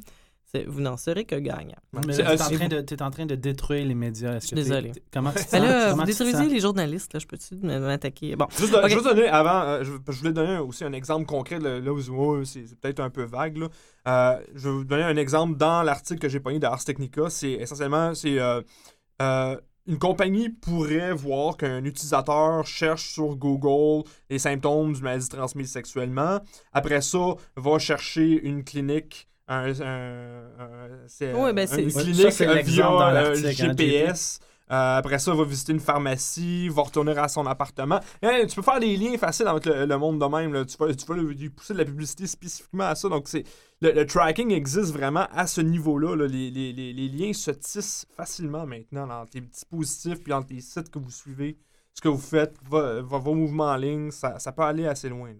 vous 0.66 0.80
n'en 0.80 0.96
serez 0.96 1.24
que 1.24 1.36
gagnant. 1.36 1.76
Euh, 1.96 2.82
t'es 2.82 3.02
en, 3.02 3.10
train 3.10 3.26
de- 3.26 3.34
détruire 3.34 3.86
les 3.86 3.94
médias. 3.94 4.38
Désolé. 4.52 4.92
Comment 5.12 5.30
tu 5.30 5.44
te 5.44 5.50
sens? 5.50 5.60
là, 5.60 5.90
Comment 5.90 6.04
tu 6.04 6.12
détruisez 6.12 6.48
les 6.48 6.60
journalistes, 6.60 7.12
là, 7.12 7.20
je 7.20 7.26
peux-tu 7.26 7.56
m'attaquer? 7.56 8.36
Bon, 8.36 8.46
Juste, 8.56 8.72
donner 9.04 9.28
avant, 9.28 9.62
euh, 9.62 9.84
je, 9.84 9.92
je 10.12 10.18
voulais 10.18 10.32
donner 10.32 10.58
aussi 10.58 10.84
un 10.84 10.92
exemple 10.92 11.26
concret. 11.26 11.58
Là, 11.58 11.80
là, 11.80 11.92
vous 11.92 12.14
oh, 12.14 12.44
c'est 12.44 12.64
c'est 12.66 12.78
peut-être 12.78 13.00
un 13.00 13.10
peu 13.10 13.24
vague. 13.24 13.56
Là. 13.56 13.68
Euh, 14.06 14.40
je 14.54 14.68
vais 14.68 14.74
vous 14.74 14.84
donner 14.84 15.02
un 15.02 15.16
exemple 15.16 15.56
dans 15.56 15.82
l'article 15.82 16.20
que 16.20 16.28
j'ai 16.28 16.40
pogné 16.40 16.58
de 16.58 16.66
Ars 16.66 16.84
Technica. 16.84 17.30
C'est 17.30 17.52
essentiellement 17.52 18.14
c'est 18.14 18.38
euh, 18.38 18.60
euh, 19.22 19.56
une 19.86 19.98
compagnie 19.98 20.48
pourrait 20.48 21.12
voir 21.12 21.56
qu'un 21.56 21.84
utilisateur 21.84 22.66
cherche 22.66 23.12
sur 23.12 23.36
Google 23.36 24.08
les 24.30 24.38
symptômes 24.38 24.92
d'une 24.94 25.02
maladie 25.02 25.28
transmise 25.28 25.70
sexuellement. 25.70 26.40
Après 26.72 27.00
ça, 27.00 27.34
va 27.56 27.78
chercher 27.78 28.40
une 28.42 28.64
clinique. 28.64 29.28
Un, 29.46 29.72
un- 29.80 30.42
un- 30.58 30.88
c'est, 31.06 31.32
Ouais, 31.34 31.52
ben, 31.52 31.64
un- 31.64 31.66
c'est- 31.66 31.82
une 31.82 31.92
clinique 31.92 32.22
ça, 32.22 32.30
c'est 32.30 32.46
l'exemple 32.54 32.98
dans 32.98 33.10
via 33.10 33.20
euh, 33.22 33.30
hein, 33.32 33.50
GPS 33.50 34.40
Euh, 34.72 34.96
après 34.96 35.18
ça, 35.18 35.34
va 35.34 35.44
visiter 35.44 35.72
une 35.74 35.80
pharmacie, 35.80 36.70
va 36.70 36.80
retourner 36.82 37.12
à 37.18 37.28
son 37.28 37.44
appartement. 37.44 38.00
Hein, 38.22 38.44
tu 38.48 38.56
peux 38.56 38.62
faire 38.62 38.80
des 38.80 38.96
liens 38.96 39.18
faciles 39.18 39.46
avec 39.46 39.66
le, 39.66 39.84
le 39.84 39.98
monde 39.98 40.18
de 40.18 40.24
même. 40.24 40.54
là. 40.54 40.64
Tu 40.64 40.78
vas, 40.78 40.94
tu 40.94 41.04
lui 41.12 41.50
pousser 41.50 41.74
de 41.74 41.78
la 41.80 41.84
publicité 41.84 42.26
spécifiquement 42.26 42.84
à 42.84 42.94
ça. 42.94 43.10
Donc, 43.10 43.28
c'est 43.28 43.44
le, 43.82 43.92
le 43.92 44.06
tracking 44.06 44.50
existe 44.52 44.90
vraiment 44.94 45.26
à 45.32 45.46
ce 45.46 45.60
niveau-là. 45.60 46.16
là. 46.16 46.26
Les, 46.26 46.50
les- 46.50 46.72
les- 46.72 46.94
les 46.94 47.08
liens 47.08 47.34
se 47.34 47.50
tissent 47.50 48.06
facilement 48.16 48.64
maintenant 48.66 49.06
entre 49.10 49.32
les 49.34 49.42
dispositifs 49.42 50.22
puis 50.24 50.32
entre 50.32 50.54
les 50.54 50.62
sites 50.62 50.90
que 50.90 50.98
vous 50.98 51.10
suivez, 51.10 51.58
ce 51.92 52.00
que 52.00 52.08
vous 52.08 52.16
faites, 52.16 52.56
vo- 52.64 53.02
vo- 53.02 53.20
vos 53.20 53.34
mouvements 53.34 53.64
en 53.70 53.76
ligne. 53.76 54.10
Ça, 54.12 54.38
ça 54.38 54.50
peut 54.50 54.62
aller 54.62 54.86
assez 54.86 55.10
loin. 55.10 55.28
là. 55.28 55.34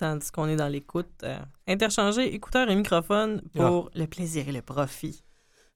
Tandis 0.00 0.30
qu'on 0.32 0.48
est 0.48 0.56
dans 0.56 0.68
l'écoute. 0.68 1.06
euh, 1.24 1.36
interchanger 1.68 2.34
écouteurs 2.34 2.70
et 2.70 2.74
microphones 2.74 3.42
pour 3.54 3.90
le 3.94 4.06
plaisir 4.06 4.48
et 4.48 4.52
le 4.52 4.62
profit. 4.62 5.22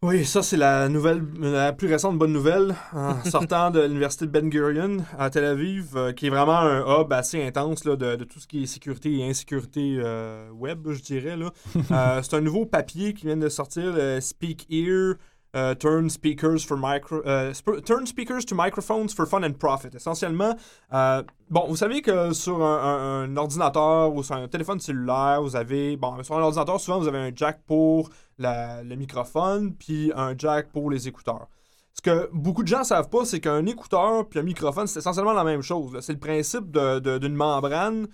Oui, 0.03 0.25
ça 0.27 0.43
c'est 0.43 0.57
la 0.59 0.89
nouvelle, 0.91 1.23
la 1.41 1.73
plus 1.73 1.89
récente 1.89 2.19
bonne 2.19 2.33
nouvelle 2.33 2.75
en 2.93 3.23
sortant 3.31 3.71
de 3.71 3.81
l'université 3.81 4.27
de 4.27 4.31
Ben 4.31 4.51
Gurion 4.51 4.99
à 5.19 5.31
Tel 5.31 5.45
Aviv, 5.45 5.97
euh, 5.97 6.13
qui 6.13 6.27
est 6.27 6.31
vraiment 6.31 6.59
un 6.59 6.81
hub 7.01 7.11
assez 7.13 7.43
intense 7.43 7.85
là, 7.85 7.97
de, 7.97 8.17
de 8.17 8.25
tout 8.25 8.39
ce 8.39 8.47
qui 8.47 8.65
est 8.65 8.67
sécurité 8.67 9.11
et 9.19 9.29
insécurité 9.29 9.97
euh, 9.99 10.51
web, 10.51 10.87
je 10.91 11.03
dirais. 11.03 11.37
Là. 11.37 11.51
Euh, 11.91 12.21
c'est 12.23 12.35
un 12.35 12.41
nouveau 12.41 12.67
papier 12.67 13.13
qui 13.15 13.27
vient 13.27 13.37
de 13.37 13.49
sortir, 13.49 13.93
le 13.95 14.21
Speak 14.21 14.67
Ear. 14.71 15.15
Euh, 15.55 15.75
turn 15.75 16.11
speakers 16.11 16.61
for 16.67 16.77
micro, 16.77 17.23
euh, 17.27 17.53
turn 17.85 18.07
speakers 18.07 18.45
to 18.45 18.55
microphones 18.55 19.09
for 19.15 19.27
fun 19.27 19.43
and 19.45 19.55
profit. 19.59 19.95
Essentiellement, 19.95 20.57
euh, 20.93 21.23
bon, 21.51 21.67
vous 21.69 21.77
savez 21.77 22.03
que 22.03 22.33
sur 22.33 22.63
un, 22.65 23.37
ordinateur 23.37 24.13
ou 24.15 24.23
sur 24.23 24.35
un 24.35 24.49
téléphone 24.49 24.81
cellulaire, 24.81 25.41
vous 25.43 25.57
avez, 25.57 25.97
bon, 25.97 26.23
sur 26.23 26.37
un 26.37 26.43
ordinateur, 26.43 26.81
souvent 26.81 26.99
vous 26.99 27.09
avez 27.09 27.19
un 27.19 27.31
jack 27.35 27.61
pour 27.67 28.11
la- 28.39 28.83
le 28.83 28.97
microphone, 28.97 29.75
puis 29.75 30.13
un 30.17 30.35
jack 30.37 30.73
pour 30.73 30.91
les 30.91 31.07
écouteurs. 31.09 31.47
Ce 31.93 32.03
que 32.03 32.29
beaucoup 32.33 32.65
de 32.65 32.69
gens 32.69 32.83
savent 32.83 33.09
pas, 33.09 33.25
c'est 33.25 33.39
qu'un 33.39 33.65
écouteur 33.67 34.29
puis 34.29 34.41
un 34.41 34.43
microphone, 34.43 34.89
c'est 34.89 34.99
essentiellement 34.99 35.33
la 35.33 35.45
même 35.45 35.63
chose. 35.63 35.97
C'est 36.01 36.13
le 36.15 36.19
principe 36.19 36.73
d'une 36.73 37.35
membrane 37.37 38.09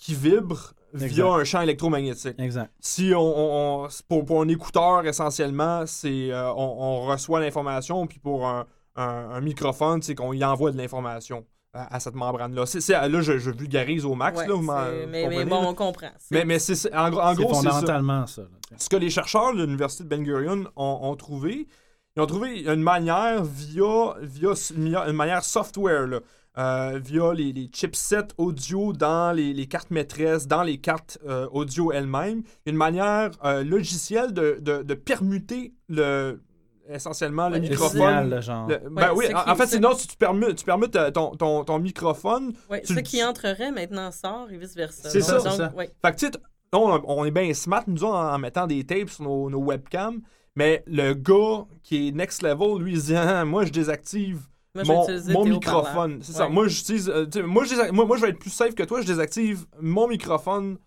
qui 0.00 0.14
vibre 0.14 0.72
via 0.94 1.06
Exact. 1.06 1.22
un 1.28 1.44
champ 1.44 1.60
électromagnétique. 1.60 2.34
Exact. 2.38 2.72
Si 2.80 3.12
on, 3.14 3.20
on- 3.20 3.84
on- 3.84 3.88
pour, 4.08 4.24
pour 4.24 4.40
un 4.42 4.48
écouteur, 4.48 5.06
essentiellement, 5.06 5.84
c'est 5.86 6.32
euh, 6.32 6.50
on, 6.54 6.76
on 6.78 7.00
reçoit 7.06 7.38
l'information, 7.40 8.06
puis 8.06 8.18
pour 8.18 8.46
un, 8.46 8.66
un- 8.96 9.30
un 9.30 9.40
microphone, 9.40 10.02
c'est 10.02 10.14
qu'on 10.14 10.32
y 10.32 10.42
envoie 10.44 10.72
de 10.72 10.78
l'information 10.78 11.44
à, 11.74 11.94
à 11.94 12.00
cette 12.00 12.14
membrane-là. 12.14 12.66
C'est- 12.66 12.80
c'est- 12.80 13.08
là, 13.08 13.20
je, 13.20 13.38
je 13.38 13.50
vulgarise 13.50 14.04
au 14.04 14.14
max. 14.14 14.38
Ouais, 14.38 14.48
là, 14.48 14.54
vous 14.54 15.06
mais, 15.08 15.44
bon, 15.44 15.62
là. 15.62 15.68
on 15.68 15.74
comprend. 15.74 16.08
C'est- 16.18 16.34
mais, 16.34 16.44
mais 16.44 16.58
c'est 16.58 16.74
c'est- 16.74 16.92
en, 16.94 17.10
gros- 17.10 17.20
en 17.20 17.34
C'est 17.36 17.42
gros, 17.44 17.54
c'est 17.54 17.62
ça. 17.62 17.70
fondamentalement 17.70 18.26
ça. 18.26 18.42
là. 18.42 18.48
Ce 18.78 18.88
que 18.88 18.96
les 18.96 19.10
chercheurs 19.10 19.54
de 19.54 19.62
l'Université 19.64 20.02
de 20.04 20.08
Ben 20.08 20.22
Gurion 20.24 20.64
ont, 20.76 20.98
ont 21.02 21.14
trouvé, 21.16 21.68
ils 22.16 22.22
ont 22.22 22.26
trouvé 22.26 22.62
une 22.62 22.82
manière 22.82 23.44
via, 23.44 24.14
via, 24.22 24.50
via 24.74 25.08
une 25.08 25.12
manière 25.16 25.44
software, 25.44 26.06
là, 26.08 26.20
euh, 26.58 26.98
via 27.02 27.32
les, 27.32 27.52
les 27.52 27.70
chipsets 27.72 28.28
audio 28.38 28.92
dans 28.92 29.32
les, 29.32 29.52
les 29.52 29.66
cartes 29.66 29.90
maîtresses, 29.90 30.46
dans 30.48 30.62
les 30.62 30.78
cartes 30.78 31.18
euh, 31.26 31.46
audio 31.52 31.92
elles-mêmes, 31.92 32.42
une 32.66 32.76
manière 32.76 33.30
euh, 33.44 33.62
logicielle 33.64 34.32
de, 34.32 34.58
de, 34.60 34.82
de 34.82 34.94
permuter 34.94 35.72
le, 35.88 36.42
essentiellement 36.88 37.48
le 37.48 37.54
Ouais, 37.54 37.60
Le 37.60 37.68
microphone. 37.68 37.90
signal, 37.92 38.28
là, 38.30 38.40
genre. 38.40 38.68
Le- 38.68 38.78
ben 38.90 39.12
Ouais, 39.12 39.28
oui, 39.28 39.34
en, 39.34 39.44
qui- 39.44 39.50
en 39.50 39.54
fait, 39.54 39.66
ce- 39.66 39.70
c'est 39.72 39.78
non, 39.80 39.94
si 39.94 40.08
tu 40.08 40.16
permutes, 40.16 40.56
tu 40.56 40.64
permutes 40.64 40.98
ton, 41.14 41.30
ton, 41.36 41.64
ton 41.64 41.78
microphone. 41.78 42.52
Ouais, 42.68 42.80
tu 42.80 42.88
ce 42.88 42.94
le- 42.94 43.02
qui 43.02 43.22
entrerait 43.22 43.70
maintenant 43.70 44.10
sort 44.10 44.48
et 44.50 44.58
vice-versa. 44.58 45.08
C'est 45.08 45.20
ça, 45.20 45.38
c'est 45.38 45.48
donc, 45.48 45.56
ça. 45.56 45.72
ouais. 45.76 45.88
Fait 46.04 46.10
que, 46.12 46.16
tu 46.18 46.26
sais, 46.26 46.32
on, 46.72 47.00
on 47.06 47.24
est 47.24 47.30
bien 47.30 47.52
smart, 47.54 47.84
nous, 47.86 48.02
en, 48.04 48.34
en 48.34 48.38
mettant 48.38 48.66
des 48.66 48.84
tapes 48.84 49.08
sur 49.10 49.22
nos, 49.24 49.48
nos 49.50 49.60
webcams. 49.62 50.20
Mais 50.56 50.82
le 50.88 51.14
gars 51.14 51.64
qui 51.84 52.08
est 52.08 52.12
next 52.12 52.42
level, 52.42 52.82
lui, 52.82 52.94
il 52.94 53.00
se 53.00 53.06
dit 53.06 53.14
Ah, 53.16 53.44
Moi, 53.46 53.64
je 53.66 53.70
désactive 53.70 54.40
Moi, 54.74 54.84
je 54.84 54.88
vais 54.88 55.32
mon, 55.32 55.44
microphone. 55.54 56.18
C'est 56.22 56.32
ça. 56.32 56.48
Moi, 56.48 56.68
j'utilise. 56.68 57.08
euh, 57.08 57.26
moi, 57.44 57.64
moi, 57.92 58.04
moi, 58.06 58.16
je 58.16 58.22
vais 58.22 58.28
être 58.30 58.38
plus 58.38 58.50
safe 58.50 58.74
que 58.74 58.82
toi. 58.84 59.00
Je 59.00 59.06
désactive 59.06 59.66
mon 59.80 60.06
microphone 60.08 60.78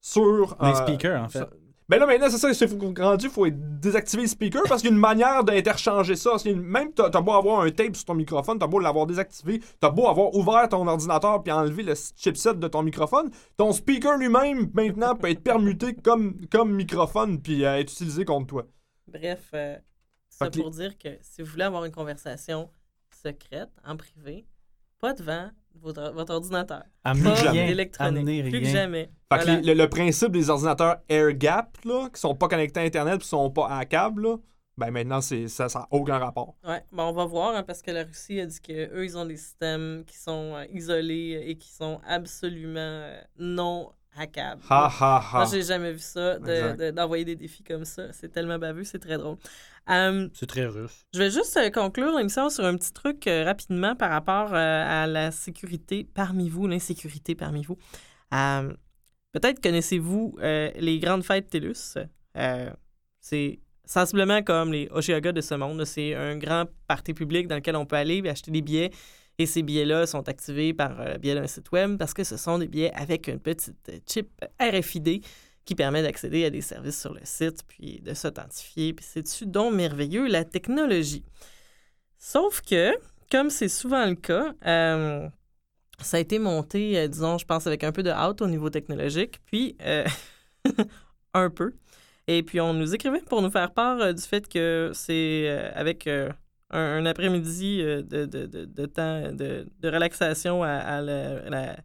sur. 0.00 0.56
Les 0.62 0.68
euh, 0.68 0.74
speakers, 0.74 1.22
en 1.22 1.28
fait. 1.28 1.38
sur- 1.40 1.50
Ben 1.88 1.98
là, 2.00 2.06
maintenant, 2.06 2.28
c'est 2.30 2.38
ça. 2.38 2.48
Il 2.50 2.68
faut, 2.68 2.92
rendu, 3.00 3.26
il 3.26 3.30
faut 3.30 3.46
désactiver 3.48 4.22
le 4.22 4.28
speaker 4.28 4.62
parce 4.68 4.80
qu'il 4.82 4.90
y 4.90 4.92
a 4.92 4.96
une 4.96 5.00
manière 5.00 5.44
d'interchanger 5.44 6.16
ça. 6.16 6.32
Une- 6.44 6.60
même, 6.62 6.92
t'as 6.92 7.10
t'as 7.10 7.20
beau 7.20 7.32
avoir 7.32 7.60
un 7.60 7.70
tape 7.70 7.94
sur 7.94 8.06
ton 8.06 8.14
microphone, 8.14 8.58
t'as 8.58 8.66
beau 8.66 8.80
l'avoir 8.80 9.06
désactivé, 9.06 9.60
t'as 9.80 9.90
beau 9.90 10.08
avoir 10.08 10.34
ouvert 10.34 10.68
ton 10.68 10.84
ordinateur 10.88 11.42
puis 11.44 11.52
enlever 11.52 11.84
le 11.84 11.94
chipset 12.16 12.54
de 12.54 12.66
ton 12.68 12.82
microphone, 12.82 13.30
ton 13.56 13.70
speaker 13.72 14.16
lui-même, 14.18 14.68
maintenant, 14.74 15.14
peut 15.14 15.30
être 15.30 15.42
permuté 15.44 15.94
comme, 15.94 16.34
comme 16.50 16.72
microphone 16.74 17.40
puis 17.40 17.64
euh, 17.64 17.76
être 17.78 17.92
utilisé 17.92 18.24
contre 18.24 18.46
toi. 18.48 18.66
Bref, 19.06 19.50
euh, 19.54 19.76
les- 20.40 20.62
pour 20.62 20.70
dire 20.70 20.98
que 20.98 21.10
si 21.20 21.42
vous 21.42 21.50
voulez 21.52 21.64
avoir 21.64 21.84
une 21.84 21.92
conversation 21.92 22.68
secrète, 23.22 23.70
en 23.84 23.96
privé, 23.96 24.46
pas 25.00 25.12
devant 25.12 25.50
votre, 25.74 26.12
votre 26.12 26.32
ordinateur. 26.34 26.82
Amenez 27.04 27.24
Pas 27.34 27.52
d'électronique. 27.52 28.48
Plus 28.50 28.60
que 28.60 28.66
jamais. 28.66 29.10
Fait 29.32 29.38
que 29.40 29.44
Voilà. 29.44 29.60
le, 29.60 29.74
le 29.74 29.88
principe 29.88 30.32
des 30.32 30.48
ordinateurs 30.50 30.96
air 31.08 31.32
gap, 31.34 31.76
là, 31.84 32.08
qui 32.12 32.20
sont 32.20 32.34
pas 32.34 32.48
connectés 32.48 32.80
à 32.80 32.84
Internet 32.84 33.20
qui 33.20 33.28
sont 33.28 33.50
pas 33.50 33.68
à 33.68 33.84
câble, 33.84 34.22
là, 34.22 34.36
ben 34.78 34.90
maintenant, 34.90 35.20
c'est, 35.22 35.48
ça 35.48 35.66
n'a 35.74 35.86
aucun 35.90 36.18
rapport. 36.18 36.54
Ouais, 36.66 36.82
bon, 36.92 37.04
on 37.04 37.12
va 37.12 37.24
voir 37.24 37.56
hein, 37.56 37.62
parce 37.62 37.80
que 37.82 37.90
la 37.90 38.04
Russie 38.04 38.40
a 38.40 38.46
dit 38.46 38.60
qu'eux, 38.60 39.04
ils 39.04 39.16
ont 39.16 39.24
des 39.24 39.36
systèmes 39.38 40.04
qui 40.06 40.16
sont 40.18 40.54
euh, 40.54 40.64
isolés 40.72 41.42
et 41.46 41.56
qui 41.56 41.70
sont 41.72 41.98
absolument 42.06 42.78
euh, 42.78 43.18
non 43.38 43.90
hackables. 44.16 44.62
Ha 44.68 44.90
ha 45.00 45.20
ha. 45.32 45.36
Moi, 45.38 45.46
j'ai 45.50 45.62
jamais 45.62 45.92
vu 45.92 45.98
ça, 45.98 46.38
de- 46.38 46.50
Exact. 46.50 46.76
de- 46.80 46.90
d'envoyer 46.90 47.24
des 47.24 47.36
défis 47.36 47.62
comme 47.62 47.84
ça. 47.84 48.12
C'est 48.12 48.30
tellement 48.30 48.58
baveux, 48.58 48.84
c'est 48.84 48.98
très 48.98 49.18
drôle. 49.18 49.36
C'est 50.34 50.46
très 50.48 50.66
russe. 50.66 51.04
je 51.14 51.18
vais 51.20 51.30
juste 51.30 51.56
euh, 51.56 51.70
conclure 51.70 52.16
l'émission 52.18 52.50
sur 52.50 52.64
un 52.64 52.76
petit 52.76 52.92
truc 52.92 53.26
euh, 53.28 53.44
rapidement 53.44 53.94
par 53.94 54.10
rapport 54.10 54.52
euh, 54.52 55.02
à 55.04 55.06
la 55.06 55.30
sécurité 55.30 56.02
parmi 56.12 56.48
vous, 56.48 56.66
l'insécurité 56.66 57.36
parmi 57.36 57.62
vous. 57.62 57.76
Peut-être 59.32 59.60
connaissez-vous 59.62 60.36
les 60.40 60.98
grandes 61.00 61.22
fêtes 61.24 61.48
TELUS. 61.50 61.98
C'est 63.20 63.60
sensiblement 63.84 64.42
comme 64.42 64.72
les 64.72 64.88
Oshiaga 64.90 65.32
de 65.32 65.40
ce 65.40 65.54
monde. 65.54 65.84
C'est 65.84 66.14
un 66.14 66.36
grand 66.36 66.64
party 66.88 67.14
public 67.14 67.46
dans 67.48 67.56
lequel 67.56 67.76
on 67.76 67.86
peut 67.86 67.96
aller 67.96 68.20
et 68.24 68.28
acheter 68.28 68.50
des 68.50 68.62
billets. 68.62 68.90
Et 69.38 69.46
ces 69.46 69.62
billets-là 69.62 70.06
sont 70.06 70.28
activés 70.28 70.72
par 70.72 71.00
euh, 71.00 71.12
le 71.14 71.18
biais 71.18 71.34
d'un 71.34 71.46
site 71.46 71.70
web 71.72 71.98
parce 71.98 72.14
que 72.14 72.24
ce 72.24 72.36
sont 72.36 72.58
des 72.58 72.68
billets 72.68 72.92
avec 72.94 73.28
une 73.28 73.38
petite 73.38 73.88
euh, 73.90 73.98
chip 74.06 74.28
RFID 74.60 75.22
qui 75.64 75.74
permet 75.74 76.02
d'accéder 76.02 76.44
à 76.44 76.50
des 76.50 76.60
services 76.60 77.00
sur 77.00 77.12
le 77.12 77.20
site, 77.24 77.64
puis 77.66 78.00
de 78.00 78.14
s'authentifier. 78.14 78.92
Puis 78.92 79.04
c'est-tu 79.06 79.46
donc 79.46 79.74
merveilleux, 79.74 80.28
la 80.28 80.44
technologie. 80.44 81.24
Sauf 82.18 82.62
que, 82.62 82.92
comme 83.30 83.50
c'est 83.50 83.68
souvent 83.68 84.06
le 84.06 84.14
cas, 84.14 84.54
euh, 84.64 85.28
ça 86.00 86.18
a 86.18 86.20
été 86.20 86.38
monté, 86.38 87.08
disons, 87.08 87.36
je 87.36 87.44
pense, 87.44 87.66
avec 87.66 87.82
un 87.82 87.90
peu 87.90 88.04
de 88.04 88.10
hâte 88.10 88.42
au 88.42 88.46
niveau 88.46 88.70
technologique, 88.70 89.40
puis 89.46 89.76
euh, 89.82 90.06
un 91.34 91.50
peu. 91.50 91.74
Et 92.28 92.44
puis 92.44 92.60
on 92.60 92.72
nous 92.72 92.94
écrivait 92.94 93.20
pour 93.20 93.42
nous 93.42 93.50
faire 93.50 93.72
part 93.72 94.14
du 94.14 94.22
fait 94.22 94.48
que 94.48 94.92
c'est 94.94 95.48
avec 95.74 96.08
un, 96.70 96.78
un 96.80 97.06
après-midi 97.06 97.80
euh, 97.82 98.02
de, 98.02 98.24
de, 98.26 98.46
de, 98.46 98.64
de 98.64 98.86
temps 98.86 99.32
de, 99.32 99.66
de 99.80 99.88
relaxation 99.88 100.62
à, 100.62 100.70
à 100.70 101.00
la- 101.00 101.48
la- 101.48 101.76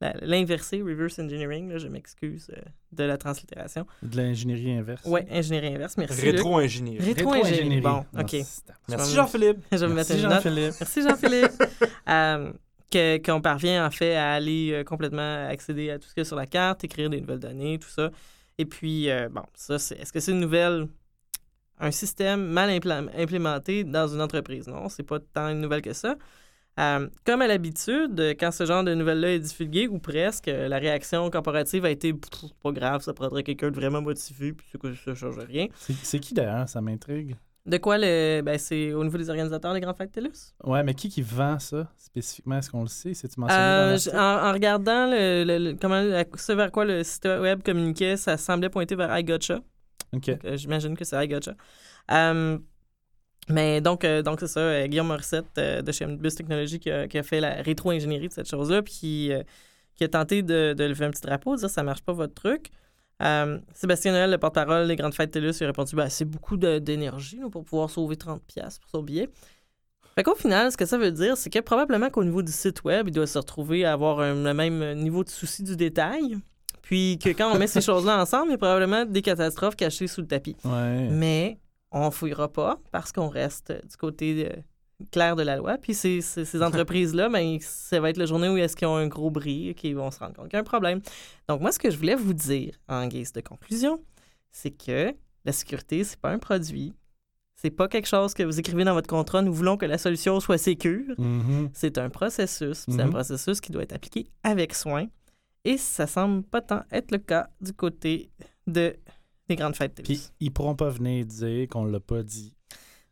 la- 0.00 0.14
l'inversé, 0.22 0.80
reverse 0.80 1.18
engineering, 1.18 1.68
là, 1.68 1.76
je 1.78 1.86
m'excuse 1.88 2.50
euh, 2.56 2.60
de 2.92 3.04
la 3.04 3.18
translittération. 3.18 3.86
De 4.02 4.16
l'ingénierie 4.16 4.72
inverse. 4.72 5.04
Ouais, 5.04 5.26
ingénierie 5.30 5.74
inverse, 5.74 5.96
merci. 5.98 6.22
Rétro-ingénierie. 6.30 7.04
Rétro-ingénierie. 7.12 7.80
Bon, 7.82 8.04
OK. 8.18 8.32
Merci 8.88 9.10
Je- 9.10 9.16
Jean-Philippe. 9.16 9.58
Je 9.72 9.76
vais 9.76 9.88
me 9.88 9.94
mettre 9.94 10.10
Merci. 10.14 10.22
Jean-Philippe. 10.22 10.74
Merci 10.80 11.02
Jean-Philippe. 11.02 11.62
Euh, 12.08 12.52
que- 12.90 13.18
qu'on 13.24 13.40
parvient 13.40 13.86
en 13.86 13.90
fait 13.90 14.16
à 14.16 14.32
aller 14.32 14.70
euh, 14.72 14.82
complètement 14.84 15.46
accéder 15.48 15.90
à 15.90 15.98
tout 15.98 16.08
ce 16.08 16.14
qu'il 16.14 16.22
y 16.22 16.22
a 16.22 16.24
sur 16.24 16.34
la 16.36 16.46
carte, 16.46 16.82
écrire 16.82 17.08
des 17.10 17.20
nouvelles 17.20 17.38
données, 17.38 17.78
tout 17.78 17.88
ça. 17.90 18.10
Et 18.58 18.64
puis, 18.64 19.08
euh, 19.10 19.28
bon, 19.28 19.42
ça, 19.54 19.78
c'est, 19.78 19.96
est-ce 20.00 20.12
que 20.12 20.18
c'est 20.18 20.32
une 20.32 20.40
nouvelle, 20.40 20.88
un 21.80 21.90
système 21.90 22.46
mal 22.46 22.70
implémenté 23.16 23.84
dans 23.84 24.06
une 24.08 24.20
entreprise? 24.20 24.68
Non, 24.68 24.88
c'est 24.88 25.02
pas 25.02 25.18
tant 25.18 25.48
une 25.48 25.60
nouvelle 25.60 25.82
que 25.82 25.92
ça. 25.92 26.16
Euh, 26.78 27.08
comme 27.26 27.42
à 27.42 27.46
l'habitude, 27.48 28.20
quand 28.38 28.52
ce 28.52 28.64
genre 28.64 28.84
de 28.84 28.94
nouvelle-là 28.94 29.32
est 29.34 29.38
divulgué, 29.40 29.88
ou 29.88 29.98
presque, 29.98 30.46
la 30.46 30.78
réaction 30.78 31.28
corporative 31.28 31.84
a 31.84 31.90
été 31.90 32.14
pas 32.62 32.72
grave, 32.72 33.02
ça 33.02 33.12
prendrait 33.12 33.42
quelqu'un 33.42 33.70
de 33.70 33.76
vraiment 33.76 34.00
motivé, 34.00 34.52
puis 34.52 34.66
ça 35.04 35.14
change 35.14 35.38
rien. 35.38 35.66
C'est 35.76 36.18
qui 36.20 36.32
d'ailleurs 36.32 36.68
Ça 36.68 36.80
m'intrigue? 36.80 37.36
De 37.66 37.76
quoi 37.76 37.98
le. 37.98 38.40
Ben, 38.40 38.56
c'est 38.56 38.94
au 38.94 39.04
niveau 39.04 39.18
des 39.18 39.28
organisateurs 39.28 39.74
des 39.74 39.80
Grandes 39.80 39.96
Fêtes 39.96 40.12
TELUS? 40.12 40.54
Ouais, 40.64 40.82
mais 40.82 40.94
qui 40.94 41.10
qui 41.10 41.20
vend 41.20 41.58
ça 41.58 41.92
spécifiquement? 41.98 42.56
Est-ce 42.56 42.70
qu'on 42.70 42.82
le 42.82 42.88
sait? 42.88 43.12
C'est-tu 43.12 43.38
mentionné 43.38 43.62
Euh, 43.62 43.98
en, 44.14 44.48
en 44.48 44.52
regardant 44.52 45.06
le, 45.10 45.44
le- 45.44 45.58
le- 45.58 45.74
comment, 45.78 46.00
ce 46.36 46.52
vers 46.52 46.72
quoi 46.72 46.86
le 46.86 47.04
site 47.04 47.26
web 47.26 47.62
communiquait, 47.62 48.16
ça 48.16 48.38
semblait 48.38 48.70
pointer 48.70 48.96
vers 48.96 49.14
iGotcha. 49.18 49.60
Euh, 50.14 50.56
J'imagine 50.56 50.96
que 50.96 51.04
c'est 51.04 51.24
iGotcha. 51.24 51.54
Euh, 52.10 52.58
mais 53.50 53.80
donc, 53.80 54.04
euh, 54.04 54.22
donc 54.22 54.40
c'est 54.40 54.46
ça, 54.46 54.60
euh, 54.60 54.86
Guillaume 54.86 55.08
Morissette 55.08 55.46
euh, 55.58 55.82
de 55.82 55.92
chez 55.92 56.04
Omnibus 56.04 56.34
Technologies 56.34 56.78
qui 56.78 56.90
a, 56.90 57.22
fait 57.22 57.40
la 57.40 57.62
rétro-ingénierie 57.62 58.28
de 58.28 58.32
cette 58.32 58.48
chose-là, 58.48 58.82
puis 58.82 59.32
qui, 59.94 60.04
a 60.04 60.08
tenté 60.08 60.42
de, 60.42 60.74
lever 60.78 61.04
un 61.04 61.10
petit 61.10 61.22
drapeau, 61.22 61.54
de 61.56 61.60
dire 61.60 61.70
ça 61.70 61.82
marche 61.82 62.02
pas 62.02 62.12
votre 62.12 62.34
truc. 62.34 62.70
Euh, 63.22 63.58
Sébastien 63.74 64.12
Noël, 64.12 64.30
le 64.30 64.38
porte-parole 64.38 64.88
des 64.88 64.96
Grandes 64.96 65.14
Fêtes 65.14 65.32
TELUS, 65.32 65.52
il 65.60 65.64
a 65.64 65.66
répondu 65.66 65.94
ben, 65.94 66.08
c'est 66.08 66.24
beaucoup 66.24 66.56
d'énergie 66.56 67.40
pour 67.50 67.64
pouvoir 67.64 67.90
sauver 67.90 68.16
30$ 68.16 68.38
pour 68.80 68.90
son 68.90 69.02
billet. 69.02 69.28
Fait 70.14 70.22
qu'au 70.22 70.34
final, 70.34 70.72
ce 70.72 70.76
que 70.76 70.86
ça 70.86 70.96
veut 70.96 71.12
dire, 71.12 71.36
c'est 71.36 71.50
que 71.50 71.58
probablement 71.58 72.08
qu'au 72.08 72.24
niveau 72.24 72.42
du 72.42 72.52
site 72.52 72.82
web, 72.84 73.08
il 73.08 73.12
doit 73.12 73.26
se 73.26 73.38
retrouver 73.38 73.84
à 73.84 73.92
avoir 73.92 74.20
le 74.20 74.54
même 74.54 74.94
niveau 74.94 75.22
de 75.22 75.28
souci 75.28 75.62
du 75.62 75.76
détail. 75.76 76.38
Puis 76.90 77.18
que 77.22 77.28
quand 77.28 77.54
on 77.54 77.56
met 77.56 77.68
ces 77.68 77.80
choses-là 77.80 78.20
ensemble, 78.20 78.46
il 78.48 78.50
y 78.50 78.54
a 78.54 78.58
probablement 78.58 79.04
des 79.04 79.22
catastrophes 79.22 79.76
cachées 79.76 80.08
sous 80.08 80.22
le 80.22 80.26
tapis. 80.26 80.56
Ouais. 80.64 81.08
Mais 81.08 81.60
on 81.92 82.10
fouillera 82.10 82.52
pas 82.52 82.80
parce 82.90 83.12
qu'on 83.12 83.28
reste 83.28 83.70
du 83.88 83.96
côté 83.96 84.50
euh, 84.50 84.56
clair 85.12 85.36
de 85.36 85.44
la 85.44 85.56
loi. 85.56 85.78
Puis 85.78 85.94
ces, 85.94 86.20
ces, 86.20 86.44
ces 86.44 86.60
entreprises-là, 86.64 87.28
ben, 87.28 87.58
ça 87.60 88.00
va 88.00 88.10
être 88.10 88.16
la 88.16 88.26
journée 88.26 88.48
où 88.48 88.56
est-ce 88.56 88.74
qu'ils 88.74 88.88
ont 88.88 88.96
un 88.96 89.06
gros 89.06 89.30
bris, 89.30 89.72
qu'ils 89.76 89.94
vont 89.94 90.10
se 90.10 90.18
rendre 90.18 90.34
compte 90.34 90.46
qu'il 90.48 90.54
y 90.54 90.56
a 90.56 90.62
un 90.62 90.64
problème. 90.64 91.00
Donc 91.48 91.60
moi, 91.60 91.70
ce 91.70 91.78
que 91.78 91.92
je 91.92 91.96
voulais 91.96 92.16
vous 92.16 92.32
dire 92.34 92.74
en 92.88 93.06
guise 93.06 93.32
de 93.32 93.40
conclusion, 93.40 94.00
c'est 94.50 94.72
que 94.72 95.14
la 95.44 95.52
sécurité, 95.52 96.02
c'est 96.02 96.18
pas 96.18 96.30
un 96.32 96.38
produit. 96.40 96.92
C'est 97.54 97.70
pas 97.70 97.86
quelque 97.86 98.08
chose 98.08 98.34
que 98.34 98.42
vous 98.42 98.58
écrivez 98.58 98.82
dans 98.82 98.94
votre 98.94 99.06
contrat. 99.08 99.42
Nous 99.42 99.52
voulons 99.52 99.76
que 99.76 99.86
la 99.86 99.98
solution 99.98 100.40
soit 100.40 100.58
sécure. 100.58 101.14
Mhm. 101.18 101.70
C'est 101.72 101.98
un 101.98 102.08
processus. 102.10 102.84
C'est 102.88 103.00
un 103.00 103.04
Mhm. 103.04 103.10
processus 103.12 103.60
qui 103.60 103.70
doit 103.70 103.82
être 103.84 103.92
appliqué 103.92 104.26
avec 104.42 104.74
soin. 104.74 105.06
Et 105.64 105.76
ça 105.76 106.06
semble 106.06 106.42
pas 106.42 106.60
tant 106.62 106.82
être 106.90 107.10
le 107.12 107.18
cas 107.18 107.48
du 107.60 107.72
côté 107.72 108.30
de, 108.66 108.96
des 109.48 109.56
grandes 109.56 109.76
fêtes 109.76 109.94
TELUS. 109.96 110.04
Puis 110.06 110.30
ils 110.40 110.50
pourront 110.52 110.74
pas 110.74 110.88
venir 110.88 111.24
dire 111.26 111.68
qu'on 111.68 111.84
l'a 111.84 112.00
pas 112.00 112.22
dit. 112.22 112.54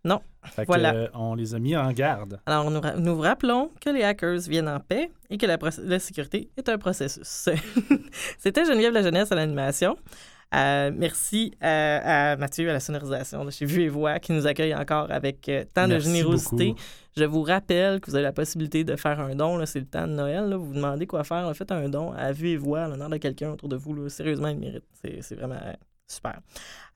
Non. 0.04 0.20
Fait 0.44 0.62
que, 0.62 0.68
Voilà. 0.68 0.94
euh, 0.94 1.08
on 1.12 1.34
les 1.34 1.54
a 1.54 1.58
mis 1.58 1.76
en 1.76 1.92
garde. 1.92 2.40
Alors, 2.46 2.70
nous, 2.70 2.80
nous 2.98 3.16
vous 3.16 3.20
rappelons 3.20 3.70
que 3.80 3.90
les 3.90 4.02
hackers 4.02 4.38
viennent 4.48 4.68
en 4.68 4.80
paix 4.80 5.10
et 5.28 5.36
que 5.36 5.44
la 5.44 5.98
sécurité 5.98 6.50
est 6.56 6.68
un 6.68 6.78
processus. 6.78 7.48
C'était 8.38 8.64
Geneviève 8.64 8.92
La 8.94 9.02
Jeunesse 9.02 9.30
à 9.32 9.34
l'animation. 9.34 9.96
Euh, 10.54 10.90
merci 10.94 11.52
à, 11.60 12.32
à 12.32 12.36
Mathieu 12.36 12.70
à 12.70 12.72
la 12.72 12.80
sonorisation 12.80 13.44
de 13.44 13.50
chez 13.50 13.66
Vue 13.66 13.82
et 13.82 13.88
Voix 13.88 14.18
qui 14.18 14.32
nous 14.32 14.46
accueille 14.46 14.74
encore 14.74 15.10
avec 15.10 15.46
euh, 15.50 15.64
tant 15.74 15.86
de 15.86 15.98
générosité. 15.98 16.68
beaucoup. 16.68 16.80
Je 17.18 17.24
vous 17.24 17.42
rappelle 17.42 18.00
que 18.00 18.10
vous 18.10 18.14
avez 18.16 18.22
la 18.24 18.32
possibilité 18.32 18.82
de 18.84 18.96
faire 18.96 19.20
un 19.20 19.34
don. 19.34 19.64
C'est 19.66 19.80
le 19.80 19.86
temps 19.86 20.06
de 20.06 20.12
Noël. 20.12 20.48
là. 20.48 20.56
Vous 20.56 20.66
vous 20.68 20.74
demandez 20.74 21.06
quoi 21.06 21.22
faire. 21.24 21.46
là, 21.46 21.52
Faites 21.52 21.72
un 21.72 21.88
don 21.88 22.12
à 22.12 22.32
Vue 22.32 22.48
et 22.50 22.56
Voix, 22.56 22.82
à 22.84 22.88
l'honneur 22.88 23.10
de 23.10 23.16
quelqu'un 23.18 23.50
autour 23.50 23.68
de 23.68 23.76
vous. 23.76 23.92
là. 23.94 24.08
Sérieusement, 24.08 24.48
il 24.48 24.58
mérite. 24.58 24.84
C'est 25.20 25.34
vraiment 25.34 25.56
euh, 25.62 25.72
super. 26.06 26.40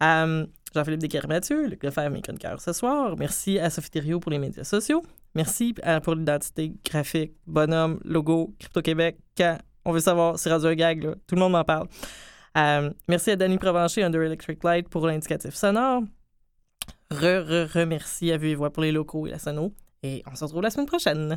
Euh, 0.03 0.47
Jean-Philippe 0.75 1.01
Descartes-Mathieu, 1.01 1.67
Luc 1.67 1.83
Lefebvre, 1.85 2.09
mes 2.11 2.23
chroniqueurs 2.23 2.59
ce 2.61 2.73
soir. 2.73 3.15
Merci 3.19 3.59
à 3.59 3.69
Sophie 3.69 3.91
Thériault 3.91 4.21
pour 4.21 4.33
les 4.33 4.39
médias 4.39 4.65
sociaux. 4.65 5.03
Merci 5.35 5.75
à- 5.83 6.01
pour 6.01 6.15
l'identité 6.15 6.73
graphique, 6.89 7.33
bonhomme, 7.47 8.01
logo, 8.05 8.55
Crypto-Québec. 8.59 9.19
Quand 9.37 9.59
on 9.85 9.93
veut 9.93 10.01
savoir, 10.01 10.39
c'est 10.39 10.49
Radio 10.51 10.73
gag, 10.75 11.03
là. 11.05 11.15
tout 11.27 11.35
le 11.35 11.41
monde 11.41 11.53
m'en 11.53 11.65
parle. 11.65 11.89
Euh, 12.57 12.91
merci 13.09 13.31
à 13.31 13.37
Danny 13.37 13.59
Provencher, 13.59 14.03
Under 14.03 14.23
Electric 14.23 14.63
Light, 14.65 14.89
pour 14.89 15.07
l'indicatif 15.07 15.55
sonore. 15.55 16.03
Re, 17.11 17.43
re, 17.45 17.69
remercie 17.73 18.33
à 18.33 18.37
Vue 18.37 18.51
et 18.51 18.55
Voix 18.55 18.73
pour 18.73 18.83
les 18.83 18.93
locaux 18.93 19.27
et 19.27 19.31
la 19.31 19.39
sono. 19.39 19.75
Et 20.03 20.23
on 20.31 20.35
se 20.35 20.45
retrouve 20.45 20.63
la 20.63 20.71
semaine 20.71 20.87
prochaine. 20.87 21.35